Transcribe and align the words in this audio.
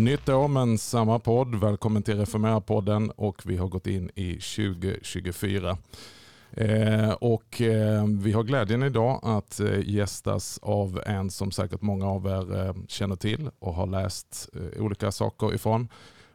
Nytt 0.00 0.28
år 0.28 0.48
men 0.48 0.78
samma 0.78 1.18
podd. 1.18 1.54
Välkommen 1.54 2.02
till 2.02 2.18
Reformera-podden 2.18 3.10
och 3.10 3.42
vi 3.44 3.56
har 3.56 3.68
gått 3.68 3.86
in 3.86 4.10
i 4.14 4.32
2024. 4.32 5.78
Eh, 6.50 7.10
och 7.10 7.60
eh, 7.60 8.06
vi 8.06 8.32
har 8.32 8.42
glädjen 8.42 8.82
idag 8.82 9.20
att 9.22 9.60
eh, 9.60 9.80
gästas 9.88 10.58
av 10.62 11.02
en 11.06 11.30
som 11.30 11.50
säkert 11.50 11.82
många 11.82 12.06
av 12.06 12.26
er 12.26 12.66
eh, 12.66 12.74
känner 12.88 13.16
till 13.16 13.50
och 13.58 13.74
har 13.74 13.86
läst 13.86 14.48
eh, 14.54 14.82
olika 14.82 15.12
saker 15.12 15.54
ifrån. 15.54 15.88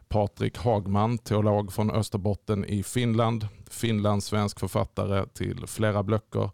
Patrik 0.08 0.58
Hagman, 0.58 1.18
teolog 1.18 1.72
från 1.72 1.90
Österbotten 1.90 2.64
i 2.64 2.82
Finland. 2.82 3.48
Finlandssvensk 3.70 4.60
författare 4.60 5.26
till 5.26 5.66
flera 5.66 6.02
böcker 6.02 6.50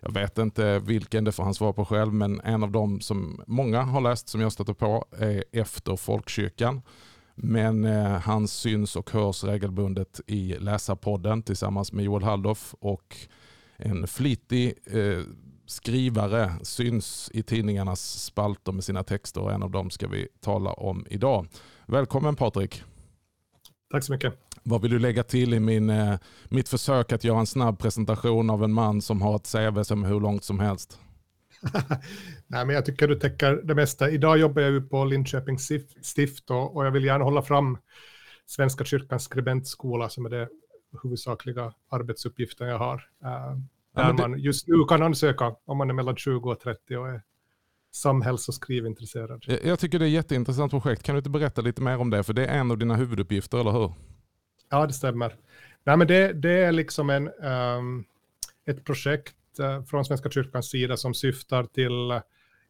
jag 0.00 0.12
vet 0.14 0.38
inte 0.38 0.78
vilken, 0.78 1.24
det 1.24 1.32
får 1.32 1.44
han 1.44 1.54
svara 1.54 1.72
på 1.72 1.84
själv, 1.84 2.12
men 2.12 2.40
en 2.40 2.62
av 2.62 2.70
dem 2.70 3.00
som 3.00 3.42
många 3.46 3.82
har 3.82 4.00
läst 4.00 4.28
som 4.28 4.40
jag 4.40 4.52
stöter 4.52 4.72
på 4.72 5.04
är 5.18 5.44
Efter 5.52 5.96
folkkyrkan. 5.96 6.82
Men 7.34 7.84
eh, 7.84 8.18
han 8.18 8.48
syns 8.48 8.96
och 8.96 9.10
hörs 9.10 9.44
regelbundet 9.44 10.20
i 10.26 10.56
Läsarpodden 10.58 11.42
tillsammans 11.42 11.92
med 11.92 12.04
Joel 12.04 12.22
Halldorf 12.22 12.74
och 12.78 13.16
en 13.76 14.06
flitig 14.06 14.74
eh, 14.86 15.22
skrivare 15.66 16.52
syns 16.62 17.30
i 17.34 17.42
tidningarnas 17.42 18.24
spalter 18.24 18.72
med 18.72 18.84
sina 18.84 19.02
texter 19.02 19.40
och 19.40 19.52
en 19.52 19.62
av 19.62 19.70
dem 19.70 19.90
ska 19.90 20.08
vi 20.08 20.28
tala 20.40 20.72
om 20.72 21.06
idag. 21.10 21.46
Välkommen 21.86 22.36
Patrik! 22.36 22.82
Tack 23.90 24.04
så 24.04 24.12
mycket. 24.12 24.49
Vad 24.62 24.82
vill 24.82 24.90
du 24.90 24.98
lägga 24.98 25.22
till 25.22 25.54
i 25.54 25.60
min, 25.60 25.90
eh, 25.90 26.18
mitt 26.48 26.68
försök 26.68 27.12
att 27.12 27.24
göra 27.24 27.40
en 27.40 27.46
snabb 27.46 27.78
presentation 27.78 28.50
av 28.50 28.64
en 28.64 28.72
man 28.72 29.02
som 29.02 29.22
har 29.22 29.36
ett 29.36 29.52
CV 29.52 29.82
som 29.82 30.04
är 30.04 30.08
hur 30.08 30.20
långt 30.20 30.44
som 30.44 30.60
helst? 30.60 30.98
Nej, 32.46 32.66
men 32.66 32.74
jag 32.74 32.86
tycker 32.86 33.08
du 33.08 33.14
täcker 33.14 33.60
det 33.64 33.74
mesta. 33.74 34.10
Idag 34.10 34.38
jobbar 34.38 34.62
jag 34.62 34.70
ju 34.70 34.80
på 34.80 35.04
Linköping 35.04 35.58
stift 36.02 36.50
och, 36.50 36.76
och 36.76 36.86
jag 36.86 36.90
vill 36.90 37.04
gärna 37.04 37.24
hålla 37.24 37.42
fram 37.42 37.78
Svenska 38.46 38.84
kyrkans 38.84 39.22
skribentskola 39.22 40.08
som 40.08 40.26
är 40.26 40.30
det 40.30 40.48
huvudsakliga 41.02 41.72
arbetsuppgiften 41.90 42.68
jag 42.68 42.78
har. 42.78 42.94
Uh, 43.24 43.58
där 43.94 44.12
man 44.12 44.38
just 44.38 44.68
nu 44.68 44.84
kan 44.88 45.02
ansöka 45.02 45.54
om 45.64 45.78
man 45.78 45.90
är 45.90 45.94
mellan 45.94 46.16
20 46.16 46.50
och 46.50 46.60
30 46.60 46.96
och 46.96 47.08
är 47.08 47.22
samhälls 47.92 48.48
och 48.48 48.54
skrivintresserad. 48.54 49.44
Jag 49.64 49.78
tycker 49.78 49.98
det 49.98 50.04
är 50.04 50.06
ett 50.06 50.12
jätteintressant 50.12 50.70
projekt. 50.70 51.02
Kan 51.02 51.14
du 51.14 51.18
inte 51.18 51.30
berätta 51.30 51.60
lite 51.60 51.82
mer 51.82 51.98
om 51.98 52.10
det? 52.10 52.22
För 52.22 52.32
det 52.32 52.46
är 52.46 52.58
en 52.58 52.70
av 52.70 52.78
dina 52.78 52.96
huvuduppgifter, 52.96 53.58
eller 53.58 53.70
hur? 53.72 53.92
Ja, 54.70 54.86
det 54.86 54.92
stämmer. 54.92 55.36
Nej, 55.84 55.96
men 55.96 56.06
det, 56.06 56.32
det 56.32 56.64
är 56.64 56.72
liksom 56.72 57.10
en, 57.10 57.28
um, 57.28 58.04
ett 58.66 58.84
projekt 58.84 59.36
uh, 59.60 59.84
från 59.84 60.04
Svenska 60.04 60.30
kyrkans 60.30 60.70
sida 60.70 60.96
som 60.96 61.14
syftar 61.14 61.64
till, 61.64 62.10
uh, 62.12 62.20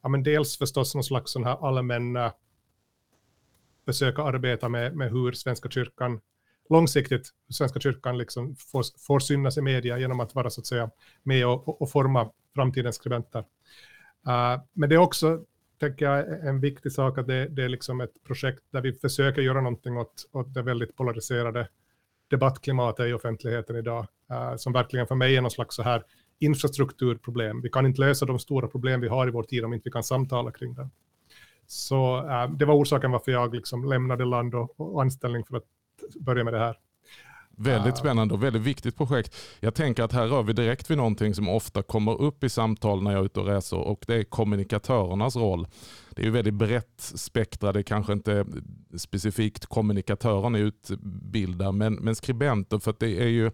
ja, 0.03 0.09
men 0.09 0.23
dels 0.23 0.59
förstås 0.59 0.95
någon 0.95 1.05
slags 1.05 1.33
sån 1.33 1.45
här 1.45 1.67
allmän 1.69 2.17
uh, 2.17 2.31
försöka 3.84 4.23
arbeta 4.23 4.69
med, 4.69 4.97
med 4.97 5.11
hur 5.11 5.33
Svenska 5.33 5.71
kyrkan 5.71 6.21
långsiktigt, 6.71 7.28
Svenska 7.51 7.81
kyrkan 7.81 8.19
liksom 8.19 8.56
får, 8.56 8.84
får 9.06 9.21
synas 9.21 9.59
i 9.59 9.62
media 9.62 9.98
genom 9.98 10.21
att 10.21 10.34
vara 10.34 10.51
så 10.51 10.61
att 10.61 10.67
säga 10.67 10.91
med 11.23 11.47
och, 11.47 11.83
och 11.83 11.91
forma 11.91 12.31
framtidens 12.55 12.97
skribenter. 12.97 13.41
Uh, 14.28 14.62
men 14.73 14.89
det 14.89 14.95
är 14.95 14.98
också, 14.98 15.45
tänker 15.81 16.05
jag, 16.05 16.47
en 16.47 16.61
viktig 16.61 16.93
sak 16.93 17.19
att 17.19 17.27
det, 17.27 17.48
det, 17.48 17.65
är 17.65 17.69
liksom 17.69 18.00
ett 18.00 18.25
projekt 18.27 18.62
där 18.71 18.81
vi 18.81 18.93
försöker 18.93 19.43
göra 19.43 19.60
någonting 19.60 19.99
åt, 19.99 20.28
åt 20.33 20.55
det 20.55 20.62
väldigt 20.62 20.97
polariserade 20.97 21.69
debattklimatet 22.30 23.08
i 23.08 23.12
offentligheten 23.12 23.76
idag, 23.76 24.06
eh, 24.30 24.56
som 24.56 24.72
verkligen 24.72 25.06
för 25.06 25.14
mig 25.14 25.36
är 25.36 25.41
någon 25.41 25.50
slags 25.50 25.76
så 25.76 25.82
här 25.82 26.04
infrastrukturproblem. 26.38 27.60
Vi 27.60 27.68
kan 27.68 27.86
inte 27.86 28.00
lösa 28.00 28.26
de 28.26 28.38
stora 28.38 28.68
problem 28.68 29.00
vi 29.00 29.08
har 29.08 29.28
i 29.28 29.30
vår 29.30 29.42
tid 29.42 29.64
om 29.64 29.72
inte 29.72 29.84
vi 29.84 29.91
kan 29.91 30.02
samtala 30.02 30.50
kring 30.50 30.74
det. 30.74 30.88
Så 31.66 32.28
eh, 32.28 32.50
det 32.50 32.64
var 32.64 32.74
orsaken 32.74 33.10
varför 33.10 33.32
jag 33.32 33.54
liksom 33.54 33.84
lämnade 33.84 34.24
land 34.24 34.54
och, 34.54 34.80
och 34.80 35.02
anställning 35.02 35.44
för 35.44 35.56
att 35.56 35.64
börja 36.20 36.44
med 36.44 36.54
det 36.54 36.58
här. 36.58 36.76
Väldigt 37.62 37.97
spännande 37.97 38.34
och 38.34 38.43
väldigt 38.43 38.62
viktigt 38.62 38.97
projekt. 38.97 39.37
Jag 39.60 39.75
tänker 39.75 40.03
att 40.03 40.12
här 40.12 40.26
rör 40.26 40.43
vi 40.43 40.53
direkt 40.53 40.91
vid 40.91 40.98
någonting 40.98 41.34
som 41.34 41.48
ofta 41.48 41.82
kommer 41.82 42.21
upp 42.21 42.44
i 42.44 42.48
samtal 42.48 43.03
när 43.03 43.10
jag 43.10 43.21
är 43.21 43.25
ute 43.25 43.41
och 43.41 43.47
reser 43.47 43.76
och 43.76 44.04
det 44.06 44.15
är 44.15 44.25
kommunikatörernas 44.25 45.37
roll. 45.37 45.66
Det 46.10 46.22
är 46.22 46.26
ju 46.26 46.31
väldigt 46.31 46.54
brett 46.54 47.00
spektra, 47.15 47.72
det 47.72 47.81
är 47.81 47.82
kanske 47.82 48.12
inte 48.12 48.47
specifikt 48.97 49.66
kommunikatören 49.66 50.54
utbildar 50.54 51.72
men, 51.72 51.94
men 51.94 52.15
skribenter 52.15 52.78
för 52.78 52.91
att 52.91 53.00
det 53.00 53.22
är 53.22 53.28
ju 53.28 53.50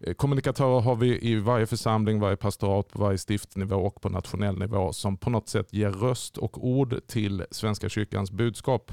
eh, 0.00 0.14
Kommunikatörer 0.14 0.80
har 0.80 0.96
vi 0.96 1.30
i 1.30 1.36
varje 1.36 1.66
församling, 1.66 2.20
varje 2.20 2.36
pastorat, 2.36 2.88
på 2.88 2.98
varje 2.98 3.18
stiftnivå 3.18 3.76
och 3.76 4.00
på 4.00 4.08
nationell 4.08 4.58
nivå 4.58 4.92
som 4.92 5.16
på 5.16 5.30
något 5.30 5.48
sätt 5.48 5.72
ger 5.72 5.90
röst 5.90 6.36
och 6.36 6.66
ord 6.66 7.00
till 7.06 7.44
Svenska 7.50 7.88
kyrkans 7.88 8.30
budskap 8.30 8.92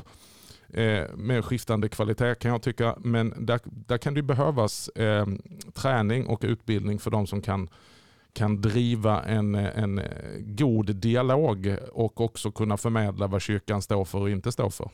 Eh, 0.70 1.16
med 1.16 1.46
skiftande 1.46 1.90
kvalitet 1.90 2.36
kan 2.36 2.52
jag 2.52 2.62
tycka. 2.62 2.96
Men 3.00 3.46
där, 3.46 3.60
där 3.64 3.98
kan 3.98 4.14
det 4.14 4.22
behövas 4.22 4.90
eh, 4.90 5.28
träning 5.74 6.28
och 6.28 6.40
utbildning 6.44 7.00
för 7.00 7.12
de 7.12 7.28
som 7.28 7.42
kan 7.42 7.70
kan 8.34 8.62
driva 8.62 9.24
en, 9.24 9.56
en 9.56 10.02
god 10.38 10.96
dialog 10.96 11.78
och 11.92 12.22
också 12.22 12.52
kunna 12.52 12.78
förmedla 12.78 13.28
vad 13.28 13.42
kyrkan 13.42 13.82
står 13.82 14.06
för 14.06 14.20
och 14.20 14.30
inte 14.30 14.52
står 14.52 14.70
för. 14.70 14.90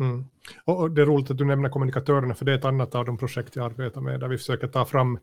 Mm. 0.00 0.24
Och 0.64 0.90
det 0.90 1.02
är 1.02 1.06
roligt 1.06 1.30
att 1.30 1.38
du 1.38 1.44
nämner 1.44 1.68
kommunikatörerna, 1.68 2.34
för 2.34 2.44
det 2.44 2.52
är 2.52 2.58
ett 2.58 2.64
annat 2.64 2.94
av 2.94 3.04
de 3.04 3.18
projekt 3.18 3.56
jag 3.56 3.64
arbetar 3.64 4.00
med, 4.00 4.20
där 4.20 4.28
vi 4.28 4.38
försöker 4.38 4.68
ta 4.68 4.84
fram 4.84 5.18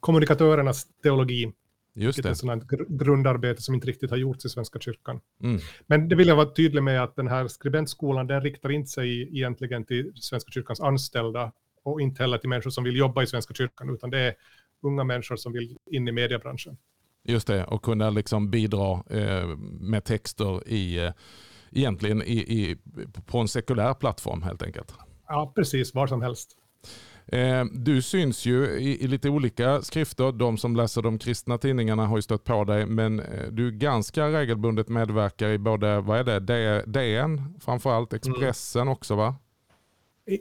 kommunikatörernas 0.00 0.86
teologi 1.02 1.52
Just 1.94 2.22
det. 2.22 2.30
Ett 2.30 2.36
sådant 2.36 2.64
grundarbete 2.88 3.62
som 3.62 3.74
inte 3.74 3.86
riktigt 3.86 4.10
har 4.10 4.16
gjorts 4.16 4.44
i 4.44 4.48
Svenska 4.48 4.78
kyrkan. 4.80 5.20
Mm. 5.42 5.60
Men 5.86 6.08
det 6.08 6.16
vill 6.16 6.28
jag 6.28 6.36
vara 6.36 6.50
tydlig 6.50 6.82
med 6.82 7.02
att 7.02 7.16
den 7.16 7.28
här 7.28 7.48
skribentskolan, 7.48 8.26
den 8.26 8.40
riktar 8.40 8.70
inte 8.70 8.90
sig 8.90 9.36
egentligen 9.36 9.84
till 9.84 10.12
Svenska 10.14 10.50
kyrkans 10.50 10.80
anställda 10.80 11.52
och 11.84 12.00
inte 12.00 12.22
heller 12.22 12.38
till 12.38 12.48
människor 12.48 12.70
som 12.70 12.84
vill 12.84 12.96
jobba 12.96 13.22
i 13.22 13.26
Svenska 13.26 13.54
kyrkan, 13.54 13.94
utan 13.94 14.10
det 14.10 14.18
är 14.18 14.34
unga 14.82 15.04
människor 15.04 15.36
som 15.36 15.52
vill 15.52 15.76
in 15.90 16.08
i 16.08 16.12
mediebranschen. 16.12 16.76
Just 17.24 17.46
det, 17.46 17.64
och 17.64 17.82
kunna 17.82 18.10
liksom 18.10 18.50
bidra 18.50 19.02
eh, 19.10 19.46
med 19.80 20.04
texter 20.04 20.68
i, 20.68 20.98
eh, 20.98 21.12
egentligen 21.72 22.22
i, 22.22 22.38
i, 22.38 22.76
på 23.26 23.38
en 23.38 23.48
sekulär 23.48 23.94
plattform 23.94 24.42
helt 24.42 24.62
enkelt. 24.62 24.94
Ja, 25.28 25.52
precis, 25.56 25.94
var 25.94 26.06
som 26.06 26.22
helst. 26.22 26.56
Eh, 27.26 27.64
du 27.72 28.02
syns 28.02 28.46
ju 28.46 28.66
i, 28.66 29.06
lite 29.06 29.28
olika 29.28 29.82
skrifter. 29.82 30.32
De 30.32 30.58
som 30.58 30.76
läser 30.76 31.02
de 31.02 31.18
kristna 31.18 31.58
tidningarna 31.58 32.06
har 32.06 32.18
ju 32.18 32.22
stött 32.22 32.44
på 32.44 32.64
dig, 32.64 32.86
men 32.86 33.20
eh, 33.20 33.46
du 33.50 33.72
ganska 33.72 34.28
regelbundet 34.28 34.88
medverkar 34.88 35.48
i 35.48 35.58
både, 35.58 36.00
vad 36.00 36.28
är 36.28 36.40
det, 36.40 36.84
DN 36.86 37.54
framförallt, 37.60 38.12
mm. 38.12 38.16
Expressen 38.16 38.82
mm. 38.82 38.92
också 38.92 39.14
va? 39.14 39.36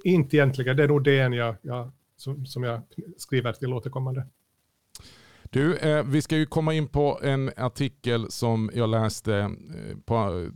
Inte 0.03 0.37
egentligen, 0.37 0.77
det 0.77 0.83
är 0.83 0.87
nog 0.87 1.03
DN 1.03 1.33
jag, 1.33 1.55
jag, 1.61 1.91
som, 2.17 2.45
som 2.45 2.63
jag 2.63 2.81
skriver 3.17 3.53
till 3.53 3.73
återkommande. 3.73 4.27
Du, 5.49 5.75
eh, 5.77 6.03
vi 6.03 6.21
ska 6.21 6.37
ju 6.37 6.45
komma 6.45 6.73
in 6.73 6.87
på 6.87 7.19
en 7.23 7.51
artikel 7.57 8.31
som 8.31 8.71
jag 8.73 8.89
läste 8.89 9.35
eh, 9.35 9.97
på, 10.05 10.47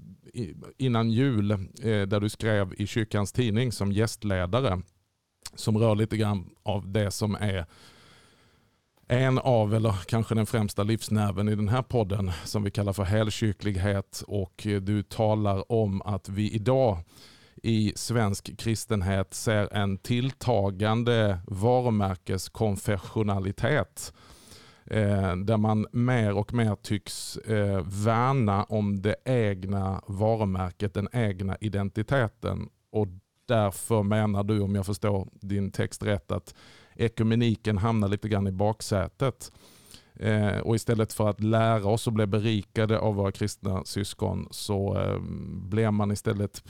innan 0.78 1.12
jul, 1.12 1.52
eh, 1.52 1.58
där 1.82 2.20
du 2.20 2.30
skrev 2.30 2.74
i 2.78 2.88
Kyrkans 2.88 3.32
Tidning 3.32 3.72
som 3.72 3.92
gästledare 3.92 4.82
som 5.56 5.78
rör 5.78 5.96
lite 5.96 6.18
grann 6.18 6.50
av 6.63 6.91
det 6.91 7.12
som 7.12 7.35
är 7.35 7.66
en 9.08 9.40
av, 9.40 9.75
eller 9.75 9.95
kanske 10.06 10.36
den 10.36 10.45
främsta 10.45 10.83
livsnerven 10.83 11.50
i 11.50 11.56
den 11.56 11.69
här 11.69 11.81
podden 11.81 12.31
som 12.44 12.63
vi 12.63 12.72
kallar 12.72 12.94
för 12.94 13.04
helkyrklighet. 13.04 14.24
Och 14.27 14.68
eh, 14.68 14.81
du 14.81 15.04
talar 15.04 15.72
om 15.72 16.01
att 16.01 16.30
vi 16.30 16.51
idag 16.51 16.98
i 17.63 17.94
svensk 17.95 18.57
kristenhet 18.57 19.33
ser 19.33 19.74
en 19.74 19.98
tilltagande 19.98 21.39
varumärkeskonfessionalitet 21.48 24.13
eh, 24.86 25.36
där 25.36 25.57
man 25.57 25.88
mer 25.92 26.33
och 26.33 26.54
mer 26.54 26.75
tycks 26.75 27.38
eh, 27.38 27.81
värna 27.86 28.63
om 28.63 29.01
det 29.01 29.16
egna 29.25 30.01
varumärket, 30.07 30.94
den 30.94 31.07
egna 31.12 31.57
identiteten. 31.62 32.69
Och 32.92 33.07
därför 33.48 34.04
menar 34.04 34.44
du, 34.44 34.62
om 34.62 34.76
jag 34.76 34.86
förstår 34.86 35.28
din 35.34 35.72
text 35.72 36.04
rätt, 36.04 36.32
att 36.32 36.56
ekumeniken 36.96 37.78
hamnar 37.78 38.08
lite 38.08 38.30
grann 38.30 38.48
i 38.48 38.52
baksätet. 38.52 39.52
Eh, 40.16 40.58
och 40.58 40.76
istället 40.76 41.14
för 41.14 41.30
att 41.30 41.44
lära 41.44 41.86
oss 41.86 42.08
och 42.08 42.14
bli 42.14 42.26
berikade 42.26 43.00
av 43.00 43.16
våra 43.16 43.32
kristna 43.32 43.86
syskon 43.86 44.48
så 44.52 45.02
eh, 45.02 45.20
blir 45.70 45.92
man 45.92 46.12
istället, 46.12 46.64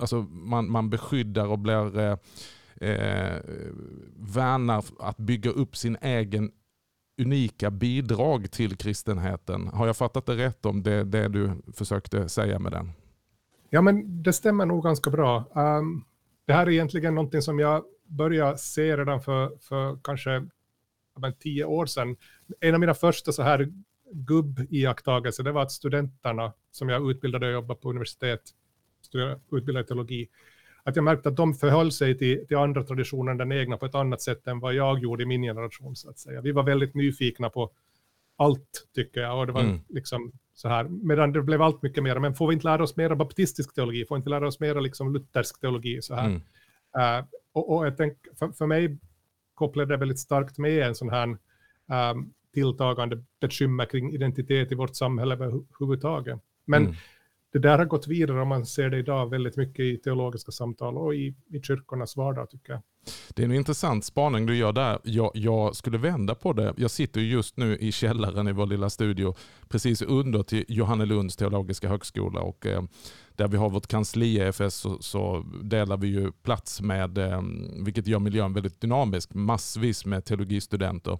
alltså 0.00 0.22
man, 0.30 0.70
man 0.70 0.90
beskyddar 0.90 1.46
och 1.46 1.58
blir 1.58 1.98
eh, 1.98 2.16
eh, 2.80 3.40
värnar 4.16 4.84
att 4.98 5.16
bygga 5.16 5.50
upp 5.50 5.76
sin 5.76 5.96
egen 6.00 6.50
unika 7.20 7.70
bidrag 7.70 8.50
till 8.50 8.76
kristenheten. 8.76 9.68
Har 9.68 9.86
jag 9.86 9.96
fattat 9.96 10.26
det 10.26 10.36
rätt 10.36 10.66
om 10.66 10.82
det, 10.82 11.04
det 11.04 11.28
du 11.28 11.50
försökte 11.74 12.28
säga 12.28 12.58
med 12.58 12.72
den? 12.72 12.92
Ja, 13.70 13.82
men 13.82 14.22
det 14.22 14.32
stämmer 14.32 14.66
nog 14.66 14.84
ganska 14.84 15.10
bra. 15.10 15.44
Um, 15.54 16.04
det 16.46 16.52
här 16.52 16.66
är 16.66 16.70
egentligen 16.70 17.14
någonting 17.14 17.42
som 17.42 17.58
jag 17.58 17.84
började 18.06 18.58
se 18.58 18.96
redan 18.96 19.22
för, 19.22 19.50
för 19.60 19.98
kanske 20.02 20.46
men, 21.18 21.32
tio 21.38 21.64
år 21.64 21.86
sedan. 21.86 22.16
En 22.60 22.74
av 22.74 22.80
mina 22.80 22.94
första 22.94 23.32
så 23.32 23.42
här 23.42 23.72
gubb-iakttagelser, 24.12 25.42
det 25.42 25.52
var 25.52 25.62
att 25.62 25.72
studenterna 25.72 26.52
som 26.70 26.88
jag 26.88 27.10
utbildade 27.10 27.46
och 27.46 27.52
jobbade 27.52 27.80
på 27.80 27.90
universitet, 27.90 28.40
utbildade 29.52 29.84
i 29.84 29.86
teologi, 29.86 30.28
att 30.82 30.96
jag 30.96 31.04
märkte 31.04 31.28
att 31.28 31.36
de 31.36 31.54
förhöll 31.54 31.92
sig 31.92 32.18
till, 32.18 32.46
till 32.46 32.56
andra 32.56 32.82
traditioner 32.82 33.32
än 33.32 33.38
den 33.38 33.52
egna 33.52 33.76
på 33.76 33.86
ett 33.86 33.94
annat 33.94 34.22
sätt 34.22 34.46
än 34.46 34.60
vad 34.60 34.74
jag 34.74 34.98
gjorde 34.98 35.22
i 35.22 35.26
min 35.26 35.42
generation. 35.42 35.96
Så 35.96 36.10
att 36.10 36.18
säga. 36.18 36.40
Vi 36.40 36.52
var 36.52 36.62
väldigt 36.62 36.94
nyfikna 36.94 37.50
på 37.50 37.70
allt, 38.38 38.88
tycker 38.94 39.20
jag. 39.20 39.38
Och 39.38 39.46
det 39.46 39.52
var 39.52 39.60
mm. 39.60 39.80
liksom 39.88 40.32
så 40.54 40.68
här, 40.68 40.84
medan 40.84 41.32
det 41.32 41.42
blev 41.42 41.62
allt 41.62 41.82
mycket 41.82 42.02
mer, 42.02 42.18
men 42.18 42.34
får 42.34 42.48
vi 42.48 42.54
inte 42.54 42.66
lära 42.66 42.82
oss 42.82 42.96
mer 42.96 43.14
baptistisk 43.14 43.74
teologi, 43.74 44.04
får 44.06 44.14
vi 44.14 44.18
inte 44.18 44.30
lära 44.30 44.46
oss 44.46 44.60
mer 44.60 44.80
liksom 44.80 45.12
luthersk 45.14 45.60
teologi, 45.60 46.02
så 46.02 46.14
här. 46.14 46.26
Mm. 46.26 46.40
Uh, 46.98 47.26
och, 47.52 47.76
och, 47.76 47.86
jag 47.86 47.96
tänker, 47.96 48.34
för, 48.38 48.48
för 48.48 48.66
mig 48.66 48.98
kopplade 49.54 49.94
det 49.94 49.96
väldigt 49.96 50.18
starkt 50.18 50.58
med 50.58 50.82
en 50.82 50.94
sån 50.94 51.08
här 51.08 51.28
um, 52.12 52.32
tilltagande 52.54 53.24
bekymmer 53.40 53.86
kring 53.86 54.12
identitet 54.12 54.72
i 54.72 54.74
vårt 54.74 54.96
samhälle 54.96 55.34
överhuvudtaget. 55.34 56.40
Men 56.64 56.82
mm. 56.82 56.96
det 57.52 57.58
där 57.58 57.78
har 57.78 57.84
gått 57.84 58.06
vidare 58.06 58.42
om 58.42 58.48
man 58.48 58.66
ser 58.66 58.90
det 58.90 58.98
idag 58.98 59.30
väldigt 59.30 59.56
mycket 59.56 59.84
i 59.84 59.96
teologiska 59.96 60.52
samtal 60.52 60.98
och 60.98 61.14
i, 61.14 61.34
i 61.50 61.60
kyrkornas 61.62 62.16
vardag 62.16 62.50
tycker 62.50 62.72
jag. 62.72 62.82
Det 63.28 63.42
är 63.42 63.44
en 63.44 63.54
intressant 63.54 64.04
spaning 64.04 64.46
du 64.46 64.56
gör 64.56 64.72
där. 64.72 64.98
Jag, 65.04 65.30
jag, 65.34 65.76
skulle 65.76 65.98
vända 65.98 66.34
på 66.34 66.52
det. 66.52 66.74
Jag 66.76 66.90
sitter 66.90 67.20
just 67.20 67.56
nu 67.56 67.76
i 67.76 67.92
källaren 67.92 68.48
i 68.48 68.52
vår 68.52 68.66
lilla 68.66 68.90
studio 68.90 69.34
precis 69.68 70.02
under 70.02 70.42
till 70.42 70.64
Johannelunds 70.68 71.36
teologiska 71.36 71.88
högskola 71.88 72.40
och 72.40 72.66
eh, 72.66 72.82
där 73.38 73.48
vi 73.48 73.56
har 73.56 73.70
vårt 73.70 73.86
kansli 73.86 74.38
EFS 74.38 74.74
så, 74.74 74.98
så, 75.00 75.44
delar 75.62 75.96
vi 75.96 76.08
ju 76.08 76.32
plats 76.32 76.80
med, 76.80 77.18
eh, 77.18 77.42
vilket 77.84 78.06
gör 78.06 78.18
miljön 78.18 78.52
väldigt 78.52 78.80
dynamisk, 78.80 79.34
massvis 79.34 80.04
med 80.04 80.24
teologistudenter 80.24 81.18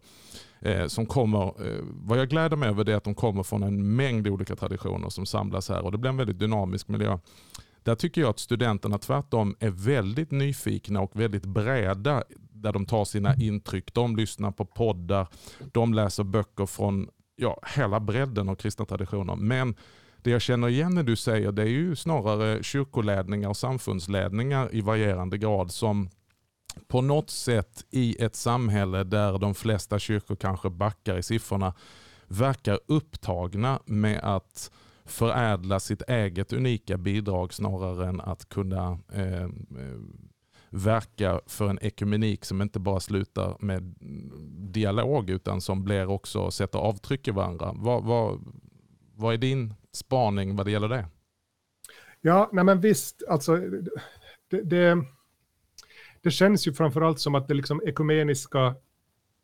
eh, 0.60 0.86
som 0.86 1.06
kommer, 1.06 1.44
eh, 1.46 1.82
vad 1.82 2.18
jag 2.18 2.28
gläder 2.28 2.56
mig 2.56 2.68
över 2.68 2.88
är 2.88 2.96
att 2.96 3.04
de 3.04 3.14
kommer 3.14 3.42
från 3.42 3.62
en 3.62 3.96
mängd 3.96 4.28
olika 4.28 4.56
traditioner 4.56 5.08
som 5.08 5.26
samlas 5.26 5.68
här 5.68 5.84
och 5.84 5.92
det 5.92 5.98
blir 5.98 6.10
en 6.10 6.16
väldigt 6.16 6.38
dynamisk 6.38 6.88
miljö. 6.88 7.18
Där 7.88 7.94
tycker 7.94 8.20
jag 8.20 8.30
att 8.30 8.38
studenterna 8.38 8.98
tvärtom 8.98 9.56
är 9.60 9.70
väldigt 9.70 10.30
nyfikna 10.30 11.00
och 11.00 11.20
väldigt 11.20 11.46
breda 11.46 12.24
där 12.38 12.72
de 12.72 12.86
tar 12.86 13.04
sina 13.04 13.34
intryck. 13.34 13.94
De 13.94 14.16
lyssnar 14.16 14.50
på 14.50 14.64
poddar, 14.64 15.28
de 15.72 15.94
läser 15.94 16.24
böcker 16.24 16.66
från 16.66 17.08
ja, 17.36 17.60
hela 17.76 18.00
bredden 18.00 18.48
av 18.48 18.54
kristna 18.54 18.84
traditioner. 18.84 19.36
Men 19.36 19.76
det 20.22 20.30
jag 20.30 20.42
känner 20.42 20.68
igen 20.68 20.94
när 20.94 21.02
du 21.02 21.16
säger 21.16 21.52
det 21.52 21.62
är 21.62 21.66
ju 21.66 21.96
snarare 21.96 22.62
kyrkoledningar 22.62 23.48
och 23.48 23.56
samfundsledningar 23.56 24.74
i 24.74 24.80
varierande 24.80 25.38
grad 25.38 25.70
som 25.70 26.10
på 26.88 27.00
något 27.00 27.30
sätt 27.30 27.84
i 27.90 28.22
ett 28.22 28.36
samhälle 28.36 29.04
där 29.04 29.38
de 29.38 29.54
flesta 29.54 29.98
kyrkor 29.98 30.36
kanske 30.36 30.70
backar 30.70 31.18
i 31.18 31.22
siffrorna 31.22 31.74
verkar 32.26 32.80
upptagna 32.86 33.80
med 33.84 34.20
att 34.22 34.70
förädla 35.08 35.80
sitt 35.80 36.02
eget 36.02 36.52
unika 36.52 36.98
bidrag 36.98 37.54
snarare 37.54 38.08
än 38.08 38.20
att 38.20 38.48
kunna 38.48 38.98
eh, 39.12 39.42
eh, 39.42 39.48
verka 40.70 41.40
för 41.46 41.68
en 41.68 41.78
ekumenik 41.82 42.44
som 42.44 42.62
inte 42.62 42.80
bara 42.80 43.00
slutar 43.00 43.56
med 43.60 43.94
dialog 44.72 45.30
utan 45.30 45.60
som 45.60 45.84
blir 45.84 46.10
också 46.10 46.50
sätter 46.50 46.78
avtryck 46.78 47.28
i 47.28 47.30
varandra. 47.30 47.72
Vad, 47.76 48.04
vad, 48.04 48.40
vad 49.14 49.34
är 49.34 49.38
din 49.38 49.74
spaning 49.92 50.56
vad 50.56 50.66
det 50.66 50.70
gäller 50.70 50.88
det? 50.88 51.06
Ja, 52.20 52.50
nej 52.52 52.64
men 52.64 52.80
visst, 52.80 53.22
alltså 53.28 53.56
det, 54.50 54.62
det, 54.62 55.04
det 56.22 56.30
känns 56.30 56.68
ju 56.68 56.72
framförallt 56.72 57.20
som 57.20 57.34
att 57.34 57.48
det 57.48 57.54
liksom 57.54 57.82
ekumeniska 57.86 58.74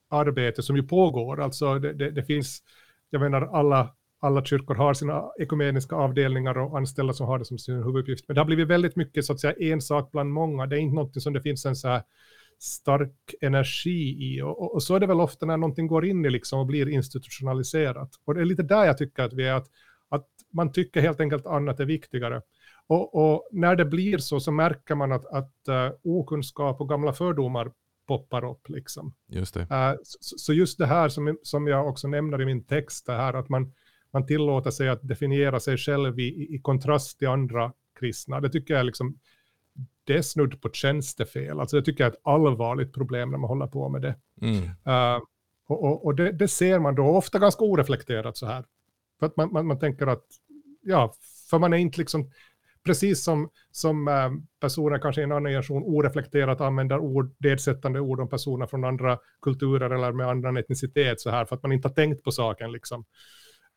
arbete 0.09 0.63
som 0.63 0.77
ju 0.77 0.83
pågår, 0.83 1.41
alltså 1.41 1.79
det, 1.79 1.93
det, 1.93 2.11
det 2.11 2.25
finns, 2.25 2.63
jag 3.11 3.21
menar 3.21 3.43
alla 3.43 3.95
alla 4.25 4.45
kyrkor 4.45 4.75
har 4.75 4.95
sina 4.95 5.23
ekumeniska 5.39 5.97
avdelningar 5.97 6.59
och 6.59 6.79
anställda 6.79 7.13
som 7.13 7.27
har 7.27 7.39
det 7.39 7.45
som 7.45 7.59
sin 7.59 7.75
huvuduppgift. 7.75 8.25
Men 8.29 8.35
det 8.35 8.41
har 8.41 8.47
blivit 8.47 8.69
väldigt 8.69 8.97
mycket 8.97 9.25
så 9.25 9.33
att 9.33 9.41
säga 9.41 9.73
en 9.73 9.81
sak 9.81 10.13
bland 10.13 10.31
många. 10.31 10.67
Det 10.67 10.77
är 10.77 10.81
inte 10.81 10.95
något 10.95 11.23
som 11.23 11.33
det 11.33 11.43
finns 11.43 11.67
en 11.67 11.77
så 11.77 11.89
här 11.89 12.03
stark 12.59 13.35
energi 13.41 14.17
i. 14.21 14.43
Och, 14.43 14.63
och, 14.63 14.75
och, 14.75 14.83
så 14.83 14.95
är 14.95 15.01
det 15.01 15.07
väl 15.07 15.21
ofta 15.21 15.47
när 15.47 15.57
någonting 15.57 15.87
går 15.87 16.05
in 16.07 16.25
i 16.25 16.31
liksom 16.31 16.59
och 16.59 16.67
blir 16.67 16.89
institutionaliserat. 16.89 18.11
Och 18.25 18.35
det 18.35 18.41
är 18.41 18.45
lite 18.45 18.63
där 18.63 18.85
jag 18.85 18.99
tycker 18.99 19.23
att 19.23 19.33
vi 19.33 19.47
är, 19.47 19.55
att, 19.55 19.67
att 20.09 20.27
man 20.53 20.73
tycker 20.73 21.01
helt 21.01 21.21
enkelt 21.21 21.47
annat 21.47 21.81
är 21.81 21.85
viktigare. 21.85 22.43
Och, 22.87 23.15
och 23.15 23.49
när 23.53 23.77
det 23.77 23.85
blir 23.85 24.19
så 24.19 24.41
så 24.41 24.53
märker 24.53 24.95
man 24.95 25.13
att, 25.13 25.27
att 25.27 25.55
uh, 25.69 25.93
okunskap 26.05 26.81
och 26.81 26.89
gamla 26.89 27.13
fördomar 27.13 27.73
poppar 28.07 28.45
upp. 28.45 28.69
Liksom. 28.69 29.15
Just. 29.29 29.57
Uh, 29.57 29.65
så, 30.03 30.39
så, 30.39 30.53
just 30.53 30.79
det 30.79 30.87
här 30.87 31.09
som, 31.09 31.39
som 31.43 31.67
jag 31.67 31.89
också 31.89 32.09
nämner 32.09 32.43
i 32.43 32.45
min 32.47 32.65
text, 32.65 33.07
det 33.07 33.13
här 33.13 33.35
att 33.35 33.49
man, 33.49 33.73
man 34.15 34.27
tillåter 34.27 34.71
sig 34.71 34.89
att 34.89 35.09
definiera 35.09 35.61
sig 35.61 35.77
själv 35.77 36.21
i, 36.21 36.55
i 36.55 36.59
kontrast 36.63 37.19
till 37.19 37.29
andra 37.29 37.73
kristna. 38.01 38.41
Det 38.41 38.51
tycker 38.51 38.75
jag 38.75 38.87
liksom, 38.87 39.19
det 40.05 40.15
är 40.15 40.23
snudd 40.23 40.61
på 40.61 40.71
tjänstefel. 40.73 41.61
Alltså 41.61 41.77
det 41.77 41.83
tycker 41.83 42.05
jag 42.05 42.13
är 42.13 42.17
ett 42.17 42.23
allvarligt 42.25 42.95
problem 42.95 43.31
när 43.31 43.39
man 43.39 43.49
håller 43.49 43.67
på 43.67 43.89
med 43.89 44.03
det. 44.03 44.15
Mm. 44.41 44.63
Uh, 44.65 45.23
och, 45.67 45.85
och, 45.85 46.05
och 46.05 46.15
det, 46.15 46.33
det, 46.33 46.49
ser 46.49 46.79
man 46.79 46.95
då 46.95 47.07
ofta 47.07 47.39
ganska 47.39 47.65
oreflekterat 47.65 48.37
så 48.37 48.47
här. 48.47 48.65
För 49.19 49.27
att 49.27 49.37
man, 49.37 49.53
man, 49.53 49.67
man 49.67 49.79
tänker 49.79 50.07
att, 50.07 50.25
ja, 50.83 51.15
för 51.51 51.59
man 51.59 51.73
är 51.73 51.77
inte 51.77 51.99
liksom, 51.99 52.31
precis 52.85 53.25
som, 53.25 53.51
som 53.71 54.09
äh, 54.09 54.31
personer 54.61 54.99
kanske 54.99 55.21
i 55.21 55.25
en 55.25 55.33
annan 55.33 55.53
generation 55.53 55.83
oreflekterat 55.83 56.61
använder 56.61 56.99
ord, 56.99 57.35
nedsättande 57.39 58.01
ord 58.01 58.21
om 58.21 58.29
personer 58.29 58.67
från 58.67 58.85
andra 58.85 59.19
kulturer 59.43 59.91
eller 59.91 60.13
med 60.13 60.29
annan 60.29 60.57
etnicitet 60.57 61.21
så 61.21 61.31
här, 61.31 61.45
för 61.45 61.57
att 61.57 61.63
man 61.63 61.73
inte 61.73 61.89
har 61.89 61.95
tänkt 61.95 62.23
på 62.23 62.33
saken 62.33 62.73
liksom. 62.73 63.05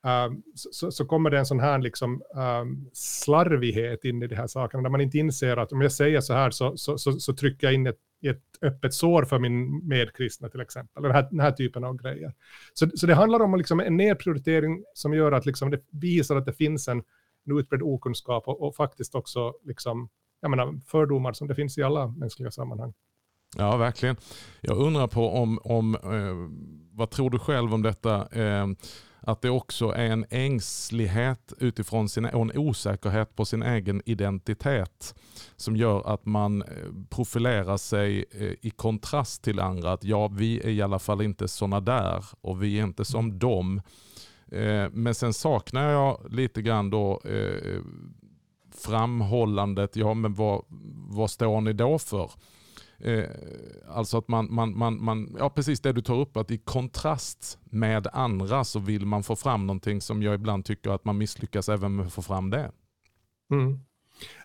Um, 0.04 0.44
så, 0.56 0.92
så, 0.92 1.06
kommer 1.06 1.30
det 1.30 1.40
en 1.40 1.46
sån 1.46 1.60
här 1.60 1.80
liksom, 1.80 2.22
um, 2.62 2.90
slarvighet 2.94 4.06
in 4.06 4.24
i 4.24 4.28
de 4.28 4.36
här 4.36 4.48
sakerna, 4.48 4.84
där 4.84 4.90
man 4.90 5.02
inte 5.02 5.18
inser 5.18 5.58
att 5.58 5.72
om 5.72 5.82
jag 5.82 5.92
säger 5.92 6.22
så 6.22 6.34
här 6.34 6.52
så, 6.52 6.78
så, 6.78 6.98
så, 6.98 7.12
så 7.12 7.34
trycker 7.34 7.68
jag 7.68 7.74
in 7.74 7.88
ett, 7.88 8.00
ett 8.26 8.44
öppet 8.62 8.94
sår 8.94 9.24
för 9.24 9.40
min 9.40 9.88
medkristna 9.88 10.50
till 10.50 10.62
exempel, 10.62 11.04
den 11.04 11.12
här, 11.12 11.28
den 11.30 11.40
här 11.40 11.52
typen 11.52 11.84
av 11.84 11.98
grejer. 11.98 12.34
Så, 12.74 12.90
så 12.96 13.08
det 13.08 13.16
handlar 13.16 13.40
om 13.40 13.56
liksom 13.56 13.80
en 13.80 13.98
nedprioritering 13.98 14.84
som 14.94 15.14
gör 15.14 15.32
att 15.32 15.46
liksom 15.46 15.72
det 15.72 15.82
visar 15.90 16.36
att 16.36 16.46
det 16.46 16.54
finns 16.54 16.88
en, 16.88 17.04
en 17.46 17.58
utbredd 17.60 17.82
okunskap 17.82 18.48
och, 18.48 18.62
och 18.62 18.76
faktiskt 18.76 19.16
också 19.16 19.54
liksom, 19.64 20.10
jag 20.42 20.52
menar, 20.52 20.80
fördomar 20.88 21.34
som 21.34 21.48
det 21.48 21.56
finns 21.56 21.78
i 21.78 21.84
alla 21.84 22.08
mänskliga 22.08 22.52
sammanhang. 22.52 22.94
Ja, 23.58 23.78
verkligen. 23.78 24.16
Jag 24.62 24.78
undrar 24.78 25.08
på 25.08 25.30
om, 25.30 25.60
om 25.64 25.96
eh, 25.96 26.58
vad 26.98 27.10
tror 27.10 27.30
du 27.30 27.40
själv 27.40 27.74
om 27.74 27.82
detta? 27.82 28.28
Eh, 28.32 28.68
att 29.28 29.42
det 29.42 29.50
också 29.50 29.90
är 29.90 30.06
en 30.06 30.26
ängslighet 30.30 31.54
utifrån 31.60 32.10
sin, 32.10 32.26
och 32.26 32.42
en 32.42 32.58
osäkerhet 32.58 33.36
på 33.36 33.46
sin 33.46 33.64
egen 33.64 34.02
identitet 34.06 35.16
som 35.56 35.76
gör 35.76 36.14
att 36.14 36.26
man 36.26 36.62
eh, 36.62 36.68
profilerar 37.10 37.78
sig 37.78 38.26
eh, 38.32 38.54
i 38.62 38.70
kontrast 38.76 39.44
till 39.44 39.60
andra. 39.60 39.92
Att 39.92 40.04
ja, 40.04 40.28
vi 40.28 40.60
är 40.60 40.70
i 40.70 40.82
alla 40.82 41.00
fall 41.00 41.22
inte 41.22 41.48
sådana 41.48 41.80
där 41.80 42.26
och 42.42 42.64
vi 42.64 42.80
är 42.80 42.84
inte 42.84 43.06
som 43.06 43.26
mm. 43.26 43.40
dem. 43.40 43.82
Eh, 44.52 44.90
men 44.92 45.16
sen 45.16 45.34
saknar 45.34 45.92
jag 45.92 46.28
lite 46.30 46.62
grann 46.62 46.90
då 46.90 47.22
framhållandet, 48.76 49.96
ja 49.96 50.14
men 50.14 50.34
vad, 50.34 50.66
vad 51.10 51.30
står 51.30 51.62
ni 51.62 51.74
då 51.74 52.00
för? 52.00 52.32
Eh, 53.00 53.24
alltså 53.88 54.18
att 54.18 54.28
man, 54.28 54.54
man, 54.54 54.78
man, 54.78 55.04
man, 55.04 55.36
ja 55.40 55.50
precis 55.50 55.80
det 55.80 55.94
du 55.94 56.02
tar 56.02 56.20
upp, 56.20 56.38
att 56.38 56.52
i 56.52 56.58
kontrast 56.58 57.60
med 57.64 58.08
andra 58.14 58.64
så 58.64 58.80
vill 58.80 59.06
man 59.06 59.24
få 59.24 59.36
fram 59.36 59.68
någonting 59.68 60.02
som 60.02 60.24
jag 60.24 60.36
ibland 60.36 60.66
tycker 60.66 60.90
att 60.90 61.06
man 61.06 61.18
misslyckas 61.18 61.70
även 61.70 61.96
med 61.96 62.06
att 62.06 62.14
få 62.14 62.22
fram 62.22 62.50
det. 62.50 62.72
Mm. 63.52 63.80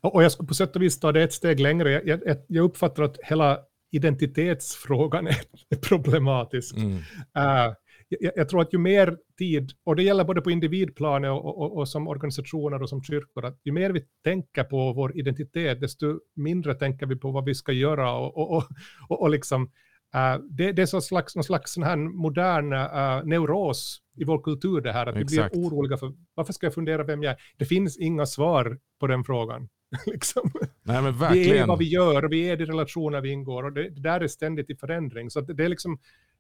Och 0.01 0.25
jag 0.25 0.33
skulle 0.33 0.47
på 0.47 0.55
sätt 0.55 0.77
och 0.77 0.83
vis 0.83 1.01
ta 1.01 1.13
det 1.13 1.23
ett 1.23 1.33
steg 1.33 1.61
längre. 1.61 2.03
Jag, 2.05 2.21
jag, 2.47 2.65
uppfattar 2.65 3.03
att 3.03 3.19
hela 3.23 3.59
identitetsfrågan 3.91 5.27
är 5.71 5.77
problematisk. 5.77 6.77
Mm. 6.77 6.97
Uh, 7.39 7.75
jag, 8.21 8.33
jag, 8.37 8.49
tror 8.49 8.61
att 8.61 8.75
ju 8.75 8.78
mer 8.78 9.16
tid, 9.38 9.73
och 9.85 9.97
det 9.97 10.02
gäller 10.02 10.25
både 10.25 10.40
på 10.40 10.50
individplanet 10.50 11.31
och, 11.31 11.59
och, 11.59 11.76
och, 11.76 11.88
som 11.88 12.09
organisationer 12.09 12.83
och 12.83 12.88
som 12.88 13.02
kyrkor, 13.02 13.45
att 13.45 13.61
ju 13.64 13.73
mer 13.73 13.90
vi 13.90 14.04
tänker 14.25 14.64
på 14.64 14.92
vår 14.92 15.19
identitet, 15.19 15.81
desto 15.81 16.21
mindre 16.35 16.75
tänker 16.75 17.07
vi 17.07 17.16
på 17.16 17.31
vad 17.31 17.45
vi 17.45 17.54
ska 17.54 17.73
göra. 17.73 18.12
Och, 18.14 18.57
och, 18.57 18.64
och, 19.09 19.31
liksom, 19.31 19.62
uh, 19.62 20.45
det, 20.50 20.73
det, 20.73 20.83
är 20.83 20.87
så 20.87 21.00
slags, 21.00 21.37
någon 21.37 21.45
slags 21.45 21.73
sån 21.73 21.83
här 21.83 21.97
modern 21.97 22.73
uh, 22.73 23.25
neuros 23.25 23.99
i 24.16 24.25
vår 24.25 24.42
kultur 24.42 24.81
det 24.81 24.92
här, 24.92 25.07
att 25.07 25.16
Exakt. 25.16 25.57
vi 25.57 25.59
blir 25.59 25.69
oroliga 25.69 25.97
för 25.97 26.12
varför 26.35 26.52
ska 26.52 26.66
jag 26.66 26.75
fundera 26.75 27.04
vem 27.04 27.23
jag 27.23 27.33
är? 27.33 27.38
Det 27.57 27.64
finns 27.64 27.99
inga 27.99 28.26
svar 28.26 28.78
på 29.00 29.07
den 29.07 29.25
frågan. 29.25 29.69
liksom. 30.07 30.50
Nej, 30.83 31.02
men 31.02 31.19
verkligen. 31.19 31.52
Vi 31.52 31.59
är 31.59 31.66
vad 31.66 31.78
vi 31.78 31.88
gör, 31.88 32.25
och 32.25 32.33
vi 32.33 32.50
är 32.50 32.57
de 32.57 32.66
relationer 32.66 33.21
vi 33.21 33.31
ingår, 33.31 33.64
och 33.64 33.73
det, 33.73 33.90
det 33.90 34.00
där 34.00 34.21
är 34.21 34.28
ständigt 34.28 34.71
i 34.71 34.76
förändring. 34.76 35.31
Så 35.31 35.40
det, 35.40 35.54
det 35.54 35.64
är 35.64 35.69
liksom 35.69 35.99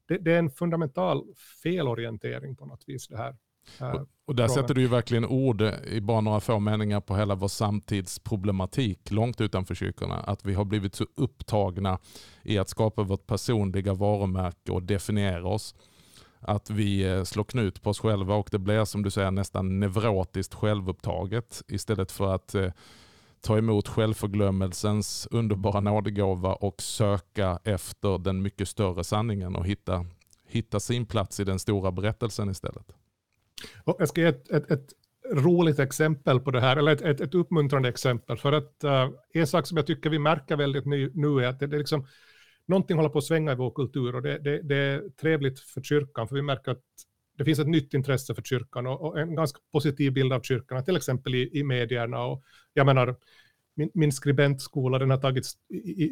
det, 0.08 0.18
det, 0.18 0.32
är 0.32 0.38
en 0.38 0.50
fundamental 0.50 1.24
felorientering 1.62 2.56
på 2.56 2.66
något 2.66 2.84
vis 2.86 3.08
det 3.08 3.16
här. 3.16 3.36
Och, 3.78 4.08
och 4.24 4.34
där 4.34 4.48
sätter 4.48 4.74
du 4.74 4.80
ju 4.80 4.88
verkligen 4.88 5.24
ord 5.24 5.62
i 5.86 6.00
bara 6.00 6.20
några 6.20 6.40
få 6.40 6.58
meningar 6.58 7.00
på 7.00 7.16
hela 7.16 7.34
vår 7.34 7.48
samtidsproblematik 7.48 9.10
långt 9.10 9.40
utanför 9.40 9.74
kyrkorna. 9.74 10.14
Att 10.14 10.44
vi 10.44 10.54
har 10.54 10.64
blivit 10.64 10.94
så 10.94 11.06
upptagna 11.16 11.98
i 12.42 12.58
att 12.58 12.68
skapa 12.68 13.02
vårt 13.02 13.26
personliga 13.26 13.94
varumärke 13.94 14.72
och 14.72 14.82
definiera 14.82 15.48
oss. 15.48 15.74
Att 16.40 16.70
vi 16.70 17.04
eh, 17.04 17.24
slår 17.24 17.44
knut 17.44 17.82
på 17.82 17.90
oss 17.90 18.00
själva 18.00 18.34
och 18.34 18.48
det 18.52 18.58
blir 18.58 18.84
som 18.84 19.02
du 19.02 19.10
säger 19.10 19.30
nästan 19.30 19.80
neurotiskt 19.80 20.54
självupptaget 20.54 21.62
istället 21.68 22.12
för 22.12 22.34
att 22.34 22.54
eh, 22.54 22.72
ta 23.42 23.58
emot 23.58 23.88
självförglömmelsens 23.88 25.28
underbara 25.30 25.80
nådegåva 25.80 26.54
och 26.54 26.82
söka 26.82 27.58
efter 27.64 28.18
den 28.18 28.42
mycket 28.42 28.68
större 28.68 29.04
sanningen 29.04 29.56
och 29.56 29.66
hitta, 29.66 30.06
hitta 30.46 30.80
sin 30.80 31.06
plats 31.06 31.40
i 31.40 31.44
den 31.44 31.58
stora 31.58 31.92
berättelsen 31.92 32.50
istället. 32.50 32.92
Och 33.84 33.96
jag 33.98 34.08
ska 34.08 34.20
ge 34.20 34.26
ett, 34.26 34.50
ett, 34.50 34.70
ett 34.70 34.92
roligt 35.32 35.78
exempel 35.78 36.40
på 36.40 36.50
det 36.50 36.60
här, 36.60 36.76
eller 36.76 36.92
ett, 36.92 37.02
ett, 37.02 37.20
ett 37.20 37.34
uppmuntrande 37.34 37.88
exempel. 37.88 38.38
För 38.38 38.52
att 38.52 38.84
uh, 38.84 39.10
en 39.34 39.46
sak 39.46 39.66
som 39.66 39.76
jag 39.76 39.86
tycker 39.86 40.10
vi 40.10 40.18
märker 40.18 40.56
väldigt 40.56 40.86
nu, 40.86 41.10
nu 41.14 41.44
är 41.44 41.48
att 41.48 41.60
det, 41.60 41.66
det 41.66 41.76
är 41.76 41.78
liksom, 41.78 42.06
någonting 42.66 42.96
håller 42.96 43.08
på 43.08 43.18
att 43.18 43.24
svänga 43.24 43.52
i 43.52 43.54
vår 43.54 43.70
kultur 43.70 44.14
och 44.14 44.22
det, 44.22 44.38
det, 44.38 44.62
det, 44.62 44.76
är 44.76 45.08
trevligt 45.20 45.60
för 45.60 45.82
kyrkan, 45.82 46.28
för 46.28 46.34
vi 46.34 46.42
märker 46.42 46.72
att 46.72 46.84
det 47.38 47.44
finns 47.44 47.58
ett 47.58 47.68
nytt 47.68 47.94
intresse 47.94 48.34
för 48.34 48.42
kyrkan 48.42 48.86
och, 48.86 49.00
och 49.00 49.20
en 49.20 49.34
ganska 49.34 49.58
positiv 49.72 50.12
bild 50.12 50.32
av 50.32 50.40
kyrkan, 50.40 50.84
till 50.84 50.96
exempel 50.96 51.34
i, 51.34 51.50
i 51.52 51.64
medierna. 51.64 52.24
Och 52.24 52.42
jag 52.72 52.86
menar, 52.86 53.16
min, 53.74 53.90
min 53.94 54.12
skribentskola 54.12 54.98
den 54.98 55.10
har 55.10 55.18
tagits 55.18 55.52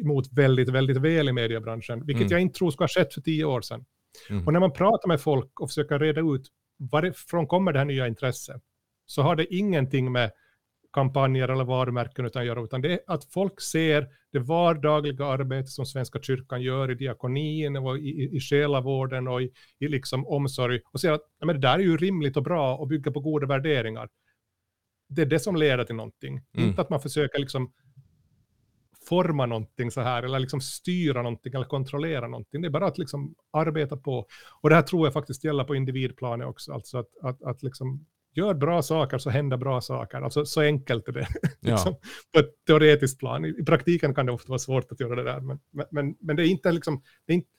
emot 0.01 0.33
väldigt, 0.33 0.69
väldigt 0.69 0.97
väl 0.97 1.29
i 1.29 1.33
mediebranschen, 1.33 2.05
vilket 2.05 2.21
mm. 2.21 2.31
jag 2.31 2.41
inte 2.41 2.57
tror 2.57 2.71
skulle 2.71 2.83
ha 2.83 2.87
skett 2.87 3.13
för 3.13 3.21
tio 3.21 3.45
år 3.45 3.61
sedan. 3.61 3.85
Mm. 4.29 4.47
Och 4.47 4.53
när 4.53 4.59
man 4.59 4.73
pratar 4.73 5.07
med 5.07 5.21
folk 5.21 5.59
och 5.59 5.69
försöker 5.69 5.99
reda 5.99 6.21
ut 6.21 6.47
varifrån 6.77 7.47
kommer 7.47 7.73
det 7.73 7.79
här 7.79 7.85
nya 7.85 8.07
intresset, 8.07 8.61
så 9.05 9.21
har 9.21 9.35
det 9.35 9.55
ingenting 9.55 10.11
med 10.11 10.31
kampanjer 10.93 11.49
eller 11.49 11.63
varumärken 11.63 12.25
utan 12.25 12.45
göra, 12.45 12.63
utan 12.63 12.81
det 12.81 12.93
är 12.93 12.99
att 13.07 13.25
folk 13.25 13.61
ser 13.61 14.07
det 14.31 14.39
vardagliga 14.39 15.25
arbete 15.25 15.67
som 15.67 15.85
Svenska 15.85 16.19
kyrkan 16.21 16.61
gör 16.61 16.91
i 16.91 16.95
diakonin 16.95 17.77
och 17.77 17.97
i, 17.97 18.01
i, 18.01 18.35
i 18.35 18.39
själavården 18.39 19.27
och 19.27 19.41
i, 19.41 19.51
i 19.79 19.87
liksom 19.87 20.27
omsorg 20.27 20.79
och 20.93 21.01
ser 21.01 21.11
att 21.11 21.21
men 21.45 21.55
det 21.55 21.67
där 21.67 21.79
är 21.79 21.83
ju 21.83 21.97
rimligt 21.97 22.37
och 22.37 22.43
bra 22.43 22.77
och 22.77 22.87
bygger 22.87 23.11
på 23.11 23.19
goda 23.19 23.47
värderingar. 23.47 24.09
Det 25.09 25.21
är 25.21 25.25
det 25.25 25.39
som 25.39 25.55
leder 25.55 25.83
till 25.83 25.95
någonting, 25.95 26.41
mm. 26.53 26.69
inte 26.69 26.81
att 26.81 26.89
man 26.89 27.01
försöker 27.01 27.39
liksom 27.39 27.71
forma 29.09 29.45
någonting 29.45 29.91
så 29.91 30.01
här, 30.01 30.23
eller 30.23 30.39
liksom 30.39 30.61
styra 30.61 31.21
någonting 31.21 31.53
eller 31.53 31.65
kontrollera 31.65 32.27
någonting. 32.27 32.61
Det 32.61 32.67
är 32.67 32.69
bara 32.69 32.87
att 32.87 32.97
liksom 32.97 33.35
arbeta 33.51 33.97
på. 33.97 34.27
Och 34.61 34.69
det 34.69 34.75
här 34.75 34.81
tror 34.81 35.05
jag 35.05 35.13
faktiskt 35.13 35.43
gäller 35.43 35.63
på 35.63 35.75
individplanet 35.75 36.47
också, 36.47 36.73
alltså 36.73 36.97
att, 36.97 37.09
att, 37.21 37.43
att 37.43 37.63
liksom 37.63 38.05
gör 38.33 38.53
bra 38.53 38.81
saker 38.81 39.17
så 39.17 39.29
händer 39.29 39.57
bra 39.57 39.81
saker. 39.81 40.21
Alltså 40.21 40.45
så 40.45 40.61
enkelt 40.61 41.07
är 41.07 41.11
det. 41.11 41.27
Ja. 41.59 41.71
liksom, 41.71 41.95
på 42.33 42.39
ett 42.39 42.65
teoretiskt 42.67 43.19
plan. 43.19 43.45
I, 43.45 43.65
praktiken 43.65 44.15
kan 44.15 44.25
det 44.25 44.31
ofta 44.31 44.49
vara 44.49 44.59
svårt 44.59 44.91
att 44.91 44.99
göra 44.99 45.15
det 45.15 45.23
där. 45.23 45.39
Men, 45.39 45.59
men, 45.91 46.15
men 46.19 46.35
det 46.35 46.47
är 46.47 46.47
inte 46.47 46.71
liksom, 46.71 47.01
det 47.25 47.33
är 47.33 47.35
inte, 47.35 47.49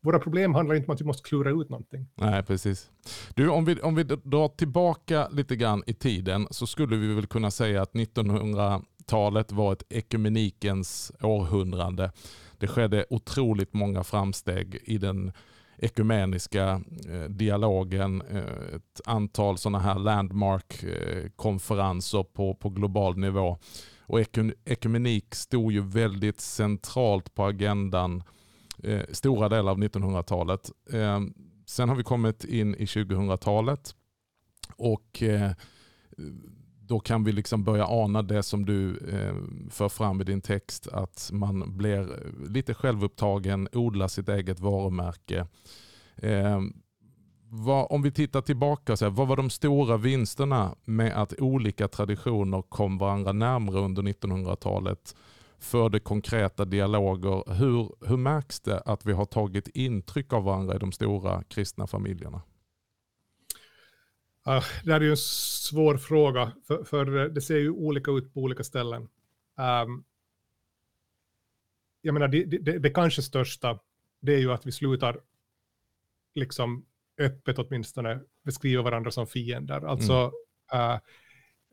våra 0.00 0.18
problem 0.18 0.54
handlar 0.54 0.74
inte 0.74 0.86
om 0.88 0.94
att 0.94 1.00
vi 1.00 1.04
måste 1.04 1.28
klura 1.28 1.50
ut 1.50 1.68
någonting. 1.68 2.06
Nej, 2.14 2.42
precis. 2.42 2.90
Du, 3.34 3.48
om 3.48 3.64
vi, 3.64 3.80
om 3.80 3.94
vi 3.94 4.02
drar 4.04 4.48
tillbaka 4.48 5.28
lite 5.28 5.56
grann 5.56 5.82
i 5.86 5.94
tiden 5.94 6.46
så 6.50 6.66
skulle 6.66 6.96
vi 6.96 7.14
väl 7.14 7.26
kunna 7.26 7.50
säga 7.50 7.82
att 7.82 7.92
1900-talet 7.92 9.52
var 9.52 9.72
ett 9.72 9.82
ekumenikens 9.88 11.12
århundrade. 11.20 12.12
Det 12.58 12.66
skedde 12.66 13.06
otroligt 13.10 13.74
många 13.74 14.04
framsteg 14.04 14.78
i 14.84 14.98
den 14.98 15.32
ekumeniska 15.78 16.82
eh, 17.08 17.24
dialogen, 17.28 18.22
eh, 18.22 18.74
ett 18.74 19.00
antal 19.04 19.58
sådana 19.58 19.78
här 19.78 19.98
landmark-konferenser 19.98 22.18
eh, 22.18 22.24
på, 22.24 22.54
på 22.54 22.70
global 22.70 23.18
nivå. 23.18 23.58
Och 24.00 24.20
ekumenik 24.64 25.34
stod 25.34 25.72
ju 25.72 25.80
väldigt 25.80 26.40
centralt 26.40 27.34
på 27.34 27.44
agendan 27.44 28.22
eh, 28.82 29.02
stora 29.12 29.48
delar 29.48 29.72
av 29.72 29.78
1900-talet. 29.78 30.70
sen 31.66 31.88
har 31.88 31.96
vi 31.96 32.02
kommit 32.02 32.44
in 32.44 32.74
i 32.74 32.84
2000-talet 32.84 33.94
och 34.76 35.22
då 36.88 37.00
kan 37.00 37.24
vi 37.24 37.32
liksom 37.32 37.64
börja 37.64 37.86
ana 37.86 38.22
det 38.22 38.42
som 38.42 38.66
du 38.66 38.96
eh, 38.96 39.34
för 39.70 39.88
fram 39.88 40.20
i 40.20 40.24
din 40.24 40.40
text, 40.40 40.88
att 40.88 41.30
man 41.32 41.76
blir 41.76 42.08
lite 42.48 42.74
självupptagen, 42.74 43.68
odlar 43.72 44.08
sitt 44.08 44.28
eget 44.28 44.60
varumärke. 44.60 45.46
Eh, 46.16 46.60
vad, 47.50 47.86
om 47.90 48.02
vi 48.02 48.10
tittar 48.10 48.40
tillbaka, 48.40 48.96
så 48.96 49.04
här, 49.04 49.12
vad 49.12 49.28
var 49.28 49.36
de 49.36 49.50
stora 49.50 49.96
vinsterna 49.96 50.74
med 50.84 51.22
att 51.22 51.40
olika 51.40 51.88
traditioner 51.88 52.62
kom 52.62 52.98
varandra 52.98 53.32
närmare 53.32 53.78
under 53.78 54.02
1900-talet? 54.02 55.16
Förde 55.58 56.00
konkreta 56.00 56.64
dialoger. 56.64 57.54
Hur, 57.54 58.08
hur 58.08 58.16
märks 58.16 58.60
det 58.60 58.80
att 58.80 59.06
vi 59.06 59.12
har 59.12 59.24
tagit 59.24 59.68
intryck 59.68 60.32
av 60.32 60.44
varandra 60.44 60.76
i 60.76 60.78
de 60.78 60.92
stora 60.92 61.42
kristna 61.42 61.86
familjerna? 61.86 62.42
Det 64.84 64.92
här 64.92 65.00
är 65.00 65.04
ju 65.04 65.10
en 65.10 65.16
svår 65.16 65.96
fråga, 65.96 66.52
för, 66.66 66.84
för, 66.84 67.28
det 67.28 67.40
ser 67.40 67.56
ju 67.56 67.70
olika 67.70 68.10
ut 68.10 68.34
på 68.34 68.40
olika 68.40 68.64
ställen. 68.64 69.08
Um, 69.56 70.04
jag 72.00 72.12
menar, 72.12 72.28
det, 72.28 72.44
det, 72.44 72.78
det, 72.78 72.90
kanske 72.90 73.22
största, 73.22 73.78
det 74.20 74.34
är 74.34 74.38
ju 74.38 74.52
att 74.52 74.66
vi 74.66 74.72
slutar 74.72 75.20
liksom 76.34 76.84
öppet 77.18 77.58
åtminstone 77.58 78.20
beskriva 78.44 78.82
varandra 78.82 79.10
som 79.10 79.26
fiender. 79.26 79.86
Alltså, 79.86 80.32
mm. 80.72 80.90
uh, 80.94 81.00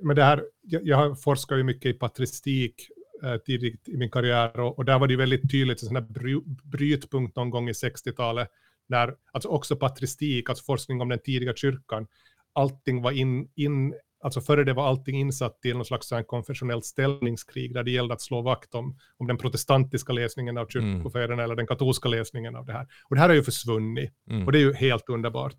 men 0.02 0.16
det 0.16 0.24
här, 0.24 0.46
jag, 0.62 0.88
jag 0.88 1.22
forskar 1.22 1.56
ju 1.56 1.64
mycket 1.64 1.96
i 1.96 2.00
patristik 2.00 2.90
uh, 3.24 3.38
tidigt 3.38 3.90
i 3.90 3.98
min 3.98 4.12
karriär 4.12 4.60
och, 4.60 4.78
och, 4.78 4.86
där 4.86 5.00
var 5.00 5.08
det 5.08 5.14
ju 5.14 5.18
väldigt 5.18 5.52
tydligt 5.52 5.82
en 5.82 5.88
sån 5.88 5.96
här 5.96 6.04
bry, 6.04 6.42
brytpunkt 6.64 7.36
någon 7.36 7.50
gång 7.50 7.70
i 7.70 7.72
60-talet, 7.72 8.50
när 8.88 9.16
alltså 9.32 9.50
också 9.50 9.76
patristik, 9.76 10.50
alltså 10.50 10.64
forskning 10.64 11.02
om 11.02 11.10
den 11.10 11.20
tidiga 11.20 11.56
kyrkan, 11.56 12.08
allting 12.56 13.02
var 13.02 13.12
in, 13.12 13.50
in 13.56 13.94
alltså 14.26 14.42
före 14.42 14.64
det 14.64 14.74
var 14.74 14.88
allting 14.88 15.20
insatt 15.20 15.60
i 15.66 15.74
någon 15.74 15.86
slags 15.86 16.14
konfessionellt 16.28 16.86
ställningskrig 16.86 17.74
där 17.74 17.84
det 17.84 17.92
gällde 17.92 18.14
att 18.14 18.22
slå 18.22 18.42
vakt 18.42 18.76
om, 18.76 18.98
om 19.18 19.28
den 19.28 19.38
protestantiska 19.38 20.14
läsningen 20.14 20.58
av 20.58 20.68
kyrkofäderna 20.68 21.34
mm. 21.34 21.44
eller 21.44 21.56
den 21.56 21.68
katolska 21.68 22.10
läsningen 22.10 22.56
av 22.56 22.66
det 22.66 22.74
här. 22.74 22.88
Och 23.10 23.16
det 23.16 23.22
här 23.22 23.30
har 23.30 23.36
ju 23.36 23.44
försvunnit 23.44 24.14
mm. 24.30 24.46
och 24.46 24.52
det 24.52 24.58
är 24.58 24.62
ju 24.62 24.74
helt 24.74 25.10
underbart. 25.10 25.56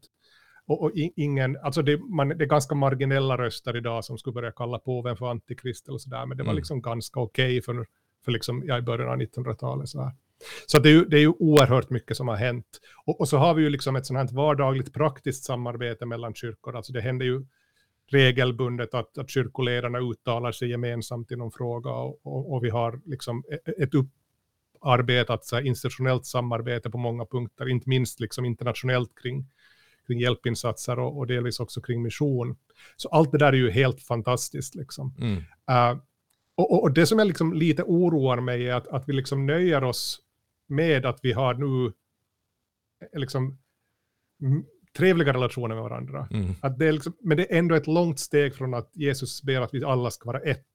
Och, 0.66 0.82
och 0.82 0.90
ingen, 0.94 1.56
alltså 1.62 1.82
det, 1.82 1.98
man, 1.98 2.28
det 2.28 2.44
är 2.44 2.48
ganska 2.48 2.74
marginella 2.74 3.38
röster 3.38 3.76
idag 3.76 4.04
som 4.04 4.18
skulle 4.18 4.34
börja 4.34 4.52
kalla 4.52 4.78
påven 4.78 5.16
för 5.16 5.30
antikrist 5.30 5.88
eller 5.88 5.98
sådär, 5.98 6.26
men 6.26 6.36
det 6.36 6.42
var 6.42 6.50
mm. 6.50 6.56
liksom 6.56 6.82
ganska 6.82 7.20
okej 7.20 7.58
okay 7.58 7.62
för, 7.62 7.86
för 8.24 8.32
liksom, 8.32 8.62
ja, 8.66 8.78
i 8.78 8.82
början 8.82 9.08
av 9.08 9.16
1900-talet. 9.16 9.88
Så, 9.88 10.02
här. 10.02 10.12
Så 10.66 10.78
det, 10.78 10.88
är 10.88 10.92
ju, 10.92 11.04
det 11.04 11.16
är 11.16 11.20
ju 11.20 11.32
oerhört 11.38 11.90
mycket 11.90 12.16
som 12.16 12.28
har 12.28 12.36
hänt. 12.36 12.80
Och, 13.04 13.20
och 13.20 13.28
så 13.28 13.36
har 13.36 13.54
vi 13.54 13.62
ju 13.62 13.70
liksom 13.70 13.96
ett 13.96 14.06
sånt 14.06 14.30
här 14.30 14.36
vardagligt 14.36 14.94
praktiskt 14.94 15.44
samarbete 15.44 16.06
mellan 16.06 16.34
kyrkor, 16.34 16.76
alltså 16.76 16.92
det 16.92 17.00
händer 17.00 17.26
ju 17.26 17.44
regelbundet 18.10 18.94
att, 18.94 19.18
att 19.18 19.30
kyrkoledarna 19.30 19.98
uttalar 19.98 20.52
sig 20.52 20.70
gemensamt 20.70 21.32
i 21.32 21.36
någon 21.36 21.52
fråga 21.52 21.90
och, 21.90 22.26
och, 22.26 22.52
och 22.52 22.64
vi 22.64 22.70
har 22.70 23.00
liksom 23.04 23.44
e, 23.50 23.58
e, 23.70 23.82
ett 23.82 23.90
upparbetat 23.94 25.44
så 25.44 25.56
här, 25.56 25.62
institutionellt 25.62 26.26
samarbete 26.26 26.90
på 26.90 26.98
många 26.98 27.26
punkter, 27.26 27.68
inte 27.68 27.88
minst 27.88 28.20
liksom 28.20 28.44
internationellt 28.44 29.10
kring, 29.22 29.46
kring 30.06 30.20
hjälpinsatser 30.20 30.98
och, 30.98 31.18
och 31.18 31.26
delvis 31.26 31.60
också 31.60 31.80
kring 31.80 32.02
mission. 32.02 32.56
Så 32.96 33.08
allt 33.08 33.32
det 33.32 33.38
där 33.38 33.52
är 33.52 33.56
ju 33.56 33.70
helt 33.70 34.02
fantastiskt. 34.02 34.74
Liksom. 34.74 35.14
Mm. 35.18 35.36
Uh, 35.70 36.00
och, 36.54 36.82
och, 36.82 36.92
det 36.92 37.06
som 37.06 37.18
jag 37.18 37.28
liksom 37.28 37.52
lite 37.52 37.82
oroar 37.82 38.40
mig 38.40 38.68
är 38.68 38.74
att, 38.74 38.88
att 38.88 39.08
vi 39.08 39.12
liksom 39.12 39.46
nöjer 39.46 39.84
oss 39.84 40.20
med 40.66 41.06
att 41.06 41.18
vi 41.22 41.32
har 41.32 41.54
nu 41.54 41.86
eh, 41.86 43.20
liksom 43.20 43.58
trevliga 44.96 45.32
relationer 45.32 45.74
med 45.74 45.84
varandra. 45.84 46.28
Mm. 46.30 46.54
Att 46.60 46.78
det 46.78 46.86
är 46.86 46.92
liksom, 46.92 47.12
men 47.20 47.36
det 47.36 47.52
är 47.52 47.58
ändå 47.58 47.74
ett 47.74 47.86
långt 47.86 48.18
steg 48.18 48.54
från 48.54 48.74
att 48.74 48.90
Jesus 48.94 49.42
ber 49.42 49.60
att 49.60 49.74
vi 49.74 49.84
alla 49.84 50.10
ska 50.10 50.26
vara 50.26 50.40
ett. 50.40 50.66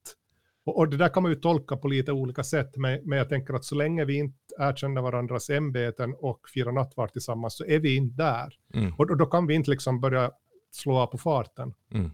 Och, 0.65 0.77
och 0.77 0.89
det 0.89 0.97
där 0.97 1.09
kan 1.09 1.23
man 1.23 1.31
ju 1.31 1.39
tolka 1.39 1.77
på 1.77 1.87
lite 1.87 2.11
olika 2.11 2.43
sätt, 2.43 2.71
men, 2.75 2.99
men 3.03 3.17
jag 3.17 3.29
tänker 3.29 3.53
att 3.53 3.65
så 3.65 3.75
länge 3.75 4.05
vi 4.05 4.17
inte 4.17 4.37
erkänner 4.59 5.01
varandras 5.01 5.49
ämbeten 5.49 6.15
och 6.17 6.49
firar 6.53 6.71
nattvard 6.71 7.11
tillsammans 7.11 7.57
så 7.57 7.65
är 7.65 7.79
vi 7.79 7.95
inte 7.95 8.23
där. 8.23 8.53
Mm. 8.73 8.93
Och, 8.93 9.09
och, 9.09 9.17
då 9.17 9.25
kan 9.25 9.47
vi 9.47 9.53
inte 9.53 9.69
liksom 9.69 10.01
börja 10.01 10.31
slå 10.71 10.97
av 10.97 11.07
på 11.07 11.17
farten. 11.17 11.73
Mm. 11.93 12.11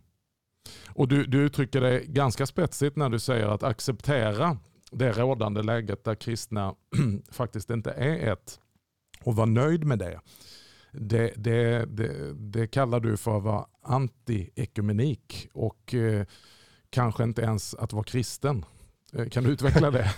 Och 0.89 1.07
du, 1.07 1.25
du 1.25 1.37
uttrycker 1.37 1.81
det 1.81 2.05
ganska 2.05 2.45
spetsigt 2.45 2.95
när 2.95 3.09
du 3.09 3.19
säger 3.19 3.47
att 3.47 3.63
acceptera 3.63 4.57
det 4.91 5.11
rådande 5.11 5.63
läget 5.63 6.03
där 6.03 6.15
kristna 6.15 6.75
faktiskt 7.31 7.69
inte 7.69 7.91
är 7.91 8.33
ett 8.33 8.59
och 9.23 9.35
vara 9.35 9.45
nöjd 9.45 9.85
med 9.85 9.99
det 9.99 10.19
det, 10.99 11.33
det, 11.35 11.85
det, 11.85 12.33
det 12.33 12.67
kallar 12.67 12.99
du 12.99 13.17
för 13.17 13.37
att 13.37 13.43
vara 13.43 13.65
anti-ekumenik 13.81 15.49
och 15.53 15.93
eh, 15.93 16.25
kanske 16.89 17.23
inte 17.23 17.41
ens 17.41 17.75
att 17.75 17.93
vara 17.93 18.03
kristen. 18.03 18.65
Eh, 19.13 19.27
kan 19.27 19.43
du 19.43 19.49
utveckla 19.49 19.91
det? 19.91 20.11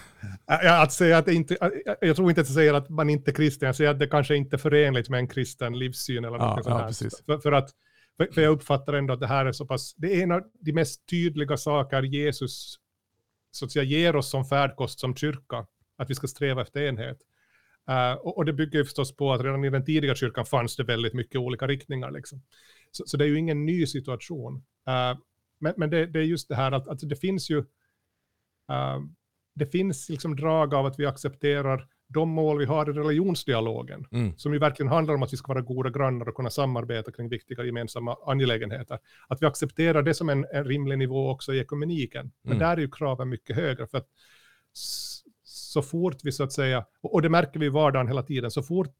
att 0.81 0.93
säga 0.93 1.17
att 1.17 1.27
inte, 1.27 1.57
jag 2.01 2.15
tror 2.15 2.29
inte 2.29 2.41
att 2.41 2.47
jag 2.47 2.55
säger 2.55 2.73
att 2.73 2.89
man 2.89 3.09
inte 3.09 3.31
är 3.31 3.35
kristen, 3.35 3.65
jag 3.65 3.75
säger 3.75 3.91
att 3.91 3.99
det 3.99 4.07
kanske 4.07 4.35
inte 4.35 4.55
är 4.55 4.57
förenligt 4.57 5.09
med 5.09 5.19
en 5.19 5.27
kristen 5.27 5.79
livssyn 5.79 6.25
eller 6.25 6.37
något 6.37 6.65
ja, 6.65 6.93
sånt 6.93 7.13
för, 7.25 7.37
för, 7.37 7.51
att, 7.51 7.69
för 8.33 8.41
jag 8.41 8.51
uppfattar 8.51 8.93
ändå 8.93 9.13
att 9.13 9.19
det 9.19 9.27
här 9.27 9.45
är 9.45 9.51
så 9.51 9.65
pass, 9.65 9.95
det 9.97 10.15
är 10.15 10.23
en 10.23 10.31
av 10.31 10.41
de 10.61 10.73
mest 10.73 11.09
tydliga 11.09 11.57
saker 11.57 12.03
Jesus 12.03 12.75
så 13.51 13.65
att 13.65 13.71
säga, 13.71 13.83
ger 13.83 14.15
oss 14.15 14.29
som 14.29 14.45
färdkost 14.45 14.99
som 14.99 15.15
kyrka, 15.15 15.67
att 15.97 16.09
vi 16.09 16.15
ska 16.15 16.27
sträva 16.27 16.61
efter 16.61 16.81
enhet. 16.81 17.17
Uh, 17.89 18.13
och, 18.13 18.37
och, 18.37 18.45
det 18.45 18.53
bygger 18.53 18.83
förstås 18.83 19.15
på 19.15 19.33
att 19.33 19.41
redan 19.41 19.65
i 19.65 19.69
den 19.69 19.85
tidiga 19.85 20.15
kyrkan 20.15 20.45
fanns 20.45 20.75
det 20.75 20.83
väldigt 20.83 21.13
mycket 21.13 21.41
olika 21.41 21.67
riktningar. 21.67 22.11
Liksom. 22.11 22.41
Så, 22.91 23.03
så, 23.07 23.17
det 23.17 23.25
är 23.25 23.27
ju 23.27 23.39
ingen 23.39 23.65
ny 23.65 23.85
situation. 23.85 24.55
Uh, 24.55 25.19
men, 25.59 25.73
men 25.77 25.89
det, 25.89 26.05
det, 26.05 26.19
är 26.19 26.23
just 26.23 26.49
det 26.49 26.55
här 26.55 26.71
att, 26.71 26.87
att 26.87 27.09
det 27.09 27.15
finns 27.15 27.49
ju 27.49 27.57
uh, 27.57 28.99
det 29.55 29.65
finns 29.65 30.09
liksom 30.09 30.35
drag 30.35 30.73
av 30.73 30.85
att 30.85 30.99
vi 30.99 31.05
accepterar 31.05 31.87
de 32.13 32.29
mål 32.29 32.59
vi 32.59 32.65
har 32.65 32.89
i 32.89 32.93
religionsdialogen, 32.93 34.05
mm. 34.11 34.37
som 34.37 34.53
ju 34.53 34.59
verkligen 34.59 34.91
handlar 34.91 35.13
om 35.13 35.23
att 35.23 35.33
vi 35.33 35.37
ska 35.37 35.53
vara 35.53 35.61
goda 35.61 35.89
grannar 35.89 36.29
och 36.29 36.35
kunna 36.35 36.49
samarbeta 36.49 37.11
kring 37.11 37.29
viktiga 37.29 37.63
gemensamma 37.63 38.17
angelägenheter. 38.25 38.99
Att 39.27 39.41
vi 39.41 39.45
accepterar 39.45 40.03
det 40.03 40.13
som 40.13 40.29
en, 40.29 40.45
en 40.53 40.63
rimlig 40.63 40.97
nivå 40.97 41.29
också 41.29 41.53
i 41.53 41.59
ekumeniken. 41.59 42.31
Men 42.41 42.51
mm. 42.51 42.59
där 42.59 42.77
är 42.77 42.81
ju 42.81 42.91
kraven 42.91 43.29
mycket 43.29 43.55
högre, 43.55 43.87
för 43.87 43.97
att 43.97 44.07
så 45.43 45.81
fort 45.81 46.17
vi 46.23 46.31
så 46.31 46.43
att 46.43 46.53
säga, 46.53 46.85
och 47.01 47.21
det 47.21 47.29
märker 47.29 47.59
vi 47.59 47.65
i 47.65 47.69
vardagen 47.69 48.07
hela 48.07 48.23
tiden, 48.23 48.51
så 48.51 48.63
fort 48.63 48.97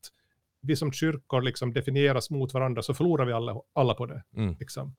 vi 0.61 0.75
som 0.75 0.91
kyrkor 0.91 1.41
liksom 1.41 1.73
definieras 1.73 2.29
mot 2.29 2.53
varandra 2.53 2.81
så 2.81 2.93
förlorar 2.93 3.25
vi 3.25 3.33
alla, 3.33 3.55
alla 3.73 3.93
på 3.93 4.05
det. 4.05 4.23
Mm. 4.35 4.55
Liksom. 4.59 4.95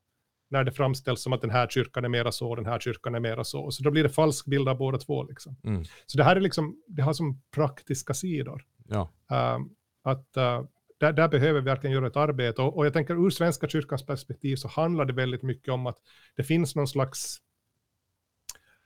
När 0.52 0.64
det 0.64 0.72
framställs 0.72 1.22
som 1.22 1.32
att 1.32 1.40
den 1.40 1.50
här 1.50 1.66
kyrkan 1.66 2.04
är 2.04 2.08
mera 2.08 2.32
så, 2.32 2.54
den 2.54 2.66
här 2.66 2.78
kyrkan 2.80 3.14
är 3.14 3.20
mera 3.20 3.44
så. 3.44 3.70
Så 3.70 3.82
då 3.82 3.90
blir 3.90 4.02
det 4.02 4.08
falsk 4.08 4.46
bild 4.46 4.68
av 4.68 4.78
båda 4.78 4.98
två. 4.98 5.24
Liksom. 5.24 5.56
Mm. 5.64 5.84
Så 6.06 6.18
det 6.18 6.24
här 6.24 6.36
är 6.36 6.40
liksom, 6.40 6.82
det 6.86 7.02
har 7.02 7.12
som 7.12 7.42
praktiska 7.50 8.14
sidor. 8.14 8.64
Ja. 8.88 9.10
Um, 9.56 9.74
att 10.02 10.36
uh, 10.36 10.64
där, 10.98 11.12
där, 11.12 11.28
behöver 11.28 11.60
vi 11.60 11.64
verkligen 11.64 11.94
göra 11.94 12.06
ett 12.06 12.16
arbete. 12.16 12.62
Och, 12.62 12.76
och, 12.76 12.86
jag 12.86 12.92
tänker 12.92 13.26
ur 13.26 13.30
Svenska 13.30 13.68
kyrkans 13.68 14.06
perspektiv 14.06 14.56
så 14.56 14.68
handlar 14.68 15.04
det 15.04 15.12
väldigt 15.12 15.42
mycket 15.42 15.74
om 15.74 15.86
att 15.86 15.98
det 16.36 16.44
finns 16.44 16.76
någon 16.76 16.88
slags, 16.88 17.38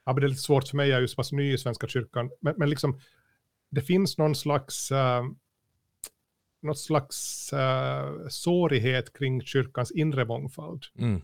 ja, 0.05 0.13
det 0.13 0.25
är 0.25 0.27
lite 0.27 0.41
svårt 0.41 0.67
för 0.67 0.77
mig, 0.77 0.89
jag 0.89 0.97
är 0.97 1.01
ju 1.01 1.07
så 1.07 1.15
pass 1.15 1.31
ny 1.31 1.53
i 1.53 1.57
Svenska 1.57 1.87
kyrkan, 1.87 2.31
men, 2.41 2.53
men 2.57 2.69
liksom, 2.69 2.99
det 3.69 3.81
finns 3.81 4.17
någon 4.17 4.35
slags 4.35 4.91
uh, 4.91 5.23
något 6.61 6.79
slags 6.79 7.53
uh, 7.53 8.27
sårighet 8.29 9.17
kring 9.17 9.41
kyrkans 9.41 9.91
inre 9.91 10.25
mångfald. 10.25 10.83
Mm. 10.97 11.21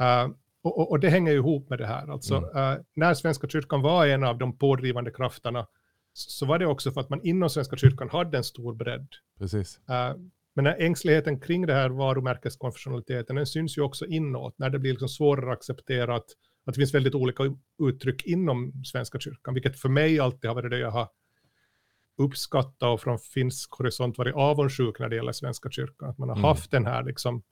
Uh, 0.00 0.34
och, 0.62 0.90
och, 0.90 1.00
det 1.00 1.08
hänger 1.08 1.32
ju 1.32 1.38
ihop 1.38 1.70
med 1.70 1.78
det 1.78 1.86
här. 1.86 2.12
Alltså, 2.12 2.36
mm. 2.36 2.78
uh, 2.78 2.84
när 2.94 3.14
Svenska 3.14 3.48
kyrkan 3.48 3.82
var 3.82 4.06
en 4.06 4.24
av 4.24 4.38
de 4.38 4.58
pådrivande 4.58 5.10
krafterna 5.10 5.66
så 6.12 6.46
var 6.46 6.58
det 6.58 6.66
också 6.66 6.90
för 6.90 7.00
att 7.00 7.10
man 7.10 7.20
inom 7.22 7.50
Svenska 7.50 7.76
kyrkan 7.76 8.08
hade 8.08 8.36
en 8.36 8.44
stor 8.44 8.74
bredd. 8.74 9.08
Precis. 9.38 9.80
Uh, 9.90 10.22
men 10.54 10.66
ängsligheten 10.66 11.40
kring 11.40 11.66
det 11.66 11.74
här 11.74 11.88
varumärkeskonfessionaliteten, 11.88 13.36
den 13.36 13.46
syns 13.46 13.78
ju 13.78 13.82
också 13.82 14.06
inåt, 14.06 14.58
när 14.58 14.70
det 14.70 14.78
blir 14.78 14.90
liksom 14.90 15.08
svårare 15.08 15.52
att 15.52 15.58
acceptera 15.58 16.16
att, 16.16 16.26
att 16.66 16.74
det 16.74 16.80
finns 16.80 16.94
väldigt 16.94 17.14
olika 17.14 17.42
uttryck 17.82 18.26
inom 18.26 18.72
Svenska 18.84 19.20
kyrkan, 19.20 19.54
vilket 19.54 19.80
för 19.80 19.88
mig 19.88 20.20
alltid 20.20 20.50
har 20.50 20.54
varit 20.54 20.70
det 20.70 20.78
jag 20.78 20.90
har 20.90 21.08
uppskattat 22.18 22.82
och 22.82 23.00
från 23.00 23.18
finsk 23.18 23.72
horisont 23.72 24.18
varit 24.18 24.34
avundsjuk 24.34 24.98
när 24.98 25.08
det 25.08 25.16
gäller 25.16 25.32
Svenska 25.32 25.70
kyrkan. 25.70 26.08
Att 26.08 26.18
man 26.18 26.28
har 26.28 26.36
mm. 26.36 26.44
haft 26.44 26.70
den 26.70 26.86
här 26.86 27.04
liksom, 27.04 27.42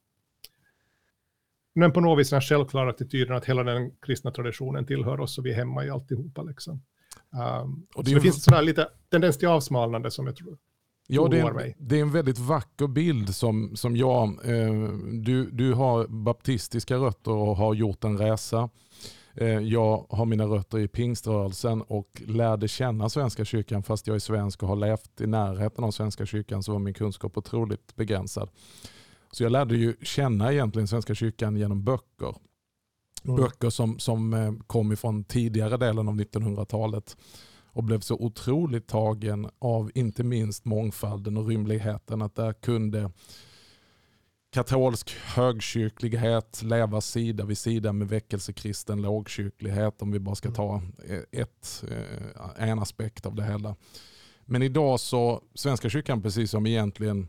men 1.77 1.91
på 1.91 2.01
något 2.01 2.19
vis 2.19 2.29
den 2.29 2.41
självklara 2.41 2.89
attityden 2.89 3.35
att 3.35 3.45
hela 3.45 3.63
den 3.63 3.91
kristna 4.01 4.31
traditionen 4.31 4.85
tillhör 4.85 5.19
oss 5.19 5.37
och 5.37 5.45
vi 5.45 5.51
är 5.51 5.55
hemma 5.55 5.85
i 5.85 5.89
alltihopa. 5.89 6.43
Liksom. 6.43 6.81
Um, 7.63 7.87
och 7.95 8.03
det, 8.03 8.09
så 8.09 8.15
det 8.15 8.21
finns 8.21 8.43
sån 8.43 8.53
här 8.53 8.61
lite 8.61 8.87
tendens 9.11 9.37
till 9.37 9.47
avsmalnande 9.47 10.11
som 10.11 10.27
jag 10.27 10.35
tror 10.35 10.57
Ja, 11.09 11.27
det 11.27 11.39
är, 11.39 11.73
det 11.77 11.97
är, 11.97 12.01
en 12.01 12.11
väldigt 12.11 12.39
vacker 12.39 12.87
bild 12.87 13.35
som, 13.35 13.75
som 13.75 13.95
jag, 13.95 14.27
eh, 14.27 14.73
du, 15.23 15.49
du 15.51 15.73
har 15.73 16.07
baptistiska 16.07 16.95
rötter 16.95 17.31
och 17.31 17.57
har 17.57 17.73
gjort 17.73 18.03
en 18.03 18.17
resa 18.17 18.69
Eh, 19.39 19.59
jag 19.59 20.05
har 20.09 20.25
mina 20.25 20.45
rötter 20.45 20.79
i 20.79 20.87
pingströrelsen 20.87 21.81
och 21.81 22.21
lärde 22.25 22.67
känna 22.67 23.09
Svenska 23.09 23.45
kyrkan 23.45 23.83
fast 23.83 24.07
jag 24.07 24.15
är 24.15 24.19
svensk 24.19 24.63
och 24.63 24.69
har 24.69 24.75
levt 24.75 25.21
i 25.21 25.27
närheten 25.27 25.83
av 25.83 25.91
Svenska 25.91 26.25
kyrkan 26.25 26.63
så 26.63 26.71
var 26.71 26.79
min 26.79 26.93
kunskap 26.93 27.37
otroligt 27.37 27.95
begränsad. 27.95 28.49
Så 29.37 29.43
jag 29.43 29.51
lärde 29.51 29.77
ju 29.77 29.95
känna 30.01 30.53
egentligen 30.53 30.87
Svenska 30.87 31.15
kyrkan 31.15 31.57
genom 31.57 31.83
böcker. 31.83 32.35
Mm. 33.23 33.35
Böcker 33.35 33.69
som, 33.69 33.99
som 33.99 34.33
eh, 34.33 34.53
kom 34.67 34.91
ifrån 34.91 35.23
tidigare 35.23 35.77
delen 35.77 36.07
av 36.07 36.15
1900-talet 36.15 37.17
och 37.65 37.83
blev 37.83 37.99
så 37.99 38.15
otroligt 38.15 38.87
tagen 38.87 39.49
av 39.59 39.91
inte 39.95 40.23
minst 40.23 40.65
mångfalden 40.65 41.37
och 41.37 41.47
rymligheten 41.47 42.21
att 42.21 42.35
där 42.35 42.53
kunde 42.53 43.11
katolsk 44.51 45.15
högkyrklighet 45.15 46.63
leva 46.63 47.01
sida 47.01 47.45
vid 47.45 47.57
sida 47.57 47.93
med 47.93 48.09
väckelsekristen 48.09 49.01
lågkyrklighet 49.01 50.01
om 50.01 50.11
vi 50.11 50.19
bara 50.19 50.35
ska 50.35 50.51
ta 50.51 50.81
ett, 51.31 51.83
eh, 51.91 52.69
en 52.69 52.79
aspekt 52.79 53.25
av 53.25 53.35
det 53.35 53.43
hela. 53.43 53.75
Men 54.45 54.61
idag 54.61 54.99
så, 54.99 55.41
Svenska 55.53 55.89
kyrkan 55.89 56.21
precis 56.21 56.51
som 56.51 56.67
egentligen 56.67 57.27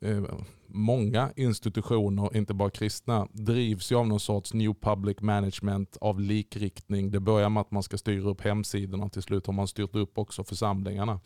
eh, 0.00 0.24
många 0.68 1.32
institutioner, 1.36 2.36
inte 2.36 2.54
bara 2.54 2.70
kristna, 2.70 3.28
drivs 3.32 3.92
ju 3.92 3.96
av 3.96 4.06
någon 4.08 4.20
sorts 4.20 4.54
new 4.54 4.74
public 4.80 5.20
management 5.20 5.96
av 6.00 6.20
likriktning. 6.20 7.10
Det 7.10 7.20
börjar 7.20 7.48
med 7.48 7.60
att 7.60 7.70
man 7.70 7.82
ska 7.82 7.98
styra 7.98 8.30
upp 8.30 8.40
hemsidorna 8.40 9.04
och 9.04 9.12
till 9.12 9.22
slut 9.22 9.46
har 9.46 9.52
man 9.52 9.68
styrt 9.68 9.94
upp 9.94 10.18
också 10.18 10.44
församlingarna. 10.44 11.20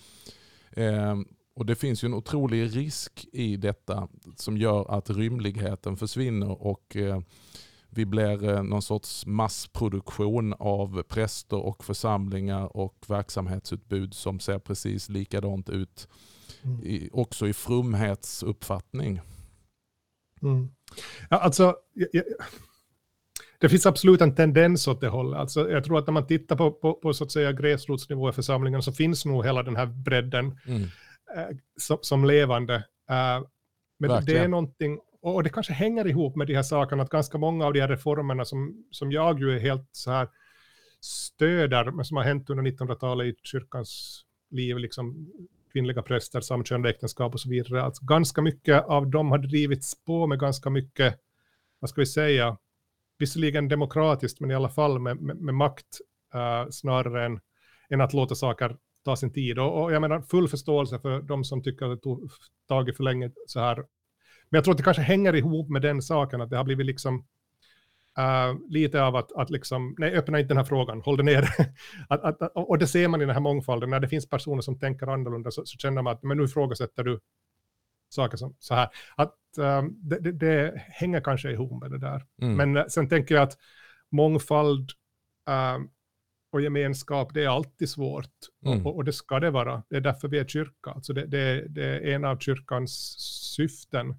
Eh, 0.70 1.16
och 1.55 1.66
Det 1.66 1.74
finns 1.74 2.05
ju 2.05 2.07
en 2.07 2.14
otrolig 2.14 2.76
risk 2.76 3.26
i 3.33 3.57
detta 3.57 4.09
som 4.37 4.57
gör 4.57 4.90
att 4.90 5.11
rymligheten 5.11 5.96
försvinner 5.96 6.62
och 6.62 6.96
eh, 6.96 7.20
vi 7.88 8.07
blir 8.07 8.48
eh, 8.48 8.62
någon 8.62 8.83
sorts 8.83 9.26
massproduktion 9.26 10.55
av 10.59 11.03
präster 11.03 11.57
och 11.57 11.85
församlingar 11.85 12.76
och 12.76 13.05
verksamhetsutbud 13.09 14.14
som 14.14 14.40
ser 14.40 14.59
precis 14.59 15.09
likadant 15.09 15.68
ut. 15.68 16.09
Mm. 16.64 16.84
I, 16.84 17.08
också 17.12 17.48
i 17.48 17.52
frumhetsuppfattning. 17.52 19.20
Mm. 20.42 20.68
Ja, 21.30 21.36
alltså, 21.36 21.76
jag, 21.94 22.08
jag, 22.12 22.24
det 23.60 23.68
finns 23.68 23.86
absolut 23.86 24.20
en 24.20 24.34
tendens 24.34 24.88
åt 24.88 25.00
det 25.00 25.08
hållet. 25.08 25.40
Alltså, 25.40 25.70
jag 25.70 25.84
tror 25.84 25.98
att 25.98 26.06
när 26.06 26.12
man 26.12 26.26
tittar 26.26 26.56
på, 26.56 26.70
på, 26.70 26.94
på 26.94 27.14
så 27.14 27.24
att 27.24 27.32
säga 27.32 27.52
gräsrotsnivå 27.52 28.30
i 28.30 28.32
församlingen 28.32 28.82
så 28.82 28.92
finns 28.92 29.24
nog 29.24 29.44
hela 29.44 29.62
den 29.62 29.76
här 29.76 29.86
bredden. 29.86 30.58
Mm. 30.66 30.82
Eh, 31.36 31.56
som, 31.76 31.98
som, 32.00 32.24
levande. 32.24 32.74
Uh, 32.74 33.46
men 33.98 34.10
Verkligen. 34.10 34.24
det 34.24 34.44
är 34.44 34.48
någonting, 34.48 34.98
och 35.22 35.42
det 35.42 35.50
kanske 35.50 35.72
hänger 35.72 36.06
ihop 36.06 36.36
med 36.36 36.46
de 36.46 36.54
här 36.54 36.62
sakerna, 36.62 37.02
att 37.02 37.10
ganska 37.10 37.38
många 37.38 37.66
av 37.66 37.72
de 37.72 37.80
här 37.80 37.88
reformerna 37.88 38.44
som, 38.44 38.84
som 38.90 39.12
jag 39.12 39.40
ju 39.40 39.56
är 39.56 39.60
helt 39.60 39.88
så 39.92 40.10
här 40.10 40.28
stöder, 41.00 41.90
men 41.90 42.04
som 42.04 42.16
har 42.16 42.24
hänt 42.24 42.50
under 42.50 42.64
1900-talet 42.64 43.26
i 43.26 43.34
kyrkans 43.42 44.22
liv, 44.50 44.78
liksom 44.78 45.30
kvinnliga 45.72 46.02
präster, 46.02 46.40
samkönade 46.40 46.90
äktenskap 46.90 47.35
och 47.35 47.40
så 47.40 47.48
vidare. 47.50 47.83
Alltså 47.83 48.04
ganska 48.04 48.42
mycket 48.42 48.85
av 48.85 49.11
dem 49.11 49.30
har 49.30 49.38
drivits 49.38 50.04
på 50.04 50.26
med 50.26 50.38
ganska 50.38 50.70
mycket, 50.70 51.14
vad 51.78 51.90
ska 51.90 52.00
vi 52.00 52.06
säga, 52.06 52.59
visserligen 53.18 53.68
demokratiskt, 53.68 54.40
men 54.40 54.50
i 54.50 54.54
alla 54.54 54.68
fall 54.68 54.98
med, 54.98 55.20
med, 55.20 55.37
med 55.37 55.54
makt 55.54 55.87
uh, 56.35 56.70
snarare 56.70 57.26
än, 57.26 57.40
än 57.90 58.00
att 58.00 58.12
låta 58.12 58.35
saker 58.35 58.76
ta 59.04 59.16
sin 59.16 59.33
tid. 59.33 59.59
Och, 59.59 59.83
och, 59.83 59.92
jag 59.92 60.00
menar 60.00 60.20
full 60.20 60.48
förståelse 60.48 60.98
för 60.98 61.22
de 61.22 61.44
som 61.44 61.62
tycker 61.62 61.87
att 61.87 61.96
det 61.98 62.02
tog 62.02 62.30
tagit 62.68 62.96
för 62.96 63.04
länge 63.04 63.30
så 63.46 63.61
här. 63.61 63.76
Men 64.50 64.59
jag 64.59 64.64
tror 64.64 64.72
att 64.72 64.78
det 64.78 64.85
kanske 64.85 65.02
hänger 65.02 65.35
ihop 65.35 65.68
med 65.68 65.83
den 65.83 66.02
saken, 66.02 66.40
att 66.40 66.50
det 66.50 66.56
har 66.56 66.64
blivit 66.64 66.87
liksom 66.87 67.26
uh, 68.20 68.59
lite 68.68 69.02
av 69.02 69.16
att, 69.16 69.33
att 69.33 69.50
liksom, 69.50 69.94
nej, 69.98 70.14
öppna 70.14 70.38
inte 70.38 70.48
den 70.48 70.56
här 70.56 70.64
frågan, 70.64 71.00
håll 71.00 71.16
det 71.16 71.22
nere. 71.22 71.46
att, 72.09 72.42
att, 72.42 72.52
och 72.54 72.78
det 72.78 72.87
ser 72.87 73.09
man 73.09 73.22
i 73.22 73.26
den 73.26 73.35
här 73.35 73.40
mångfalden, 73.40 73.90
när 73.90 74.00
det 74.00 74.09
finns 74.09 74.28
personer 74.28 74.62
som 74.62 74.78
tänker 74.78 75.06
annorlunda 75.06 75.50
så, 75.50 75.66
så 75.66 75.78
känner 75.78 76.02
man 76.02 76.12
att 76.12 76.22
men 76.22 76.37
nu 76.37 76.44
ifrågasätter 76.44 77.04
du 77.04 77.20
saker 78.11 78.37
som 78.37 78.56
så 78.59 78.74
här. 78.74 78.88
Att 79.16 79.37
um, 79.59 79.98
det, 80.02 80.18
det, 80.18 80.33
det, 80.33 80.72
hänger 80.76 81.20
kanske 81.20 81.50
ihop 81.50 81.83
med 81.83 81.90
det 81.90 81.98
där. 81.98 82.26
Mm. 82.42 82.56
Men 82.56 82.76
uh, 82.76 82.88
sen 82.88 83.09
tänker 83.09 83.35
jag 83.35 83.42
att 83.42 83.56
mångfald 84.11 84.90
uh, 85.50 85.87
och 86.52 86.61
gemenskap, 86.61 87.35
det 87.35 87.44
är 87.44 87.48
alltid 87.48 87.88
svårt. 87.88 88.30
Mm. 88.66 88.87
Och, 88.87 88.96
och, 88.96 89.04
det 89.04 89.12
ska 89.12 89.40
det 89.40 89.50
vara. 89.50 89.83
Det 89.90 89.96
är 89.96 90.00
därför 90.00 90.28
vi 90.28 90.38
är 90.38 90.44
kyrka. 90.44 90.90
Alltså 90.90 91.12
det, 91.12 91.26
det, 91.26 91.68
det, 91.68 91.85
är 91.85 92.14
en 92.14 92.24
av 92.24 92.38
kyrkans 92.38 92.92
syften 93.56 94.14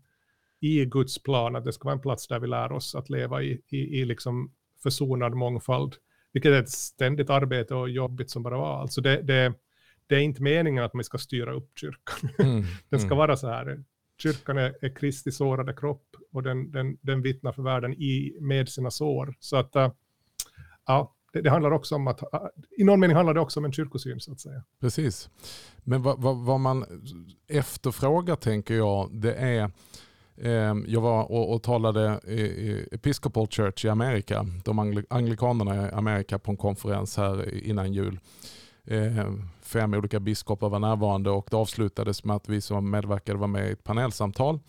i 0.62 0.86
Guds 0.86 1.24
plan, 1.24 1.56
att 1.56 1.66
det 1.66 1.74
ska 1.74 1.86
vara 1.86 1.96
en 1.96 2.02
plats 2.02 2.28
där 2.28 2.40
vi 2.40 2.48
lär 2.48 2.72
oss 2.72 2.96
att 2.96 3.10
leva 3.10 3.44
i, 3.44 3.62
i, 3.68 3.78
i 3.78 4.06
liksom 4.06 4.52
försonad 4.84 5.34
mångfald. 5.34 5.96
Vilket 6.34 6.52
är 6.52 6.60
ett 6.60 6.70
ständigt 6.70 7.30
arbete 7.30 7.76
och 7.76 7.90
jobbigt 7.90 8.30
som 8.30 8.44
bara 8.44 8.58
var. 8.58 8.82
Alltså 8.82 9.02
det, 9.02 9.22
det, 9.22 9.54
det 10.08 10.16
är 10.16 10.20
inte 10.20 10.42
meningen 10.42 10.84
att 10.84 10.94
man 10.94 11.04
ska 11.04 11.18
styra 11.18 11.54
upp 11.54 11.72
kyrkan. 11.76 12.30
Mm. 12.40 12.64
den 12.90 13.00
ska 13.00 13.08
mm. 13.08 13.18
vara 13.18 13.38
så 13.38 13.48
här. 13.48 13.84
Kyrkan 14.18 14.58
är, 14.58 14.76
är 14.82 14.96
Kristi 14.96 15.32
sårade 15.32 15.74
kropp 15.74 16.16
och 16.32 16.44
den, 16.44 16.72
den, 16.72 16.98
den 17.02 17.22
vittnar 17.22 17.52
för 17.52 17.64
världen 17.64 17.94
i, 17.94 18.38
med 18.40 18.70
sina 18.70 18.92
sår. 18.92 19.36
Så 19.40 19.58
att, 19.58 19.76
uh, 19.76 19.92
ja, 20.86 21.16
det, 21.34 21.42
det, 21.42 21.50
handlar 21.50 21.72
också 21.72 21.96
om 21.96 22.08
att, 22.08 22.22
i 22.78 22.84
någon 22.84 23.00
mening 23.00 23.16
handlar 23.16 23.34
det 23.34 23.40
också 23.40 23.60
om 23.60 23.66
en 23.66 23.74
kyrkosyn 23.74 24.20
så 24.20 24.32
att 24.32 24.40
säga. 24.40 24.64
Precis. 24.80 25.30
Men 25.84 26.02
vad, 26.02 26.22
vad, 26.22 26.38
vad 26.38 26.60
man 26.60 26.86
efterfrågar 27.48 28.36
tänker 28.36 28.74
jag, 28.74 29.22
det 29.22 29.34
är 29.34 29.72
Ehm, 30.44 30.86
jag 30.88 31.02
var 31.02 31.32
och, 31.32 31.54
och 31.54 31.64
talade 31.64 32.20
i 32.28 32.86
Episcopal 32.92 33.48
Church 33.48 33.86
i 33.86 33.90
Amerika, 33.90 34.46
de 34.64 34.80
angli 34.80 35.04
anglikanerna 35.10 35.90
i 35.90 35.92
Amerika 35.92 36.40
på 36.40 36.52
en 36.52 36.58
konferens 36.58 37.18
här 37.18 37.64
innan 37.66 37.94
jul. 37.94 38.20
Eh, 38.86 39.34
fem 39.62 39.94
olika 39.94 40.20
biskopar 40.20 40.70
var 40.70 40.80
närvarande 40.80 41.30
och 41.30 41.48
det 41.52 41.58
avslutades 41.58 42.24
med 42.24 42.36
att 42.36 42.50
vi 42.50 42.62
som 42.62 42.92
medverkade 42.92 43.40
var 43.40 43.48
med 43.48 43.70
i 43.70 43.72
ett 43.72 43.84
panelsamtal. 43.84 44.60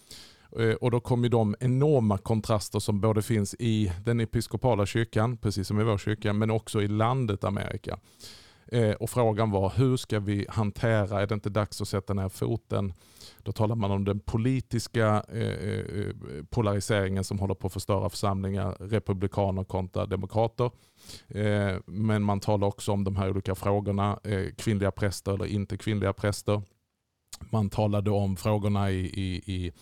Ehm, 0.59 0.77
och 0.81 0.91
då 0.91 1.01
kommer 1.01 1.29
de 1.29 1.57
enorma 1.61 2.19
kontraster 2.19 2.79
som 2.79 3.01
både 3.01 3.23
finns 3.23 3.55
i 3.59 3.93
den 4.05 4.21
episkopala 4.21 4.87
kyrkan, 4.87 5.37
precis 5.37 5.69
som 5.69 5.81
i 5.81 5.85
vår 5.85 5.99
kyrka, 5.99 6.33
men 6.33 6.51
också 6.51 6.83
i 6.83 6.89
landet 6.89 7.45
Amerika. 7.45 7.99
Eh, 8.73 8.93
och 8.93 9.11
frågan 9.11 9.51
var 9.51 9.73
hur 9.77 9.97
ska 9.97 10.21
vi 10.21 10.47
hantera, 10.49 11.23
är 11.23 11.27
det 11.27 11.35
inte 11.35 11.51
dags 11.51 11.81
att 11.81 11.89
sätta 11.89 12.15
ner 12.15 12.29
foten? 12.29 12.93
Då 13.43 13.53
talar 13.53 13.75
man 13.75 13.91
om 13.91 14.05
den 14.05 14.21
politiska 14.21 15.25
eh, 15.29 15.41
eh 15.41 16.13
polariseringen 16.51 17.25
som 17.25 17.39
håller 17.39 17.55
på 17.55 17.67
att 17.67 17.73
förstöra 17.73 18.11
församlingar, 18.11 18.77
republikaner 18.81 19.65
kontra 19.65 20.07
demokrater. 20.07 20.71
Eh, 21.29 21.77
men 21.87 22.23
man 22.23 22.41
talar 22.41 22.67
också 22.67 22.93
om 22.93 23.05
de 23.05 23.17
här 23.17 23.31
olika 23.31 23.55
frågorna, 23.55 24.19
eh, 24.25 24.47
kvinnliga 24.57 24.91
präster 24.91 25.33
eller 25.33 25.47
inte 25.47 25.77
kvinnliga 25.77 26.13
präster. 26.13 26.63
Man 27.51 27.71
talade 27.71 28.11
om 28.11 28.37
frågorna 28.37 28.91
i, 28.91 29.01
i, 29.01 29.43
i, 29.47 29.73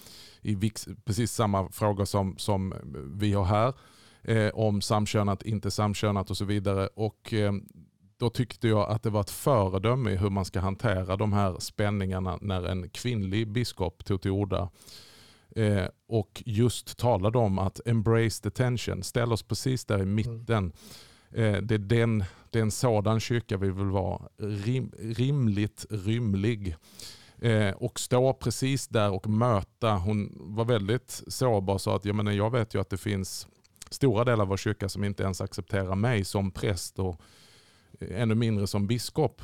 i 0.42 0.70
precis 1.04 1.32
samma 1.32 1.68
frågor 1.68 2.04
som, 2.04 2.38
som 2.38 2.74
vi 3.14 3.32
har 3.32 3.44
här. 3.44 3.74
Eh, 4.22 4.50
om 4.54 4.80
samkönat, 4.80 5.42
inte 5.42 5.70
samkönat 5.70 6.30
och 6.30 6.36
så 6.36 6.44
vidare. 6.44 6.88
Och 6.94 7.34
eh, 7.34 7.52
då 8.20 8.30
tyckte 8.30 8.68
jag 8.68 8.90
att 8.90 9.02
det 9.02 9.10
var 9.10 9.20
ett 9.20 9.30
föredöme 9.30 10.10
i 10.10 10.16
hur 10.16 10.30
man 10.30 10.44
ska 10.44 10.60
hantera 10.60 11.16
de 11.16 11.32
här 11.32 11.56
spänningarna 11.58 12.38
när 12.40 12.64
en 12.64 12.88
kvinnlig 12.90 13.48
biskop 13.48 14.04
tog 14.04 14.22
till 14.22 14.30
orda. 14.30 14.70
Eh, 15.56 15.84
och 16.08 16.42
just 16.46 16.98
talade 16.98 17.38
om 17.38 17.58
att 17.58 17.80
embrace 17.86 18.42
the 18.42 18.50
tension, 18.50 19.02
ställ 19.02 19.32
oss 19.32 19.42
precis 19.42 19.84
där 19.84 19.98
i 19.98 20.02
mm. 20.02 20.14
mitten. 20.14 20.72
Mm. 21.34 21.66
det, 21.66 21.74
är 21.74 21.78
den, 21.78 22.24
det 22.50 22.58
är 22.58 22.62
en 22.62 22.70
sådan 22.70 23.20
kyrka 23.20 23.56
vi 23.56 23.70
vill 23.70 23.86
vara, 23.86 24.22
rim, 24.38 24.92
rimligt 24.98 25.86
rymlig. 25.90 26.76
Eh, 27.38 27.70
och 27.70 28.00
stå 28.00 28.32
precis 28.32 28.88
där 28.88 29.10
och 29.10 29.28
möta. 29.28 29.92
Hon 29.92 30.32
var 30.40 30.64
väldigt 30.64 31.22
sårbar 31.26 31.74
och 31.74 31.80
sa 31.80 31.96
att 31.96 32.04
jag, 32.04 32.16
menar, 32.16 32.32
jag 32.32 32.50
vet 32.50 32.74
ju 32.74 32.80
att 32.80 32.90
det 32.90 32.98
finns 32.98 33.48
stora 33.90 34.24
delar 34.24 34.42
av 34.42 34.48
vår 34.48 34.56
kyrka 34.56 34.88
som 34.88 35.04
inte 35.04 35.22
ens 35.22 35.40
accepterar 35.40 35.94
mig 35.94 36.24
som 36.24 36.50
präst 36.50 36.98
och 36.98 37.20
ännu 38.00 38.34
mindre 38.34 38.66
som 38.66 38.86
biskop. 38.86 39.42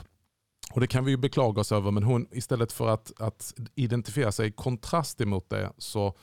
Och 0.73 0.81
Det 0.81 0.87
kan 0.87 1.05
vi 1.05 1.11
ju 1.11 1.17
beklaga 1.17 1.61
oss 1.61 1.73
över 1.73 1.91
men 1.91 2.03
hon 2.03 2.29
istället 2.31 2.73
för 2.73 2.89
att, 2.89 3.13
att 3.19 3.55
identifiera 3.75 4.33
sig 4.33 4.49
i 4.49 4.53
kontrast 4.53 5.21
emot 5.21 5.51
det 5.51 5.73
så 5.79 6.15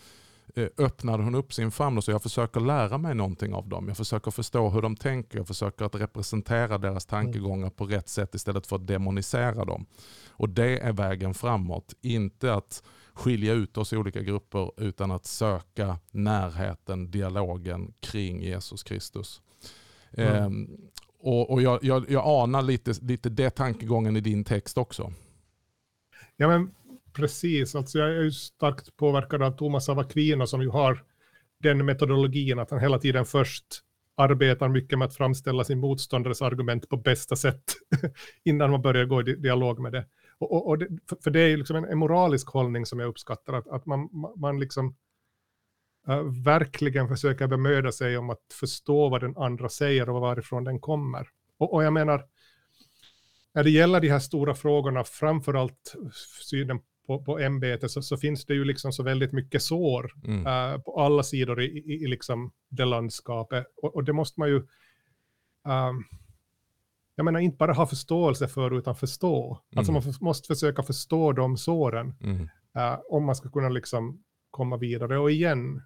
Eh, 0.55 0.67
öppnade 0.77 1.23
hon 1.23 1.35
upp 1.35 1.53
sin 1.53 1.71
famn 1.71 1.97
och 1.97 2.03
sa 2.03 2.11
jag 2.11 2.23
försöker 2.23 2.59
lära 2.59 2.97
mig 2.97 3.15
någonting 3.15 3.53
av 3.53 3.69
dem. 3.69 3.87
Jag 3.87 3.97
försöker 3.97 4.31
förstå 4.31 4.69
hur 4.69 4.81
de 4.81 4.95
tänker. 4.95 5.37
Jag 5.37 5.47
försöker 5.47 5.85
att 5.85 5.95
representera 5.95 6.77
deras 6.77 7.05
tankegångar 7.05 7.69
på 7.69 7.85
rätt 7.85 8.09
sätt 8.09 8.35
istället 8.35 8.67
för 8.67 8.75
att 8.75 8.87
demonisera 8.87 9.65
dem. 9.65 9.85
Och 10.29 10.49
Det 10.49 10.79
är 10.79 10.93
vägen 10.93 11.33
framåt. 11.33 11.93
Inte 12.01 12.53
att 12.53 12.83
skilja 13.13 13.53
ut 13.53 13.77
oss 13.77 13.93
i 13.93 13.97
olika 13.97 14.21
grupper 14.21 14.71
utan 14.77 15.11
att 15.11 15.25
söka 15.25 15.97
närheten, 16.11 17.11
dialogen 17.11 17.93
kring 17.99 18.41
Jesus 18.41 18.83
Kristus. 18.83 19.41
Mm. 20.17 20.77
Och, 21.23 21.49
och 21.49 21.61
jag, 21.61 21.79
jag, 21.83 22.05
jag 22.09 22.23
anar 22.25 22.61
lite, 22.61 22.93
lite 23.01 23.29
det 23.29 23.49
tankegången 23.49 24.17
i 24.17 24.21
din 24.21 24.43
text 24.43 24.77
också. 24.77 25.13
Ja, 26.37 26.47
men 26.47 26.71
Precis, 27.13 27.75
alltså 27.75 27.99
jag 27.99 28.09
är 28.09 28.21
ju 28.21 28.31
starkt 28.31 28.97
påverkad 28.97 29.43
av 29.43 29.51
Thomas 29.51 29.89
av 29.89 29.99
Aquino 29.99 30.47
som 30.47 30.61
ju 30.61 30.69
har 30.69 31.03
den 31.59 31.85
metodologin 31.85 32.59
att 32.59 32.71
han 32.71 32.79
hela 32.79 32.99
tiden 32.99 33.25
först 33.25 33.65
arbetar 34.17 34.69
mycket 34.69 34.99
med 34.99 35.05
att 35.05 35.15
framställa 35.15 35.63
sin 35.63 35.79
motståndares 35.79 36.41
argument 36.41 36.89
på 36.89 36.97
bästa 36.97 37.35
sätt 37.35 37.63
innan 38.43 38.71
man 38.71 38.81
börjar 38.81 39.05
gå 39.05 39.21
i 39.21 39.35
dialog 39.35 39.79
med 39.79 39.91
det. 39.91 40.05
Och, 40.37 40.51
och, 40.51 40.67
och 40.67 40.77
det, 40.77 40.87
för 41.23 41.31
det 41.31 41.39
är 41.39 41.57
liksom 41.57 41.75
en, 41.75 41.85
en, 41.85 41.97
moralisk 41.97 42.47
hållning 42.47 42.85
som 42.85 42.99
jag 42.99 43.09
uppskattar, 43.09 43.53
att, 43.53 43.67
att 43.67 43.85
man, 43.85 44.09
man 44.35 44.59
liksom 44.59 44.95
verkligen 46.43 47.07
försöker 47.07 47.47
bemöda 47.47 47.91
sig 47.91 48.17
om 48.17 48.29
att 48.29 48.41
förstå 48.59 49.09
vad 49.09 49.21
den 49.21 49.37
andra 49.37 49.69
säger 49.69 50.09
och 50.09 50.21
varifrån 50.21 50.63
den 50.63 50.79
kommer. 50.79 51.27
Och, 51.57 51.73
och 51.73 51.83
jag 51.83 51.93
menar, 51.93 52.25
när 53.53 53.63
det 53.63 53.69
gäller 53.69 53.99
de 53.99 54.09
här 54.09 54.19
stora 54.19 54.55
frågorna, 54.55 55.03
framförallt 55.03 55.95
synen 56.49 56.79
på, 57.07 57.23
på 57.23 57.39
ämbetet 57.39 57.91
så, 57.91 58.01
så, 58.01 58.17
finns 58.17 58.45
det 58.45 58.53
ju 58.53 58.65
liksom 58.65 58.91
så 58.93 59.03
väldigt 59.03 59.31
mycket 59.31 59.61
sår 59.61 60.11
mm. 60.25 60.39
uh, 60.39 60.81
på 60.81 61.01
alla 61.01 61.23
sidor 61.23 61.61
i, 61.61 61.65
i, 61.65 62.03
i, 62.03 62.07
liksom 62.07 62.51
det 62.69 62.85
landskapet. 62.85 63.65
Och, 63.81 63.95
och 63.95 64.03
det 64.03 64.13
måste 64.13 64.39
man 64.39 64.49
ju, 64.49 64.55
um, 64.55 66.03
jag 67.15 67.25
menar 67.25 67.39
inte 67.39 67.57
bara 67.57 67.73
ha 67.73 67.87
förståelse 67.87 68.47
för 68.47 68.77
utan 68.77 68.95
förstå. 68.95 69.51
Alltså 69.75 69.91
mm. 69.91 69.95
Alltså 69.95 70.09
man 70.09 70.27
måste 70.27 70.47
försöka 70.47 70.83
förstå 70.83 71.31
de 71.31 71.57
såren 71.57 72.13
mm. 72.21 72.41
uh, 72.77 72.99
om 73.09 73.25
man 73.25 73.35
ska 73.35 73.49
kunna 73.49 73.69
liksom 73.69 74.23
komma 74.51 74.77
vidare. 74.77 75.19
Och 75.19 75.31
igen, 75.31 75.75
uh, 75.75 75.81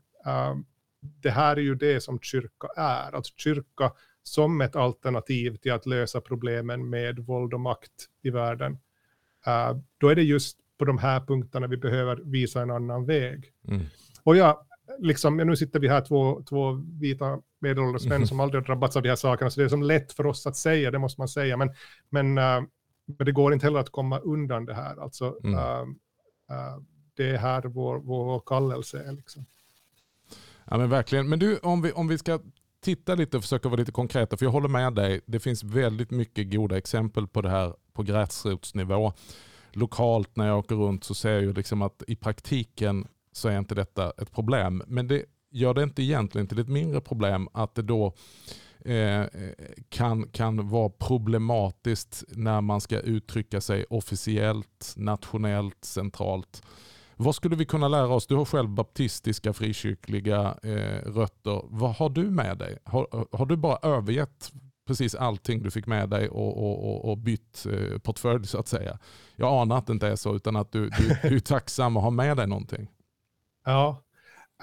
det 1.01 1.29
här 1.29 1.55
är 1.55 1.61
ju 1.61 1.75
det 1.75 2.01
som 2.01 2.19
kyrka 2.19 2.67
är. 2.75 3.15
Alltså 3.15 3.33
kyrka 3.37 3.91
som 4.23 4.61
ett 4.61 4.75
alternativ 4.75 5.55
till 5.55 5.71
att 5.71 5.85
lösa 5.85 6.21
problemen 6.21 6.89
med 6.89 7.19
våld 7.19 7.53
och 7.53 7.59
makt 7.59 8.05
i 8.21 8.29
världen. 8.29 8.71
Uh, 9.47 9.81
då 9.97 10.09
är 10.09 10.15
det 10.15 10.23
just 10.23 10.57
på 10.77 10.85
de 10.85 10.97
här 10.97 11.19
punkterna 11.19 11.67
vi 11.67 11.77
behöver 11.77 12.15
visa 12.15 12.61
en 12.61 12.71
annan 12.71 13.05
väg. 13.05 13.51
Mm. 13.67 13.85
Och 14.23 14.37
ja, 14.37 14.65
liksom, 14.99 15.37
nu 15.37 15.55
sitter 15.55 15.79
vi 15.79 15.87
här 15.87 16.01
två, 16.01 16.43
två 16.49 16.71
vita 16.99 17.41
medelålders 17.59 18.03
män 18.03 18.15
mm. 18.15 18.27
som 18.27 18.39
aldrig 18.39 18.61
har 18.61 18.65
drabbats 18.65 18.95
av 18.95 19.03
de 19.03 19.09
här 19.09 19.15
sakerna, 19.15 19.49
så 19.49 19.59
det 19.59 19.65
är 19.65 19.69
som 19.69 19.83
lätt 19.83 20.13
för 20.13 20.25
oss 20.25 20.47
att 20.47 20.55
säga, 20.55 20.91
det 20.91 20.99
måste 20.99 21.21
man 21.21 21.27
säga, 21.27 21.57
men, 21.57 21.69
men, 22.09 22.37
uh, 22.37 22.67
men 23.05 23.25
det 23.25 23.31
går 23.31 23.53
inte 23.53 23.65
heller 23.65 23.79
att 23.79 23.89
komma 23.89 24.19
undan 24.19 24.65
det 24.65 24.73
här. 24.73 25.01
Alltså, 25.01 25.37
mm. 25.43 25.55
uh, 25.55 26.79
det 27.13 27.29
är 27.29 27.37
här 27.37 27.61
vår, 27.61 27.99
vår 27.99 28.41
kallelse 28.45 29.03
är. 29.03 29.11
Liksom. 29.11 29.45
Ja 30.69 30.77
men 30.77 30.89
verkligen. 30.89 31.29
Men 31.29 31.39
du, 31.39 31.57
om 31.57 31.81
vi, 31.81 31.91
om 31.91 32.07
vi 32.07 32.17
ska 32.17 32.39
titta 32.81 33.15
lite 33.15 33.37
och 33.37 33.43
försöka 33.43 33.69
vara 33.69 33.79
lite 33.79 33.91
konkreta, 33.91 34.37
för 34.37 34.45
jag 34.45 34.51
håller 34.51 34.69
med 34.69 34.93
dig, 34.93 35.21
det 35.25 35.39
finns 35.39 35.63
väldigt 35.63 36.11
mycket 36.11 36.51
goda 36.51 36.77
exempel 36.77 37.27
på 37.27 37.41
det 37.41 37.49
här 37.49 37.73
på 37.93 38.03
gräsrotsnivå 38.03 39.13
lokalt 39.71 40.35
när 40.35 40.47
jag 40.47 40.59
åker 40.59 40.75
runt 40.75 41.03
så 41.03 41.13
ser 41.13 41.41
jag 41.41 41.57
liksom 41.57 41.81
att 41.81 42.03
i 42.07 42.15
praktiken 42.15 43.07
så 43.31 43.49
är 43.49 43.57
inte 43.57 43.75
detta 43.75 44.11
ett 44.17 44.31
problem. 44.31 44.83
Men 44.87 45.07
det 45.07 45.25
gör 45.51 45.73
det 45.73 45.83
inte 45.83 46.03
egentligen 46.03 46.47
till 46.47 46.59
ett 46.59 46.67
mindre 46.67 47.01
problem 47.01 47.49
att 47.53 47.75
det 47.75 47.81
då 47.81 48.13
eh, 48.85 49.25
kan, 49.89 50.27
kan 50.29 50.69
vara 50.69 50.89
problematiskt 50.89 52.23
när 52.29 52.61
man 52.61 52.81
ska 52.81 52.99
uttrycka 52.99 53.61
sig 53.61 53.85
officiellt, 53.89 54.93
nationellt, 54.95 55.85
centralt. 55.85 56.61
Vad 57.17 57.35
skulle 57.35 57.55
vi 57.55 57.65
kunna 57.65 57.87
lära 57.87 58.07
oss? 58.07 58.27
Du 58.27 58.35
har 58.35 58.45
själv 58.45 58.69
baptistiska 58.69 59.53
frikyrkliga 59.53 60.57
eh, 60.63 61.11
rötter. 61.11 61.61
Vad 61.63 61.95
har 61.95 62.09
du 62.09 62.23
med 62.23 62.57
dig? 62.57 62.77
Har, 62.83 63.27
har 63.37 63.45
du 63.45 63.55
bara 63.55 63.77
övergett 63.81 64.51
precis 64.87 65.15
allting 65.15 65.63
du 65.63 65.71
fick 65.71 65.87
med 65.87 66.09
dig 66.09 66.29
och, 66.29 66.57
och, 66.57 67.11
och 67.11 67.17
bytt 67.17 67.65
eh, 67.65 67.99
portfölj 67.99 68.47
så 68.47 68.59
att 68.59 68.67
säga. 68.67 68.99
Jag 69.35 69.61
anar 69.61 69.77
att 69.77 69.87
det 69.87 69.93
inte 69.93 70.07
är 70.07 70.15
så 70.15 70.35
utan 70.35 70.55
att 70.55 70.71
du, 70.71 70.89
du, 70.89 71.29
du 71.29 71.35
är 71.35 71.39
tacksam 71.39 71.97
att 71.97 72.03
ha 72.03 72.09
med 72.09 72.37
dig 72.37 72.47
någonting. 72.47 72.87
Ja, 73.65 74.03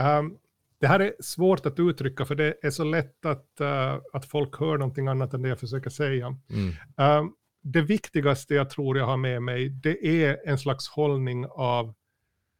um, 0.01 0.37
det 0.81 0.87
här 0.87 1.01
är 1.01 1.15
svårt 1.21 1.67
att 1.67 1.79
uttrycka 1.79 2.25
för 2.25 2.35
det 2.35 2.55
är 2.63 2.71
så 2.71 2.85
lätt 2.85 3.27
att, 3.27 3.47
uh, 3.61 4.01
att 4.13 4.27
folk 4.27 4.61
hör 4.61 4.79
någonting 4.79 5.09
annat 5.09 5.35
än 5.35 5.43
det 5.43 5.49
jag 5.49 5.61
försöker 5.61 5.91
säga. 5.91 6.37
Mm. 6.51 7.21
Um, 7.21 7.35
det 7.63 7.83
viktigaste 7.83 8.55
jag 8.55 8.71
tror 8.71 8.99
jag 8.99 9.07
har 9.07 9.17
med 9.17 9.43
mig 9.43 9.69
det 9.69 10.07
är 10.07 10.41
en 10.45 10.59
slags 10.59 10.89
hållning 10.89 11.47
av 11.47 11.95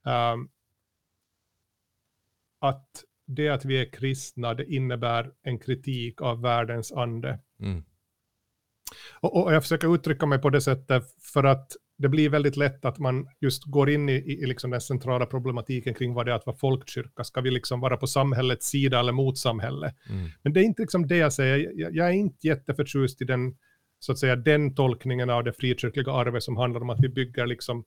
um, 0.05 0.49
att 2.61 3.05
det 3.27 3.49
att 3.49 3.65
vi 3.65 3.81
är 3.81 3.93
kristna, 3.93 4.55
det 4.55 4.65
innebär 4.65 5.33
en 5.43 5.59
kritik 5.59 6.23
av 6.23 6.41
världens 6.41 6.93
ande. 6.93 7.39
Mm. 7.61 7.85
Och, 9.21 9.43
och, 9.43 9.55
jag 9.55 9.63
försöker 9.63 9.95
uttrycka 9.95 10.27
mig 10.27 10.39
på 10.39 10.51
det 10.51 10.61
sättet 10.61 11.03
för 11.33 11.45
att 11.45 11.73
det 11.99 12.09
blir 12.09 12.31
väldigt 12.31 12.57
lätt 12.57 12.85
att 12.85 12.99
man 12.99 13.29
just 13.41 13.65
går 13.65 13.91
in 13.91 14.09
i, 14.09 14.13
i 14.13 14.47
liksom 14.47 14.71
den 14.71 14.81
centrala 14.81 15.27
problematiken 15.27 15.95
kring 15.95 16.15
vad 16.15 16.27
det 16.27 16.33
är 16.33 16.37
att 16.37 16.47
vara 16.47 16.57
folkkyrka. 16.57 17.25
Ska 17.25 17.41
vi 17.41 17.51
liksom 17.51 17.81
vara 17.81 17.97
på 17.97 18.07
samhällets 18.07 18.67
sida 18.67 19.01
eller 19.01 19.13
mot 19.13 19.39
samhälle? 19.39 19.95
Mm. 20.11 20.31
Men 20.43 20.53
det 20.53 20.61
är 20.61 20.65
inte 20.65 20.83
liksom 20.83 21.07
det 21.07 21.17
jag 21.17 21.33
säger. 21.33 21.73
Jag, 21.75 21.95
jag, 21.95 22.09
är 22.09 22.13
inte 22.13 22.47
jätteförtjust 22.47 23.23
i 23.23 23.25
den, 23.25 23.57
så 23.99 24.13
att 24.13 24.19
säga, 24.19 24.37
den 24.37 24.75
tolkningen 24.75 25.31
av 25.31 25.45
det 25.45 25.53
frikyrkliga 25.53 26.13
arvet 26.13 26.43
som 26.43 26.57
handlar 26.57 26.81
om 26.81 26.91
att 26.91 27.01
vi 27.01 27.09
bygger 27.09 27.47
liksom, 27.47 27.85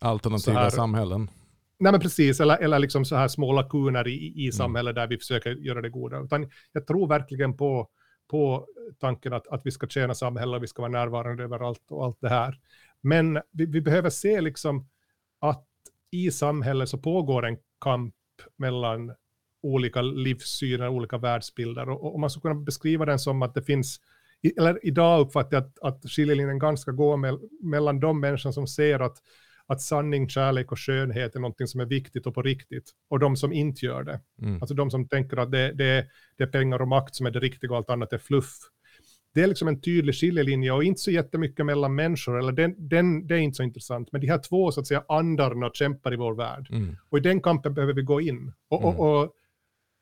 Alternativa 0.00 0.60
här, 0.60 0.70
samhällen. 0.70 1.30
Nej 1.78 1.92
men 1.92 2.00
precis, 2.00 2.40
eller, 2.40 2.56
eller 2.56 2.78
liksom 2.78 3.04
så 3.04 3.16
här 3.16 3.28
små 3.28 3.52
lakuner 3.52 4.08
i, 4.08 4.32
i 4.36 4.44
mm. 4.44 4.52
samhället 4.52 4.94
där 4.94 5.06
vi 5.06 5.18
försöker 5.18 5.50
göra 5.50 5.82
det 5.82 5.90
goda. 5.90 6.20
Utan 6.20 6.50
jag 6.72 6.86
tror 6.86 7.08
verkligen 7.08 7.56
på, 7.56 7.88
på 8.30 8.66
tanken 8.98 9.32
att, 9.32 9.48
att 9.48 9.66
vi 9.66 9.70
ska 9.70 9.86
tjäna 9.86 10.14
samhället, 10.14 10.62
vi 10.62 10.66
ska 10.66 10.82
vara 10.82 10.92
närvarande 10.92 11.44
överallt 11.44 11.82
och 11.90 12.04
allt 12.04 12.20
det 12.20 12.28
här. 12.28 12.58
Men 13.00 13.40
vi, 13.50 13.66
vi 13.66 13.80
behöver 13.80 14.10
se 14.10 14.40
liksom 14.40 14.88
att 15.40 15.66
i 16.10 16.30
samhället 16.30 16.88
så 16.88 16.98
pågår 16.98 17.46
en 17.46 17.56
kamp 17.80 18.14
mellan 18.56 19.12
olika 19.62 20.02
livssyner, 20.02 20.88
olika 20.88 21.18
världsbilder. 21.18 21.88
Och, 21.88 22.14
och 22.14 22.20
man 22.20 22.30
skulle 22.30 22.42
kunna 22.42 22.54
beskriva 22.54 23.04
den 23.04 23.18
som 23.18 23.42
att 23.42 23.54
det 23.54 23.62
finns, 23.62 24.00
eller 24.56 24.86
idag 24.86 25.20
uppfattar 25.20 25.56
jag 25.56 25.64
att, 25.64 25.78
att 25.78 26.10
skiljelinjen 26.10 26.58
ganska 26.58 26.92
går 26.92 27.16
me 27.16 27.32
mellan 27.62 28.00
de 28.00 28.20
människor 28.20 28.52
som 28.52 28.66
ser 28.66 29.00
att 29.00 29.18
att 29.68 29.82
sanning, 29.82 30.28
kärlek 30.28 30.72
och 30.72 30.80
skönhet 30.80 31.36
är 31.36 31.40
någonting 31.40 31.66
som 31.66 31.80
är 31.80 31.84
viktigt 31.84 32.26
och 32.26 32.34
på 32.34 32.42
riktigt. 32.42 32.90
Och 33.08 33.18
de 33.18 33.36
som 33.36 33.52
inte 33.52 33.86
gör 33.86 34.02
det. 34.02 34.20
Mm. 34.42 34.62
Alltså 34.62 34.74
de 34.74 34.90
som 34.90 35.08
tänker 35.08 35.36
att 35.36 35.50
det, 35.50 35.72
det, 35.72 36.06
det 36.36 36.44
är 36.44 36.46
pengar 36.46 36.82
och 36.82 36.88
makt 36.88 37.14
som 37.14 37.26
är 37.26 37.30
det 37.30 37.40
riktiga 37.40 37.70
och 37.70 37.76
allt 37.76 37.90
annat 37.90 38.12
är 38.12 38.18
fluff. 38.18 38.54
Det 39.34 39.42
är 39.42 39.46
liksom 39.46 39.68
en 39.68 39.80
tydlig 39.80 40.14
skiljelinje 40.14 40.72
och 40.72 40.84
inte 40.84 41.00
så 41.00 41.10
jättemycket 41.10 41.66
mellan 41.66 41.94
människor, 41.94 42.38
eller 42.38 42.52
den, 42.52 42.88
den, 42.88 43.26
det 43.26 43.34
är 43.34 43.38
inte 43.38 43.56
så 43.56 43.62
intressant. 43.62 44.12
Men 44.12 44.20
de 44.20 44.26
här 44.26 44.38
två 44.38 44.72
så 44.72 44.80
att 44.80 44.86
säga 44.86 45.04
andarna 45.08 45.70
kämpar 45.74 46.12
i 46.12 46.16
vår 46.16 46.34
värld. 46.34 46.68
Mm. 46.70 46.96
Och 47.08 47.18
i 47.18 47.20
den 47.20 47.40
kampen 47.40 47.74
behöver 47.74 47.94
vi 47.94 48.02
gå 48.02 48.20
in. 48.20 48.52
Och, 48.68 48.82
mm. 48.82 48.94
och, 48.94 49.20
och 49.20 49.24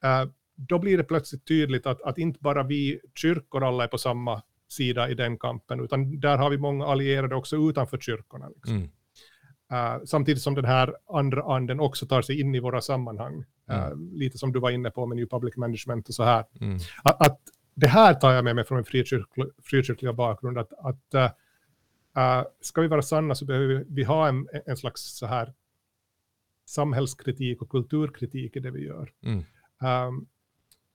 uh, 0.04 0.30
då 0.56 0.78
blir 0.78 0.96
det 0.96 1.04
plötsligt 1.04 1.46
tydligt 1.46 1.86
att, 1.86 2.02
att 2.02 2.18
inte 2.18 2.38
bara 2.40 2.62
vi 2.62 3.00
kyrkor 3.14 3.64
alla 3.64 3.84
är 3.84 3.88
på 3.88 3.98
samma 3.98 4.42
sida 4.68 5.10
i 5.10 5.14
den 5.14 5.38
kampen, 5.38 5.80
utan 5.80 6.20
där 6.20 6.38
har 6.38 6.50
vi 6.50 6.58
många 6.58 6.86
allierade 6.86 7.34
också 7.34 7.56
utanför 7.56 7.98
kyrkorna. 7.98 8.48
Liksom. 8.48 8.74
Mm. 8.74 8.90
Uh, 9.72 10.04
samtidigt 10.04 10.42
som 10.42 10.54
den 10.54 10.64
här 10.64 10.96
andra 11.08 11.42
anden 11.42 11.80
också 11.80 12.06
tar 12.06 12.22
sig 12.22 12.40
in 12.40 12.54
i 12.54 12.60
våra 12.60 12.80
sammanhang. 12.80 13.44
Mm. 13.68 14.12
lite 14.14 14.38
som 14.38 14.52
du 14.52 14.60
var 14.60 14.70
inne 14.70 14.90
på 14.90 15.06
med 15.06 15.16
New 15.16 15.26
Public 15.26 15.56
Management 15.56 16.08
och 16.08 16.14
så 16.14 16.22
här. 16.22 16.44
Mm. 16.60 16.78
Att, 17.02 17.26
att, 17.26 17.40
det 17.74 17.86
här 17.86 18.14
tar 18.14 18.32
jag 18.32 18.44
med 18.44 18.54
mig 18.54 18.64
från 18.64 18.78
en 18.78 18.84
frikyrklig, 18.84 19.46
frikyrkliga 19.62 20.12
bakgrund, 20.12 20.58
att, 20.58 20.72
att 20.72 21.34
uh, 22.16 22.48
ska 22.60 22.80
vi 22.80 22.88
vara 22.88 23.02
sanna 23.02 23.34
så 23.34 23.44
behöver 23.44 23.66
vi, 23.66 23.84
vi 23.88 24.04
ha 24.04 24.28
en, 24.28 24.48
en 24.66 24.76
slags 24.76 25.18
så 25.18 25.26
här 25.26 25.54
samhällskritik 26.66 27.62
och 27.62 27.68
kulturkritik 27.68 28.56
i 28.56 28.60
det 28.60 28.70
vi 28.70 28.86
gör. 28.86 29.12
Um, 30.06 30.26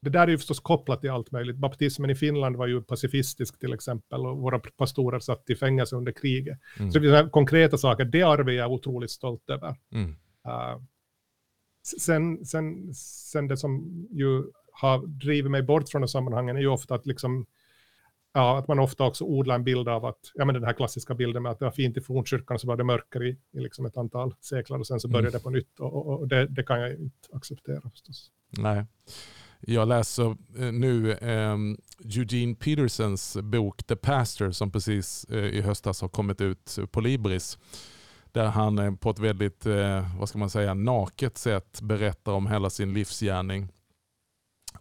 det 0.01 0.09
där 0.09 0.27
är 0.27 0.27
ju 0.27 0.37
förstås 0.37 0.59
kopplat 0.59 1.01
till 1.01 1.09
allt 1.09 1.31
möjligt. 1.31 1.55
Baptismen 1.55 2.09
i 2.09 2.15
Finland 2.15 2.55
var 2.55 2.67
ju 2.67 2.81
pacifistisk 2.81 3.59
till 3.59 3.73
exempel 3.73 4.25
och 4.25 4.37
våra 4.37 4.59
pastorer 4.59 5.19
satt 5.19 5.49
i 5.49 5.55
fängelse 5.55 5.95
under 5.95 6.11
kriget. 6.11 6.59
Mm. 6.79 6.91
Så 6.91 6.99
det 6.99 7.17
är 7.17 7.29
konkreta 7.29 7.77
saker, 7.77 8.05
det 8.05 8.23
arvet 8.23 8.47
är 8.47 8.57
jag 8.57 8.71
otroligt 8.71 9.11
stolt 9.11 9.49
över. 9.49 9.75
Mm. 9.91 10.09
Uh, 10.47 10.81
sen, 11.99 12.45
sen, 12.45 12.93
sen 12.93 13.47
det 13.47 13.57
som 13.57 14.05
ju 14.11 14.43
har 14.71 15.07
drivit 15.07 15.51
mig 15.51 15.63
bort 15.63 15.89
från 15.89 16.01
de 16.01 16.07
sammanhangen 16.07 16.57
är 16.57 16.61
ju 16.61 16.67
ofta 16.67 16.95
att 16.95 17.05
liksom 17.05 17.45
ja, 18.33 18.57
att 18.57 18.67
man 18.67 18.79
ofta 18.79 19.03
också 19.03 19.23
odlar 19.23 19.55
en 19.55 19.63
bild 19.63 19.89
av 19.89 20.05
att, 20.05 20.31
ja 20.33 20.45
men 20.45 20.55
den 20.55 20.63
här 20.63 20.73
klassiska 20.73 21.13
bilden 21.13 21.43
med 21.43 21.51
att 21.51 21.59
det 21.59 21.65
var 21.65 21.71
fint 21.71 21.97
i 21.97 22.01
fornkyrkan 22.01 22.59
så 22.59 22.67
var 22.67 22.77
det 22.77 22.83
mörkare 22.83 23.27
i, 23.27 23.37
i 23.51 23.59
liksom 23.59 23.85
ett 23.85 23.97
antal 23.97 24.35
seklar 24.41 24.79
och 24.79 24.87
sen 24.87 24.99
så 24.99 25.07
började 25.07 25.27
mm. 25.27 25.39
det 25.39 25.43
på 25.43 25.49
nytt 25.49 25.79
och, 25.79 25.93
och, 25.95 26.19
och 26.19 26.27
det, 26.27 26.47
det, 26.47 26.63
kan 26.63 26.79
jag 26.79 26.91
inte 26.91 27.27
acceptera 27.33 27.89
förstås. 27.89 28.31
Nej. 28.49 28.85
Jag 29.61 29.87
läser 29.87 30.35
eh, 30.57 30.71
nu 30.71 31.11
eh, 31.11 31.57
Eugene 32.17 32.55
Petersons 32.55 33.37
bok 33.43 33.83
The 33.83 33.95
Pastor 33.95 34.51
som 34.51 34.71
precis 34.71 35.25
eh, 35.29 35.45
i 35.45 35.61
höstas 35.61 36.01
har 36.01 36.09
kommit 36.09 36.41
ut 36.41 36.79
på 36.91 37.01
Libris. 37.01 37.57
Där 38.31 38.45
han 38.45 38.79
eh, 38.79 38.95
på 38.95 39.09
ett 39.09 39.19
väldigt, 39.19 39.65
eh, 39.65 40.17
vad 40.19 40.29
ska 40.29 40.37
man 40.37 40.49
säga, 40.49 40.73
naket 40.73 41.37
sätt 41.37 41.81
berättar 41.81 42.31
om 42.31 42.47
hela 42.47 42.69
sin 42.69 42.93
livsgärning. 42.93 43.67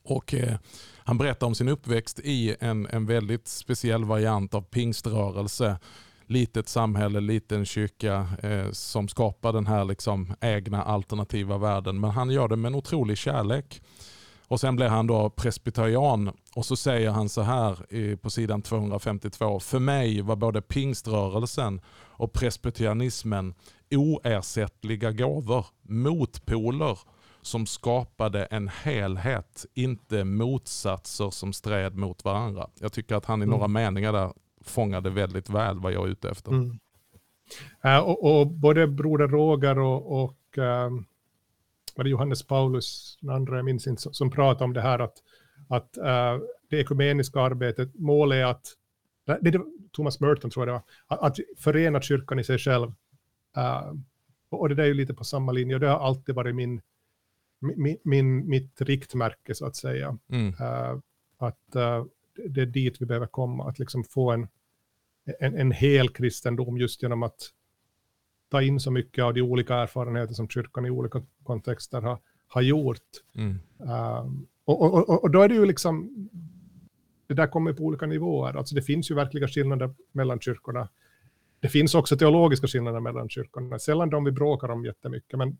Och 0.03 0.35
eh, 0.35 0.59
han 0.97 1.19
berättar 1.19 1.47
om 1.47 1.55
sin 1.55 1.69
uppväxt 1.69 2.21
i 2.25 2.57
en, 2.61 2.87
en 2.87 3.07
väldigt 3.07 3.49
speciell 3.49 4.05
variant 4.05 4.55
av 4.55 4.63
pingströrelse. 4.63 5.79
Litet 6.27 6.69
samhälle, 6.69 7.21
liten 7.21 7.65
kyrka 7.65 8.29
eh, 8.43 8.71
som 8.71 9.09
skapar 9.09 9.53
den 9.53 9.67
här 9.67 9.85
liksom 9.85 10.35
egna 10.41 10.83
alternativa 10.83 11.59
världen. 11.59 12.01
Men 12.01 12.11
han 12.11 12.31
gör 12.31 12.49
det 12.49 12.57
med 12.57 12.69
en 12.69 12.75
otrolig 12.75 13.19
kärlek. 13.19 13.83
Och 14.51 14.61
sen 14.61 14.77
blir 14.77 14.89
han 14.89 15.07
då 15.07 15.31
presbyterian 15.31 16.31
och 16.55 16.67
så 16.67 16.77
säger 16.77 17.11
han 17.11 17.29
så 17.29 17.43
här 17.43 18.17
på 18.17 18.31
sidan 18.31 18.63
252. 18.63 19.61
För 19.61 19.79
mig 19.79 20.23
var 20.23 20.37
både 20.37 20.63
pingströrelsen 20.63 21.81
och 21.97 22.33
presbyterianismen 22.33 23.55
oersättliga 23.91 25.13
gåvor, 25.13 25.67
motpoler 25.83 26.99
som 27.43 27.67
skapade 27.67 28.45
en 28.45 28.69
helhet, 28.69 29.67
inte 29.75 30.25
motsatser 30.25 31.31
som 31.31 31.53
sträd 31.53 31.97
mot 31.97 32.25
varandra. 32.25 32.69
Jag 32.81 32.93
tycker 32.93 33.15
att 33.15 33.25
han 33.25 33.43
i 33.43 33.47
några 33.47 33.65
mm. 33.65 33.73
meningar 33.73 34.13
där 34.13 34.33
fångade 34.65 35.11
väldigt 35.11 35.51
väl 35.51 35.79
vad 35.79 35.93
jag 35.93 36.07
är 36.07 36.11
ute 36.11 36.31
efter. 36.31 36.53
Mm. 36.53 36.79
Uh, 37.85 37.99
och, 37.99 38.41
och, 38.41 38.47
både 38.47 38.87
broder 38.87 39.29
Roger 39.29 39.79
och, 39.79 40.23
och 40.23 40.59
um, 40.59 41.05
var 42.01 42.05
det 42.05 42.11
Johannes 42.11 42.47
Paulus, 42.47 43.19
den 43.21 43.31
andra 43.31 43.57
jag 43.57 43.65
minns 43.65 43.87
inte, 43.87 44.03
som, 44.03 44.15
som 44.15 44.31
pratade 44.31 44.65
om 44.65 44.73
det 44.73 44.81
här 44.81 44.99
att, 44.99 45.17
att 45.69 45.99
uh, 45.99 46.47
det 46.69 46.77
ekumeniska 46.81 47.41
arbetet, 47.41 47.95
målet 47.95 48.37
är 48.37 48.45
att, 48.45 48.67
det 49.41 49.55
är 49.55 49.63
Thomas 49.93 50.21
Merton 50.21 50.51
tror 50.51 50.69
jag 50.69 50.69
det 50.69 50.83
var, 51.07 51.17
att, 51.17 51.23
att 51.23 51.39
förena 51.59 52.01
kyrkan 52.01 52.39
i 52.39 52.45
sig 52.45 52.59
själv. 52.59 52.89
Uh, 53.57 53.93
och 54.51 54.69
det 54.69 54.75
där 54.75 54.83
är 54.83 54.87
ju 54.87 54.95
lite 54.95 55.15
på 55.15 55.25
samma 55.25 55.53
linje, 55.53 55.75
och 55.75 55.81
det 55.81 55.89
har 55.89 55.99
alltid 55.99 56.35
varit 56.35 56.55
min, 56.55 56.81
min, 57.59 57.97
min 58.03 58.49
mitt 58.49 58.81
riktmärke 58.81 59.55
så 59.55 59.67
att 59.67 59.77
säga. 59.77 60.19
Mm. 60.29 60.49
Uh, 60.49 61.01
att 61.39 61.77
uh, 61.77 62.05
det 62.49 62.63
är 62.63 62.67
dit 62.67 63.01
vi 63.01 63.07
behöver 63.07 63.27
komma, 63.27 63.69
att 63.69 63.79
liksom 63.79 64.05
få 64.05 64.31
en, 64.31 64.49
en, 65.41 65.57
en 65.57 65.73
hel 65.73 66.09
kristendom 66.09 66.79
just 66.79 67.03
genom 67.03 67.23
att 67.23 67.51
ta 68.51 68.63
in 68.63 68.81
så 68.81 68.91
mycket 68.91 69.25
av 69.25 69.35
de 69.35 69.43
olika 69.43 69.75
erfarenheter 69.75 70.35
som 70.35 70.49
kyrkan 70.49 70.87
i 70.87 70.91
olika 70.91 71.23
kontexter 71.43 72.01
har, 72.01 72.19
har 72.49 72.63
gjort. 72.63 72.99
Mm. 73.35 73.59
Um, 73.79 74.47
och, 74.65 74.83
och, 74.83 75.09
och, 75.09 75.25
och, 75.25 75.31
då 75.31 75.43
är 75.43 75.49
det 75.49 75.55
ju 75.55 75.67
liksom, 75.67 76.29
det 77.27 77.35
där 77.35 77.47
kommer 77.47 77.73
på 77.73 77.83
olika 77.83 78.07
nivåer. 78.07 78.59
Alltså 78.59 78.75
det 78.75 78.83
finns 78.83 79.11
ju 79.11 79.15
verkliga 79.15 79.49
skillnader 79.49 79.95
mellan 80.13 80.41
kyrkorna. 80.41 80.89
Det 81.61 81.69
finns 81.69 81.95
också 81.95 82.17
teologiska 82.17 82.67
skillnader 82.67 83.01
mellan 83.01 83.29
kyrkorna. 83.29 83.79
Sällan 83.79 84.11
de 84.11 84.25
vi 84.25 84.33
bråkar 84.33 84.69
om 84.69 84.85
jättemycket, 84.85 85.39
men, 85.39 85.57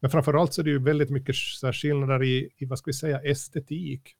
men 0.00 0.10
framförallt 0.10 0.54
så 0.54 0.60
är 0.60 0.64
det 0.64 0.70
ju 0.70 0.78
väldigt 0.78 1.10
mycket 1.10 1.36
skillnader 1.72 2.22
i, 2.22 2.48
i, 2.56 2.64
vad 2.64 2.78
ska 2.78 2.88
vi 2.88 2.94
säga, 2.94 3.20
estetik. 3.20 4.16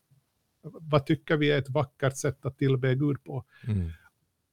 Vad 0.63 1.07
tycker 1.07 1.37
vi 1.37 1.51
är 1.51 1.59
ett 1.59 1.71
vackert 1.71 2.17
sätt 2.17 2.47
att 2.47 2.59
tillbe 2.59 2.95
Gud 2.95 3.25
på? 3.25 3.45
Mm. 3.69 3.91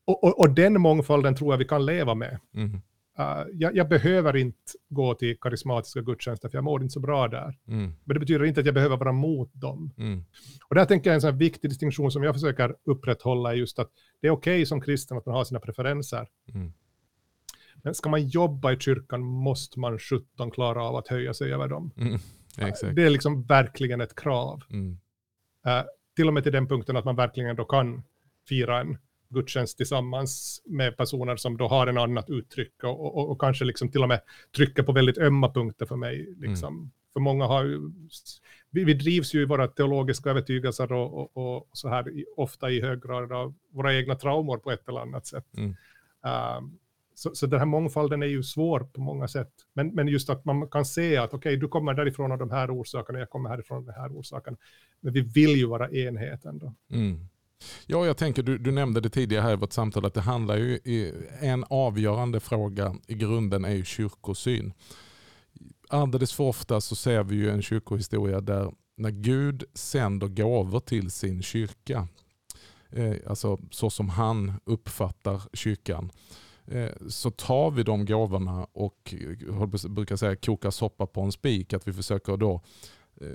Och, 0.05 0.23
och, 0.23 0.39
och, 0.39 0.49
den 0.49 0.81
mångfalden 0.81 1.35
tror 1.35 1.53
jag 1.53 1.57
vi 1.57 1.65
kan 1.65 1.85
leva 1.85 2.15
med. 2.15 2.39
Mm. 2.53 2.81
Uh, 3.19 3.45
jag, 3.53 3.75
jag, 3.75 3.89
behöver 3.89 4.35
inte 4.35 4.57
gå 4.89 5.13
till 5.13 5.37
karismatiska 5.41 6.01
gudstjänster, 6.01 6.49
för 6.49 6.57
jag 6.57 6.63
mår 6.63 6.81
inte 6.81 6.93
så 6.93 6.99
bra 6.99 7.27
där. 7.27 7.57
Mm. 7.67 7.93
Men 8.03 8.13
det 8.13 8.19
betyder 8.19 8.45
inte 8.45 8.59
att 8.59 8.65
jag 8.65 8.75
behöver 8.75 8.97
vara 8.97 9.11
mot 9.11 9.53
dem. 9.53 9.93
Mm. 9.97 10.23
Och 10.69 10.75
där 10.75 10.85
tänker 10.85 11.09
jag 11.09 11.15
en 11.15 11.21
sån 11.21 11.37
viktig 11.37 11.69
distinktion 11.69 12.11
som 12.11 12.23
jag 12.23 12.35
försöker 12.35 12.75
upprätthålla 12.83 13.51
är 13.51 13.55
just 13.55 13.79
att 13.79 13.91
det 14.21 14.27
är 14.27 14.31
okej 14.31 14.55
okay 14.55 14.65
som 14.65 14.81
kristen 14.81 15.17
att 15.17 15.25
man 15.25 15.35
har 15.35 15.43
sina 15.43 15.59
preferenser. 15.59 16.27
Mm. 16.53 16.73
Men 17.83 17.95
ska 17.95 18.09
man 18.09 18.27
jobba 18.27 18.71
i 18.71 18.79
kyrkan 18.79 19.21
måste 19.21 19.79
man 19.79 19.99
17 19.99 20.51
klara 20.51 20.83
av 20.83 20.95
att 20.95 21.07
höja 21.07 21.33
sig 21.33 21.53
över 21.53 21.67
dem. 21.67 21.91
Uh, 21.97 22.93
det 22.93 23.03
är 23.03 23.09
liksom 23.09 23.43
verkligen 23.43 24.01
ett 24.01 24.15
krav. 24.15 24.63
Uh, 24.73 25.83
till 26.15 26.27
och 26.27 26.33
med 26.33 26.43
till 26.43 26.51
den 26.51 26.67
punkten 26.67 26.97
att 26.97 27.05
man 27.05 27.15
verkligen 27.15 27.55
då 27.55 27.65
kan 27.65 28.03
fira 28.49 28.81
en 28.81 28.97
gudstjänst 29.29 29.77
tillsammans 29.77 30.61
med 30.65 30.97
personer 30.97 31.35
som 31.35 31.57
då 31.57 31.67
har 31.67 31.87
en 31.87 31.97
annat 31.97 32.29
uttryck 32.29 32.83
och, 32.83 33.17
och, 33.17 33.31
och 33.31 33.41
kanske 33.41 33.65
liksom 33.65 33.91
till 33.91 34.03
och 34.03 34.07
med 34.07 34.21
trycker 34.55 34.83
på 34.83 34.91
väldigt 34.91 35.17
ömma 35.17 35.53
punkter 35.53 35.85
för 35.85 35.95
mig. 35.95 36.35
Liksom. 36.37 36.75
Mm. 36.75 36.91
För 37.13 37.19
många 37.19 37.45
har 37.45 37.63
ju, 37.63 37.79
vi, 38.69 38.83
vi 38.83 38.93
drivs 38.93 39.33
ju 39.33 39.41
i 39.41 39.45
våra 39.45 39.67
teologiska 39.67 40.29
övertygelser 40.29 40.91
och, 40.91 41.37
och, 41.37 41.69
så 41.73 41.89
här 41.89 42.05
ofta 42.35 42.71
i 42.71 42.81
hög 42.81 43.01
grad 43.03 43.31
av 43.31 43.53
våra 43.69 43.95
egna 43.95 44.15
traumor 44.15 44.57
på 44.57 44.71
ett 44.71 44.89
eller 44.89 44.99
annat 44.99 45.27
sätt. 45.27 45.45
Mm. 45.57 45.75
Um, 46.57 46.79
så, 47.15 47.35
så 47.35 47.47
den 47.47 47.59
här 47.59 47.65
mångfalden 47.65 48.23
är 48.23 48.27
ju 48.27 48.43
svår 48.43 48.79
på 48.79 49.01
många 49.01 49.27
sätt. 49.27 49.51
Men, 49.73 49.87
men 49.87 50.07
just 50.07 50.29
att 50.29 50.45
man 50.45 50.67
kan 50.67 50.85
se 50.85 51.17
att 51.17 51.33
okej, 51.33 51.37
okay, 51.37 51.55
du 51.55 51.67
kommer 51.67 51.93
därifrån 51.93 52.31
av 52.31 52.37
de 52.37 52.51
här 52.51 52.81
orsakerna, 52.81 53.19
jag 53.19 53.29
kommer 53.29 53.49
härifrån 53.49 53.77
av 53.77 53.85
de 53.85 53.91
här 53.91 54.19
orsakerna. 54.19 54.57
Men 54.99 55.13
vi 55.13 55.21
vill 55.21 55.55
ju 55.55 55.65
vara 55.65 55.91
enhet 55.91 56.45
ändå. 56.45 56.73
Mm. 56.91 57.27
Ja, 57.85 58.05
jag 58.05 58.17
tänker, 58.17 58.43
du, 58.43 58.57
du 58.57 58.71
nämnde 58.71 59.01
det 59.01 59.09
tidigare 59.09 59.43
här 59.43 59.53
i 59.53 59.55
vårt 59.55 59.73
samtal, 59.73 60.05
att 60.05 60.13
det 60.13 60.21
handlar 60.21 60.57
ju, 60.57 60.73
i, 60.73 61.13
en 61.39 61.65
avgörande 61.69 62.39
fråga 62.39 62.95
i 63.07 63.13
grunden 63.13 63.65
är 63.65 63.73
ju 63.73 63.85
kyrkosyn. 63.85 64.73
Alldeles 65.89 66.33
för 66.33 66.43
ofta 66.43 66.81
så 66.81 66.95
ser 66.95 67.23
vi 67.23 67.35
ju 67.35 67.49
en 67.49 67.61
kyrkohistoria 67.61 68.41
där 68.41 68.71
när 68.97 69.11
Gud 69.11 69.63
sänder 69.73 70.27
gåvor 70.27 70.79
till 70.79 71.11
sin 71.11 71.41
kyrka, 71.41 72.07
eh, 72.89 73.15
alltså 73.27 73.59
så 73.71 73.89
som 73.89 74.09
han 74.09 74.53
uppfattar 74.65 75.41
kyrkan, 75.53 76.11
eh, 76.67 76.89
så 77.07 77.31
tar 77.31 77.71
vi 77.71 77.83
de 77.83 78.05
gåvorna 78.05 78.67
och 78.71 79.13
eh, 79.13 79.47
jag 79.47 79.69
brukar 79.69 80.15
säga 80.15 80.35
kokar 80.35 80.71
soppa 80.71 81.07
på 81.07 81.21
en 81.21 81.31
spik, 81.31 81.73
att 81.73 81.87
vi 81.87 81.93
försöker 81.93 82.37
då 82.37 82.61
eh, 83.21 83.27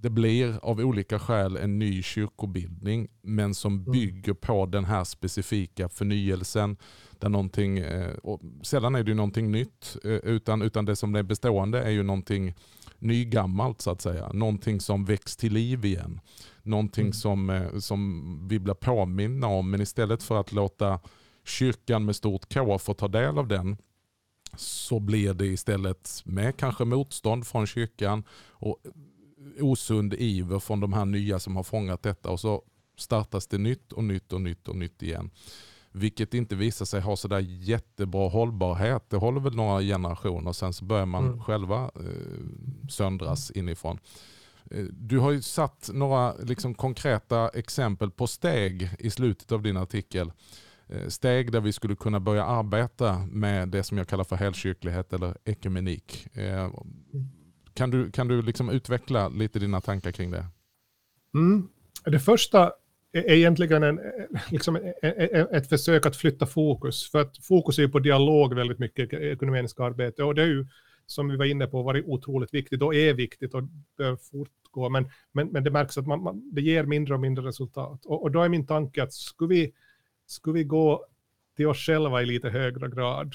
det 0.00 0.10
blir 0.10 0.58
av 0.62 0.80
olika 0.80 1.18
skäl 1.18 1.56
en 1.56 1.78
ny 1.78 2.02
kyrkobildning 2.02 3.08
men 3.22 3.54
som 3.54 3.74
mm. 3.74 3.92
bygger 3.92 4.34
på 4.34 4.66
den 4.66 4.84
här 4.84 5.04
specifika 5.04 5.88
förnyelsen. 5.88 6.76
Där 7.18 7.28
någonting, 7.28 7.78
eh, 7.78 8.14
sällan 8.62 8.94
är 8.94 9.02
det 9.02 9.10
ju 9.10 9.14
någonting 9.14 9.50
nytt 9.50 9.96
eh, 10.04 10.10
utan, 10.10 10.62
utan 10.62 10.84
det 10.84 10.96
som 10.96 11.14
är 11.14 11.22
bestående 11.22 11.82
är 11.82 11.90
ju 11.90 12.02
någonting 12.02 12.54
nygammalt 12.98 13.80
så 13.80 13.90
att 13.90 14.00
säga. 14.00 14.32
Någonting 14.32 14.80
som 14.80 15.04
väcks 15.04 15.36
till 15.36 15.52
liv 15.52 15.84
igen. 15.84 16.20
Någonting 16.62 17.04
mm. 17.04 17.12
som, 17.12 17.50
eh, 17.50 17.78
som 17.78 18.48
vi 18.48 18.58
blir 18.58 18.74
påminna 18.74 19.46
om 19.46 19.70
men 19.70 19.80
istället 19.80 20.22
för 20.22 20.40
att 20.40 20.52
låta 20.52 21.00
kyrkan 21.44 22.04
med 22.04 22.16
stort 22.16 22.54
K 22.54 22.78
få 22.78 22.94
ta 22.94 23.08
del 23.08 23.38
av 23.38 23.48
den 23.48 23.76
så 24.56 25.00
blir 25.00 25.34
det 25.34 25.46
istället 25.46 26.22
med 26.24 26.56
kanske 26.56 26.84
motstånd 26.84 27.46
från 27.46 27.66
kyrkan 27.66 28.24
och 28.50 28.78
osund 29.60 30.14
iver 30.14 30.58
från 30.58 30.80
de 30.80 30.92
här 30.92 31.04
nya 31.04 31.38
som 31.38 31.56
har 31.56 31.62
fångat 31.62 32.02
detta 32.02 32.30
och 32.30 32.40
så 32.40 32.62
startas 32.96 33.46
det 33.46 33.58
nytt 33.58 33.92
och 33.92 34.04
nytt 34.04 34.32
och 34.32 34.40
nytt 34.40 34.68
och 34.68 34.76
nytt 34.76 35.02
igen. 35.02 35.30
Vilket 35.92 36.34
inte 36.34 36.56
visar 36.56 36.84
sig 36.84 37.00
ha 37.00 37.16
sådär 37.16 37.38
jättebra 37.38 38.28
hållbarhet. 38.28 39.10
Det 39.10 39.16
håller 39.16 39.40
väl 39.40 39.54
några 39.56 39.80
generationer 39.80 40.52
sen 40.52 40.72
så 40.72 40.84
börjar 40.84 41.06
man 41.06 41.26
mm. 41.26 41.42
själva 41.42 41.90
eh, 41.96 42.88
söndras 42.88 43.50
inifrån. 43.50 43.98
Eh, 44.70 44.84
du 44.84 45.18
har 45.18 45.30
ju 45.30 45.42
satt 45.42 45.90
några 45.92 46.34
liksom, 46.34 46.74
konkreta 46.74 47.48
exempel 47.48 48.10
på 48.10 48.26
steg 48.26 48.90
i 48.98 49.10
slutet 49.10 49.52
av 49.52 49.62
din 49.62 49.76
artikel. 49.76 50.32
Eh, 50.88 51.08
steg 51.08 51.52
där 51.52 51.60
vi 51.60 51.72
skulle 51.72 51.96
kunna 51.96 52.20
börja 52.20 52.44
arbeta 52.44 53.26
med 53.30 53.68
det 53.68 53.82
som 53.82 53.98
jag 53.98 54.08
kallar 54.08 54.24
för 54.24 54.36
helkyrklighet 54.36 55.12
eller 55.12 55.36
ekumenik. 55.44 56.26
Kan 57.78 57.90
du, 57.90 58.10
kan 58.10 58.28
du 58.28 58.42
liksom 58.42 58.70
utveckla 58.70 59.28
lite 59.28 59.58
dina 59.58 59.80
tankar 59.80 60.12
kring 60.12 60.30
det? 60.30 60.46
Mm. 61.34 61.68
Det 62.04 62.20
första 62.20 62.72
är 63.12 63.30
egentligen 63.30 63.82
en, 63.82 64.00
liksom 64.50 64.76
ett 65.52 65.68
försök 65.68 66.06
att 66.06 66.16
flytta 66.16 66.46
fokus. 66.46 67.10
För 67.10 67.20
att 67.20 67.38
fokus 67.38 67.78
är 67.78 67.82
ju 67.82 67.88
på 67.88 67.98
dialog 67.98 68.54
väldigt 68.54 68.78
mycket 68.78 69.12
i 69.12 69.16
ekonomiska 69.16 69.84
arbete. 69.84 70.24
Och 70.24 70.34
det 70.34 70.42
är 70.42 70.46
ju, 70.46 70.66
som 71.06 71.28
vi 71.28 71.36
var 71.36 71.44
inne 71.44 71.66
på, 71.66 71.82
varit 71.82 72.04
otroligt 72.06 72.54
viktigt 72.54 72.82
och 72.82 72.94
är 72.94 73.14
viktigt 73.14 73.54
och 73.54 73.62
bör 73.96 74.16
fortgå. 74.16 74.88
Men, 74.88 75.10
men, 75.32 75.48
men 75.48 75.64
det 75.64 75.70
märks 75.70 75.98
att 75.98 76.06
man, 76.06 76.22
man, 76.22 76.50
det 76.54 76.62
ger 76.62 76.84
mindre 76.84 77.14
och 77.14 77.20
mindre 77.20 77.44
resultat. 77.44 78.06
Och, 78.06 78.22
och 78.22 78.30
då 78.30 78.42
är 78.42 78.48
min 78.48 78.66
tanke 78.66 79.02
att 79.02 79.12
skulle 79.12 79.54
vi, 79.54 79.72
skulle 80.26 80.54
vi 80.54 80.64
gå 80.64 81.06
till 81.56 81.66
oss 81.66 81.78
själva 81.78 82.22
i 82.22 82.26
lite 82.26 82.50
högre 82.50 82.88
grad 82.88 83.34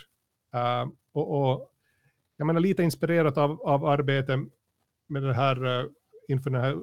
uh, 0.55 0.91
och, 1.11 1.53
och 1.53 1.72
jag 2.37 2.47
menar 2.47 2.59
lite 2.59 2.83
inspirerat 2.83 3.37
av, 3.37 3.61
av 3.61 3.85
arbetet 3.85 4.39
med 5.07 5.23
det 5.23 5.33
här 5.33 5.65
uh, 5.65 5.89
inför 6.27 6.49
den 6.49 6.61
här 6.61 6.77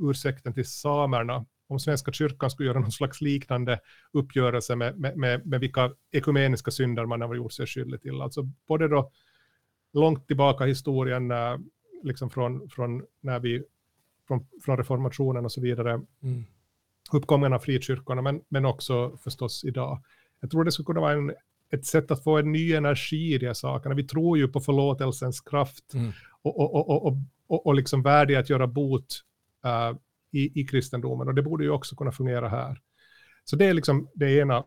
ursäkten 0.00 0.54
till 0.54 0.68
samerna 0.68 1.46
om 1.68 1.78
Svenska 1.80 2.12
kyrkan 2.12 2.50
skulle 2.50 2.68
göra 2.68 2.80
någon 2.80 2.92
slags 2.92 3.20
liknande 3.20 3.80
uppgörelse 4.12 4.76
med, 4.76 4.98
med, 4.98 5.16
med, 5.16 5.46
med 5.46 5.60
vilka 5.60 5.92
ekumeniska 6.12 6.70
synder 6.70 7.06
man 7.06 7.20
har 7.20 7.34
gjort 7.34 7.52
sig 7.52 7.66
skyldig 7.66 8.02
till. 8.02 8.20
Alltså 8.20 8.42
både 8.68 8.88
då 8.88 9.10
långt 9.92 10.26
tillbaka 10.26 10.66
i 10.66 10.68
historien, 10.68 11.30
äh, 11.30 11.56
liksom 12.02 12.30
från, 12.30 12.70
från 12.70 13.02
när 13.20 13.40
vi, 13.40 13.62
från, 14.28 14.46
från 14.64 14.76
reformationen 14.76 15.44
och 15.44 15.52
så 15.52 15.60
vidare, 15.60 16.00
mm. 16.22 16.44
uppgången 17.12 17.52
av 17.52 17.58
frikyrkorna, 17.58 18.22
men, 18.22 18.42
men 18.48 18.64
också 18.64 19.16
förstås 19.16 19.64
idag. 19.64 20.02
Jag 20.40 20.50
tror 20.50 20.64
det 20.64 20.72
skulle 20.72 20.86
kunna 20.86 21.00
vara 21.00 21.12
en, 21.12 21.32
ett 21.70 21.86
sätt 21.86 22.10
att 22.10 22.24
få 22.24 22.38
en 22.38 22.52
ny 22.52 22.72
energi 22.72 23.34
i 23.34 23.38
de 23.38 23.46
här 23.46 23.54
sakerna. 23.54 23.94
Vi 23.94 24.04
tror 24.04 24.38
ju 24.38 24.48
på 24.48 24.60
förlåtelsens 24.60 25.40
kraft 25.40 25.94
mm. 25.94 26.12
och, 26.42 26.60
och, 26.60 26.74
och, 26.74 27.06
och, 27.06 27.16
och, 27.46 27.66
och 27.66 27.74
liksom 27.74 28.02
värde 28.02 28.38
att 28.38 28.50
göra 28.50 28.66
bot 28.66 29.24
uh, 29.66 29.98
i, 30.30 30.60
i 30.60 30.66
kristendomen 30.66 31.28
och 31.28 31.34
det 31.34 31.42
borde 31.42 31.64
ju 31.64 31.70
också 31.70 31.96
kunna 31.96 32.12
fungera 32.12 32.48
här. 32.48 32.80
Så 33.44 33.56
det 33.56 33.66
är 33.66 33.74
liksom 33.74 34.08
det 34.14 34.38
ena 34.38 34.64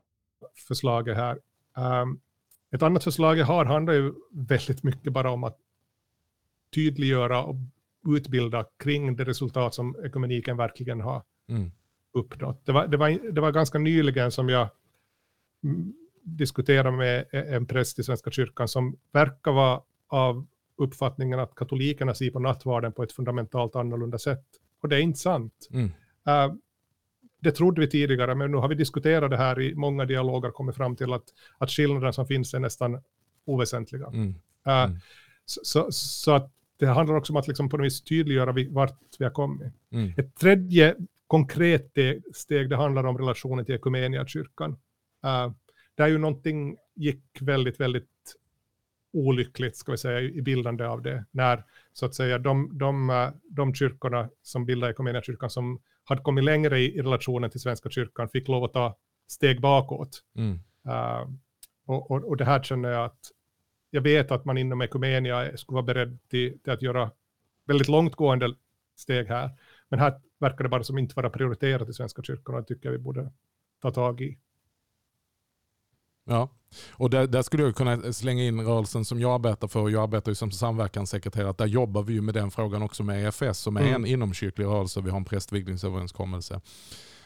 förslaget 0.68 1.18
här. 1.18 1.40
Um, 2.02 2.22
ett 2.72 2.84
annat 2.84 3.04
förslag 3.04 3.38
jag 3.38 3.46
har 3.46 3.66
handlar 3.66 3.94
ju 3.94 4.14
väldigt 4.32 4.84
mycket 4.84 5.14
bara 5.14 5.32
om 5.32 5.44
att 5.44 5.58
tydliggöra 6.76 7.44
och 7.44 7.56
utbilda 8.08 8.66
kring 8.80 9.16
det 9.16 9.24
resultat 9.24 9.76
som 9.76 9.96
ekumeniken 10.06 10.58
verkligen 10.58 11.02
har 11.02 11.24
mm. 11.50 11.72
uppnått. 12.14 12.66
Det 12.66 12.72
var, 12.72 12.88
det, 12.88 12.98
var, 12.98 13.32
det 13.32 13.42
var 13.42 13.52
ganska 13.52 13.78
nyligen 13.78 14.32
som 14.32 14.50
jag 14.50 14.70
diskuterade 16.24 16.92
med 16.92 17.26
en 17.32 17.66
präst 17.66 18.00
i 18.00 18.04
Svenska 18.04 18.32
kyrkan 18.32 18.68
som 18.68 18.98
verkar 19.12 19.52
vara 19.52 19.82
av 20.08 20.48
uppfattningen 20.78 21.40
att 21.40 21.56
katolikerna 21.56 22.14
ser 22.14 22.32
på 22.32 22.40
nattvarden 22.40 22.92
på 22.92 23.04
ett 23.04 23.12
fundamentalt 23.12 23.76
annorlunda 23.76 24.20
sätt. 24.20 24.46
Och 24.82 24.90
det 24.90 24.96
är 24.96 25.00
inte 25.00 25.20
sant. 25.20 25.68
Mm. 25.72 25.86
Uh, 26.28 26.56
det 27.40 27.52
trodde 27.52 27.82
vi 27.82 27.88
tidigare, 27.88 28.36
men 28.36 28.52
nu 28.52 28.58
har 28.58 28.68
vi 28.68 28.76
diskuterat 28.76 29.32
det 29.32 29.38
här 29.38 29.62
i 29.62 29.76
många 29.76 30.06
dialoger 30.06 30.52
kommit 30.52 30.76
fram 30.76 30.96
till 30.96 31.14
att, 31.14 31.24
att 31.58 31.72
skillnaderna 31.72 32.14
som 32.14 32.28
finns 32.28 32.54
är 32.54 32.60
nästan 32.60 33.02
oväsentliga. 33.46 34.08
Mm. 34.08 34.28
Uh, 34.68 34.74
mm. 34.74 34.98
Så, 35.46 35.62
så, 35.64 35.92
så, 35.92 36.32
att 36.32 36.52
det 36.78 36.86
handlar 36.86 37.16
också 37.16 37.34
om 37.34 37.38
att 37.38 37.48
liksom 37.48 37.70
på 37.70 37.78
något 37.78 37.86
vis 37.86 38.02
tydliggöra 38.02 38.52
vi, 38.52 38.68
vart 38.68 39.00
vi 39.20 39.26
har 39.26 39.32
kommit. 39.32 39.74
Mm. 39.92 40.14
Ett 40.18 40.36
tredje 40.36 40.96
konkret 41.28 41.92
steg, 42.34 42.70
det 42.70 42.76
handlar 42.76 43.04
om 43.04 43.18
relationen 43.18 43.66
till 43.66 43.76
Ekumeniakyrkan. 43.76 44.72
Uh, 45.26 45.52
där 45.96 46.08
ju 46.08 46.18
någonting 46.18 46.78
gick 46.96 47.24
väldigt, 47.42 47.80
väldigt 47.80 48.36
olyckligt, 49.14 49.76
ska 49.76 49.92
vi 49.92 49.98
säga, 49.98 50.20
i 50.22 50.42
bildande 50.42 50.86
av 50.86 51.02
det, 51.02 51.26
när 51.32 51.64
så 51.94 52.06
att 52.06 52.16
säga 52.16 52.38
de, 52.38 52.78
de, 52.78 53.32
de 53.50 53.74
kyrkorna 53.74 54.30
som 54.42 54.66
bildade 54.66 55.22
kyrkan 55.24 55.50
som 55.50 55.80
hade 56.04 56.22
kommit 56.22 56.44
längre 56.44 56.80
i, 56.80 56.96
i 56.96 57.02
relationen 57.02 57.50
till 57.50 57.60
Svenska 57.60 57.90
kyrkan 57.90 58.30
fick 58.30 58.48
lov 58.48 58.64
att 58.64 58.74
ta 58.74 58.98
steg 59.28 59.62
bakåt. 59.62 60.24
Mm. 60.36 60.60
Uh, 60.88 61.30
och, 61.86 62.12
och, 62.12 62.24
och, 62.24 62.38
det 62.38 62.46
här 62.46 62.64
känner 62.64 62.90
jag 62.90 63.06
att 63.06 63.32
jag 63.90 64.02
vet 64.02 64.32
att 64.32 64.46
man 64.46 64.58
inom 64.58 64.82
Ekumenia 64.82 65.58
skulle 65.58 65.76
vara 65.76 65.86
beredd 65.86 66.20
till, 66.30 66.60
till 66.60 66.74
att 66.74 66.82
göra 66.82 67.12
väldigt 67.66 67.88
långtgående 67.88 68.56
steg 68.96 69.28
här. 69.28 69.50
Men 69.90 70.00
här 70.00 70.22
verkar 70.40 70.64
det 70.64 70.70
bara 70.70 70.84
som 70.84 70.98
inte 70.98 71.16
vara 71.16 71.30
prioriterat 71.30 71.90
i 71.90 71.94
Svenska 71.94 72.24
kyrkan 72.24 72.56
och 72.56 72.62
det 72.62 72.68
tycker 72.68 72.86
jag 72.90 72.92
vi 72.92 72.98
borde 72.98 73.32
ta 73.82 73.92
tag 73.92 74.22
i. 74.22 74.38
Ja, 76.26 76.50
och 76.92 77.10
där, 77.10 77.28
där, 77.28 77.42
skulle 77.42 77.64
jag 77.64 77.76
kunna 77.76 78.14
slänga 78.14 78.44
in 78.44 78.62
rörelsen 78.62 79.06
som 79.06 79.20
jag 79.20 79.32
arbetar 79.32 79.68
för. 79.68 79.90
Jag 79.90 80.04
arbetar 80.04 80.32
ju 80.32 80.36
som 80.36 80.52
samverkanssekreterare. 80.52 81.54
Där 81.58 81.66
jobbar 81.66 82.04
vi 82.04 82.14
ju 82.14 82.22
med 82.22 82.34
den 82.34 82.52
frågan 82.52 82.82
också 82.82 83.04
med 83.04 83.28
EFS 83.28 83.60
som 83.60 83.78
är 83.78 83.82
mm. 83.82 83.96
en 83.96 84.06
inomkyrklig 84.06 84.66
rörelse. 84.66 85.02
Vi 85.02 85.10
har 85.10 85.18
en 85.18 85.26
prästvigningsöverenskommelse. 85.26 86.62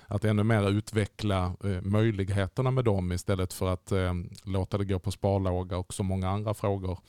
Att 0.08 0.26
ännu 0.26 0.44
mer 0.44 0.70
utveckla 0.70 1.56
eh, 1.64 1.82
möjligheterna 1.82 2.72
med 2.72 2.86
dem 2.86 3.12
istället 3.12 3.54
för 3.54 3.74
att 3.74 3.92
eh, 3.92 4.14
låta 4.44 4.78
det 4.78 4.86
gå 4.86 5.00
på 5.00 5.12
sparlåga 5.12 5.78
och 5.78 5.94
så 5.94 6.04
många 6.04 6.30
andra 6.30 6.54
frågor 6.54 7.00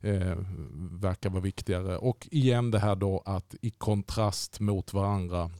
eh, 0.00 0.36
verkar 0.90 1.30
vara 1.30 1.40
viktigare. 1.40 1.96
Och 1.96 2.28
igen 2.30 2.70
det 2.70 2.78
här 2.78 2.96
då 2.96 3.22
att 3.24 3.54
i 3.62 3.70
kontrast 3.70 4.60
mot 4.60 4.92
varandra 4.92 5.50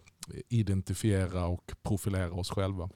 identifiera 0.48 1.46
och 1.46 1.72
profilera 1.82 2.32
oss 2.32 2.50
själva. 2.50 2.90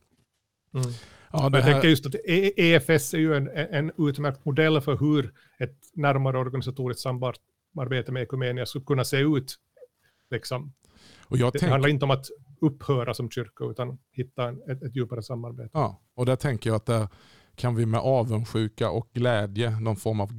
Mm. 0.77 0.93
Ja, 1.33 1.49
det 1.49 1.59
jag 1.59 1.67
tänker 1.67 1.89
just 1.89 2.07
att 2.07 2.15
EFS 2.25 3.15
är 3.15 3.19
ju 3.19 3.35
en, 3.35 3.49
en 3.49 3.93
utmärkt 3.99 4.45
modell 4.45 4.81
för 4.81 4.97
hur 4.97 5.33
ett 5.59 5.79
närmare 5.95 6.39
organisatoriskt 6.39 7.03
samarbete 7.03 8.13
med 8.13 8.23
Ekumenia 8.23 8.67
skulle 8.67 8.85
kunna 8.85 9.05
se 9.05 9.17
ut. 9.17 9.57
Liksom. 10.31 10.73
Och 11.25 11.39
jag 11.39 11.53
det 11.53 11.59
tänk... 11.59 11.71
handlar 11.71 11.89
inte 11.89 12.05
om 12.05 12.11
att 12.11 12.27
upphöra 12.61 13.15
som 13.15 13.31
kyrka 13.31 13.65
utan 13.65 13.99
hitta 14.13 14.49
en, 14.49 14.63
ett, 14.71 14.83
ett 14.83 14.97
djupare 14.97 15.23
samarbete. 15.23 15.71
Ja, 15.73 16.01
och 16.15 16.27
där 16.27 16.37
tänker 16.37 16.71
jag 16.71 16.77
att 16.77 16.87
där 16.87 17.09
kan 17.57 17.75
vi 17.75 17.87
med 17.87 18.01
avundsjuka 18.01 18.91
och 18.91 19.09
glädje, 19.13 19.81
någon 19.81 19.97
form 19.97 20.21
av 20.21 20.31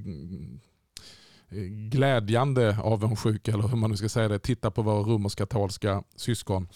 glädjande 1.91 2.77
avundsjuka 2.83 3.51
eller 3.51 3.67
hur 3.67 3.77
man 3.77 3.89
nu 3.89 3.97
ska 3.97 4.09
säga 4.09 4.27
det, 4.27 4.39
titta 4.39 4.71
på 4.71 4.81
våra 4.81 4.99
romersk-katolska 4.99 6.03
syskon 6.15 6.67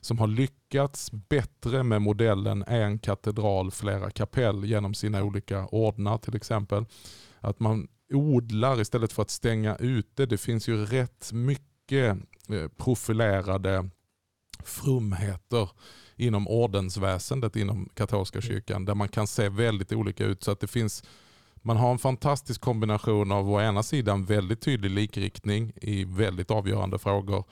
som 0.00 0.18
har 0.18 0.26
lyckats 0.26 1.12
bättre 1.12 1.82
med 1.82 2.02
modellen 2.02 2.64
en 2.66 2.98
katedral, 2.98 3.70
flera 3.70 4.10
kapell 4.10 4.64
genom 4.64 4.94
sina 4.94 5.22
olika 5.22 5.66
ordnar 5.66 6.18
till 6.18 6.36
exempel. 6.36 6.84
Att 7.40 7.60
man 7.60 7.88
odlar 8.12 8.80
istället 8.80 9.12
för 9.12 9.22
att 9.22 9.30
stänga 9.30 9.76
ute. 9.76 10.26
Det 10.26 10.38
finns 10.38 10.68
ju 10.68 10.84
rätt 10.84 11.32
mycket 11.32 12.16
eh, 12.48 12.68
profilerade 12.76 13.88
frumheter 14.64 15.70
inom 16.16 16.48
ordensväsendet 16.48 17.56
inom 17.56 17.88
katolska 17.94 18.40
kyrkan 18.40 18.84
där 18.84 18.94
man 18.94 19.08
kan 19.08 19.26
se 19.26 19.48
väldigt 19.48 19.92
olika 19.92 20.24
ut. 20.24 20.42
Så 20.42 20.50
att 20.50 20.60
det 20.60 20.66
finns 20.66 21.04
man 21.62 21.76
har 21.76 21.90
en 21.90 21.98
fantastisk 21.98 22.60
kombination 22.60 23.32
av 23.32 23.50
å 23.50 23.60
ena 23.60 23.82
sidan 23.82 24.24
väldigt 24.24 24.60
tydlig 24.60 24.90
likriktning 24.90 25.72
i 25.76 26.04
väldigt 26.04 26.50
avgörande 26.50 26.98
frågor 26.98 27.44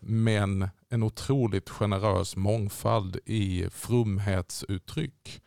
men 0.00 0.68
en 0.88 1.02
otroligt 1.02 1.70
generös 1.70 2.36
mångfald 2.36 3.18
i 3.24 3.66
frumhetsuttryck. 3.70 5.42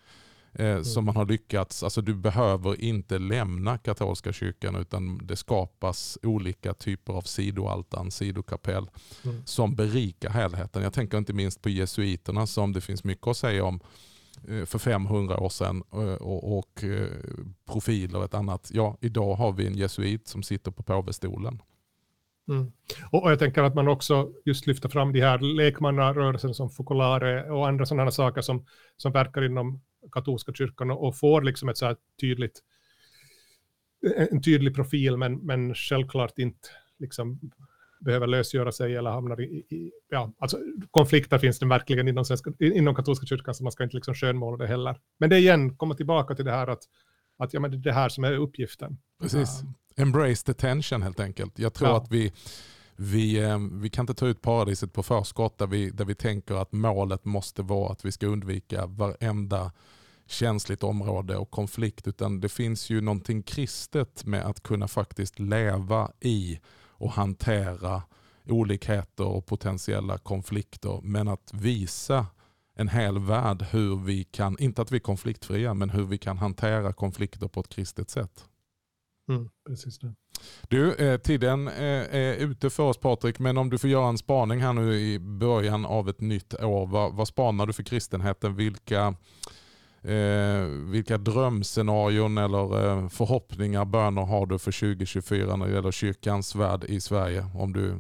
Eh, 0.60 0.72
mm. 0.72 0.84
Som 0.84 1.06
man 1.06 1.16
har 1.16 1.26
lyckats, 1.26 1.84
alltså 1.84 2.02
du 2.02 2.16
behöver 2.16 2.82
inte 2.82 3.20
lämna 3.20 3.78
katolska 3.78 4.34
kyrkan 4.34 4.76
utan 4.76 5.18
det 5.28 5.36
skapas 5.36 6.18
olika 6.24 6.74
typer 6.74 7.14
av 7.14 7.22
sidoaltan, 7.22 8.12
sidokapell 8.12 8.90
mm. 9.24 9.46
som 9.46 9.76
berikar 9.76 10.30
helheten. 10.30 10.84
Jag 10.84 10.94
tänker 10.94 11.18
inte 11.18 11.34
minst 11.34 11.62
på 11.62 11.70
jesuiterna 11.70 12.48
som 12.48 12.74
det 12.74 12.82
finns 12.82 13.04
mycket 13.04 13.28
att 13.28 13.38
säga 13.38 13.64
om 13.64 13.80
eh, 14.48 14.66
för 14.66 14.80
500 14.80 15.40
år 15.40 15.50
sedan 15.50 15.82
och, 15.82 16.58
och 16.58 16.84
profiler 17.66 18.20
och 18.20 18.26
ett 18.26 18.34
annat. 18.34 18.70
Ja, 18.74 18.98
idag 19.02 19.36
har 19.36 19.52
vi 19.52 19.68
en 19.68 19.78
jesuit 19.78 20.28
som 20.28 20.44
sitter 20.44 20.72
på 20.72 20.84
påvestolen. 20.84 21.62
Mm. 22.48 22.72
Och, 23.12 23.32
jag 23.32 23.40
tänker 23.40 23.64
att 23.64 23.76
man 23.76 23.88
också 23.88 24.32
just 24.46 24.68
lyfter 24.68 24.90
fram 24.90 25.14
de 25.14 25.22
här 25.22 25.40
lekmannarörelserna 25.40 26.54
som 26.54 26.70
Focolare 26.70 27.52
och 27.52 27.68
andra 27.68 27.86
sådana 27.86 28.12
saker 28.12 28.42
som, 28.42 28.66
som 28.98 29.12
verkar 29.12 29.46
inom 29.46 29.82
katolska 30.12 30.54
kyrkan 30.54 30.92
och, 30.92 31.18
får 31.18 31.42
liksom 31.42 31.70
ett 31.70 31.78
så 31.78 31.86
här 31.86 31.96
tydligt 32.22 32.64
en 34.32 34.42
tydlig 34.42 34.76
profil, 34.76 35.18
men, 35.18 35.38
men 35.38 35.76
självklart 35.76 36.40
inte 36.40 36.68
liksom 37.00 37.40
behöver 38.00 38.28
lösgöra 38.28 38.72
sig 38.72 38.96
eller 38.96 39.10
hamnar 39.10 39.42
i, 39.42 39.44
i 39.70 39.92
ja, 40.10 40.34
alltså 40.40 40.58
konflikter 40.92 41.38
finns 41.38 41.60
det 41.60 41.66
verkligen 41.66 42.08
inom, 42.08 42.26
svenska, 42.26 42.54
inom 42.60 42.96
katolska 42.96 43.26
kyrkan, 43.26 43.56
så 43.56 43.64
man 43.64 43.72
ska 43.72 43.84
inte 43.84 43.96
liksom 43.96 44.14
skönmåla 44.14 44.58
det 44.58 44.68
heller. 44.68 45.00
Men 45.18 45.30
det 45.30 45.38
igen, 45.38 45.78
komma 45.78 45.96
tillbaka 45.96 46.36
till 46.36 46.46
det 46.46 46.52
här 46.52 46.68
att, 46.68 46.84
att 47.38 47.54
ja, 47.54 47.60
men 47.60 47.72
det 47.72 47.78
är 47.78 47.80
det 47.80 47.94
här 47.94 48.10
som 48.10 48.24
är 48.24 48.34
uppgiften. 48.34 48.98
Precis. 49.22 49.64
Embrace 49.98 50.46
the 50.46 50.54
tension 50.54 51.02
helt 51.02 51.20
enkelt. 51.20 51.60
Jag 51.60 51.74
tror 51.74 51.90
ja. 51.90 51.98
att 51.98 52.12
vi, 52.12 52.34
vi, 52.96 53.40
eh, 53.40 53.60
vi 53.72 53.90
kan 53.90 54.04
inte 54.04 54.14
ta 54.14 54.28
ut 54.28 54.42
paradiset 54.42 54.94
på 54.94 55.04
förskott 55.04 55.58
där 55.58 55.68
vi, 55.68 55.90
där 55.90 56.06
vi 56.06 56.16
tänker 56.16 56.56
att 56.56 56.72
målet 56.72 57.26
måste 57.26 57.62
vara 57.62 57.92
att 57.92 58.06
vi 58.06 58.12
ska 58.12 58.28
undvika 58.28 58.86
varenda 58.86 59.72
känsligt 60.28 60.84
område 60.84 61.38
och 61.38 61.52
konflikt. 61.52 62.08
Utan 62.08 62.40
det 62.40 62.50
finns 62.50 62.90
ju 62.90 63.02
någonting 63.02 63.44
kristet 63.44 64.26
med 64.26 64.46
att 64.46 64.64
kunna 64.64 64.88
faktiskt 64.88 65.40
leva 65.40 66.12
i 66.20 66.60
och 66.90 67.12
hantera 67.12 68.02
olikheter 68.46 69.26
och 69.26 69.46
potentiella 69.46 70.18
konflikter. 70.18 71.00
Men 71.04 71.28
att 71.28 71.54
visa 71.54 72.26
en 72.76 72.90
hel 72.90 73.20
värld 73.20 73.66
hur 73.72 73.96
vi 73.96 74.24
kan, 74.24 74.58
inte 74.60 74.82
att 74.82 74.92
vi 74.92 74.96
är 74.96 75.00
konfliktfria, 75.00 75.74
men 75.74 75.90
hur 75.90 76.06
vi 76.06 76.18
kan 76.18 76.38
hantera 76.38 76.94
konflikter 76.94 77.48
på 77.48 77.60
ett 77.60 77.70
kristet 77.70 78.10
sätt. 78.10 78.46
Mm, 79.30 79.50
precis 79.68 80.00
det. 80.00 80.14
Du, 80.68 80.96
eh, 80.96 81.18
tiden 81.18 81.68
eh, 81.68 82.16
är 82.16 82.36
ute 82.36 82.70
för 82.70 82.84
oss 82.84 82.98
Patrik, 82.98 83.40
men 83.40 83.58
om 83.58 83.70
du 83.70 83.78
får 83.78 83.90
göra 83.90 84.10
en 84.10 84.18
spaning 84.18 84.60
här 84.62 84.74
nu 84.74 84.96
i 84.96 85.20
början 85.20 85.86
av 85.86 86.10
ett 86.10 86.22
nytt 86.22 86.54
år. 86.54 86.88
Vad, 86.88 87.14
vad 87.14 87.28
spanar 87.28 87.66
du 87.66 87.74
för 87.74 87.84
kristenheten? 87.84 88.56
Vilka, 88.56 89.16
eh, 90.02 90.62
vilka 90.92 91.18
drömscenarion 91.18 92.38
eller 92.38 92.88
eh, 92.88 93.10
förhoppningar, 93.10 93.86
böner 93.86 94.22
har 94.22 94.46
du 94.46 94.60
för 94.60 94.72
2024 94.72 95.56
när 95.56 95.68
det 95.68 95.74
gäller 95.74 95.92
kyrkans 95.92 96.56
värld 96.56 96.84
i 96.84 97.02
Sverige? 97.02 97.46
Om 97.56 97.74
du 97.74 98.00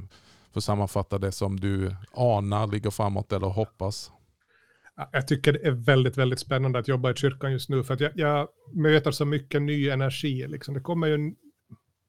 får 0.54 0.62
sammanfatta 0.62 1.18
det 1.18 1.32
som 1.32 1.60
du 1.60 1.96
anar 2.14 2.68
ligger 2.68 2.90
framåt 2.90 3.32
eller 3.32 3.48
hoppas. 3.48 4.12
Jag 5.12 5.28
tycker 5.28 5.54
det 5.54 5.68
är 5.68 5.72
väldigt, 5.72 6.18
väldigt 6.18 6.40
spännande 6.40 6.80
att 6.80 6.88
jobba 6.88 7.12
i 7.12 7.16
kyrkan 7.16 7.52
just 7.52 7.70
nu, 7.70 7.84
för 7.84 7.94
att 7.94 8.00
jag, 8.00 8.12
jag 8.16 8.48
möter 8.74 9.12
så 9.12 9.26
mycket 9.26 9.62
ny 9.62 9.90
energi. 9.90 10.48
Liksom. 10.48 10.74
Det 10.74 10.80
kommer 10.80 11.08
ju, 11.08 11.34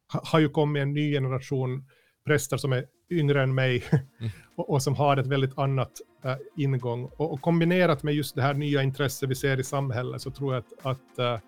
har 0.09 0.39
ju 0.39 0.49
kommit 0.49 0.83
en 0.83 0.93
ny 0.93 1.13
generation 1.13 1.85
präster 2.27 2.57
som 2.57 2.73
är 2.73 2.85
yngre 3.11 3.43
än 3.43 3.55
mig 3.55 3.85
mm. 3.91 4.31
och, 4.57 4.71
och, 4.71 4.83
som 4.83 4.95
har 4.95 5.17
ett 5.17 5.27
väldigt 5.27 5.59
annat 5.59 5.93
äh, 6.25 6.37
ingång. 6.57 7.05
Och, 7.05 7.33
och, 7.33 7.41
kombinerat 7.41 8.03
med 8.03 8.15
just 8.15 8.35
det 8.35 8.43
här 8.43 8.55
nya 8.55 8.83
intresset 8.83 9.29
vi 9.29 9.35
ser 9.35 9.61
i 9.61 9.65
samhället 9.65 10.23
så 10.23 10.31
tror 10.31 10.55
jag 10.55 10.65
att, 10.65 10.87
att 10.87 11.19
äh, 11.19 11.41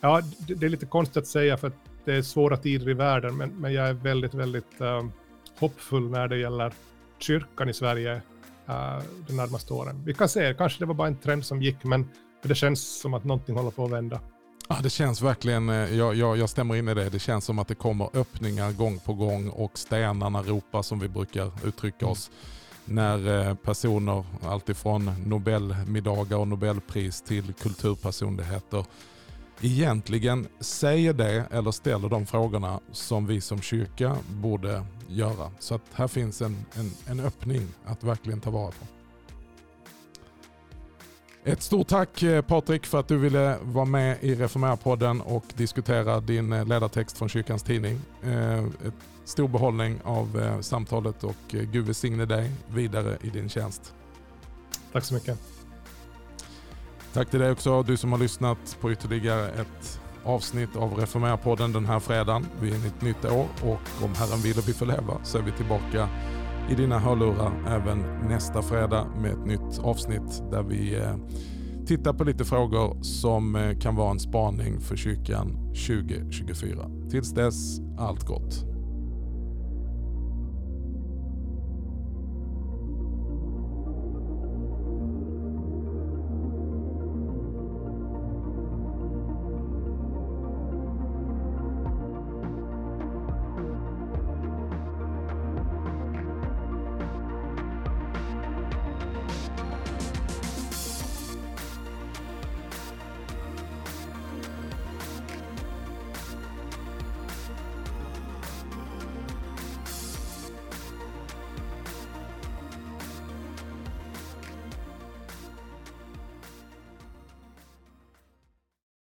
ja, 0.00 0.22
det, 0.48 0.54
det, 0.54 0.66
är 0.66 0.70
lite 0.70 0.86
konstigt 0.86 1.16
att 1.16 1.26
säga 1.26 1.56
för 1.56 1.68
att 1.68 1.76
det 2.04 2.14
är 2.14 2.22
svåra 2.22 2.56
tider 2.56 2.88
i 2.88 2.94
världen, 2.94 3.36
men, 3.36 3.50
men 3.50 3.72
jag 3.72 3.88
är 3.88 3.92
väldigt, 3.92 4.34
väldigt 4.34 4.80
äh, 4.80 5.04
hoppfull 5.58 6.10
när 6.10 6.28
det 6.28 6.38
gäller 6.38 6.72
kyrkan 7.18 7.68
i 7.68 7.74
Sverige 7.74 8.22
uh, 8.70 9.02
de 9.26 9.36
närmaste 9.36 9.74
åren. 9.74 10.02
Vi 10.06 10.14
kan 10.14 10.28
se, 10.28 10.54
kanske 10.58 10.78
det 10.78 10.86
var 10.86 10.94
bara 10.94 11.08
en 11.08 11.16
trend 11.16 11.44
som 11.44 11.62
gick, 11.62 11.84
men 11.84 12.08
det 12.42 12.54
känns 12.54 13.00
som 13.00 13.14
att 13.14 13.24
någonting 13.24 13.56
håller 13.56 13.70
på 13.70 13.84
att 13.84 13.90
vända. 13.90 14.20
Ja, 14.68 14.76
det 14.82 14.90
känns 14.90 15.22
verkligen, 15.22 15.68
eh, 15.68 15.96
jag, 15.96 16.14
jag, 16.14 16.36
jag 16.36 16.50
stämmer 16.50 16.76
in 16.76 16.88
i 16.88 16.94
det, 16.94 17.08
det 17.08 17.18
känns 17.18 17.44
som 17.44 17.58
att 17.58 17.68
det 17.68 17.74
kommer 17.74 18.08
öppningar 18.16 18.72
gång 18.72 18.98
på 18.98 19.12
gång 19.12 19.48
och 19.48 19.78
stenarna 19.78 20.42
ropar 20.42 20.82
som 20.82 20.98
vi 20.98 21.08
brukar 21.08 21.50
uttrycka 21.64 22.04
mm. 22.06 22.12
oss. 22.12 22.30
När 22.84 23.48
eh, 23.48 23.54
personer, 23.54 24.24
alltifrån 24.42 25.12
Nobelmiddagar 25.26 26.36
och 26.36 26.48
Nobelpris 26.48 27.22
till 27.22 27.52
kulturpersonligheter 27.52 28.84
egentligen 29.62 30.48
säger 30.60 31.12
det 31.12 31.46
eller 31.50 31.70
ställer 31.70 32.08
de 32.08 32.26
frågorna 32.26 32.80
som 32.92 33.26
vi 33.26 33.40
som 33.40 33.60
kyrka 33.60 34.16
borde 34.28 34.84
göra. 35.08 35.50
Så 35.58 35.74
att 35.74 35.82
här 35.92 36.08
finns 36.08 36.42
en, 36.42 36.66
en, 36.74 36.90
en 37.06 37.20
öppning 37.20 37.68
att 37.84 38.04
verkligen 38.04 38.40
ta 38.40 38.50
vara 38.50 38.70
på. 38.70 38.86
Ett 41.44 41.62
stort 41.62 41.88
tack 41.88 42.22
eh, 42.22 42.42
Patrik 42.42 42.86
för 42.86 43.00
att 43.00 43.08
du 43.08 43.18
ville 43.18 43.58
vara 43.62 43.84
med 43.84 44.16
i 44.20 44.34
Reformera-podden 44.34 45.20
och 45.20 45.44
diskutera 45.54 46.20
din 46.20 46.52
eh, 46.52 46.66
ledartext 46.66 47.18
från 47.18 47.28
Kyrkans 47.28 47.62
Tidning. 47.62 48.00
Eh, 48.22 48.64
ett 48.64 48.94
stor 49.24 49.48
behållning 49.48 50.00
av 50.04 50.58
samtalet 50.62 51.24
och 51.24 51.36
Gud 51.48 51.84
välsigne 51.84 52.24
dig 52.24 52.50
vidare 52.68 53.18
i 53.22 53.30
din 53.30 53.48
tjänst. 53.48 53.94
Tack 54.92 55.04
så 55.04 55.14
mycket. 55.14 55.49
Tack 57.12 57.30
till 57.30 57.40
dig 57.40 57.50
också, 57.50 57.82
du 57.82 57.96
som 57.96 58.12
har 58.12 58.18
lyssnat 58.18 58.78
på 58.80 58.92
ytterligare 58.92 59.48
ett 59.48 60.00
avsnitt 60.24 60.76
av 60.76 60.94
Reformera-podden 60.94 61.72
den 61.72 61.86
här 61.86 62.00
fredagen. 62.00 62.46
Vi 62.60 62.70
är 62.70 62.74
i 62.74 62.86
ett 62.86 63.02
nytt 63.02 63.24
år 63.24 63.46
och 63.62 64.04
om 64.04 64.14
Herren 64.14 64.40
vill 64.42 64.58
och 64.58 64.68
vi 64.68 64.72
får 64.72 64.86
leva 64.86 65.24
så 65.24 65.38
är 65.38 65.42
vi 65.42 65.52
tillbaka 65.52 66.08
i 66.70 66.74
dina 66.74 66.98
hörlurar 66.98 67.52
även 67.68 67.98
nästa 68.28 68.62
fredag 68.62 69.06
med 69.22 69.32
ett 69.32 69.46
nytt 69.46 69.78
avsnitt 69.78 70.42
där 70.50 70.62
vi 70.62 70.94
eh, 70.94 71.16
tittar 71.86 72.12
på 72.12 72.24
lite 72.24 72.44
frågor 72.44 73.02
som 73.02 73.56
eh, 73.56 73.78
kan 73.78 73.96
vara 73.96 74.10
en 74.10 74.20
spaning 74.20 74.80
för 74.80 74.96
kyrkan 74.96 75.72
2024. 75.86 76.90
Tills 77.10 77.30
dess, 77.30 77.80
allt 77.98 78.26
gott. 78.26 78.69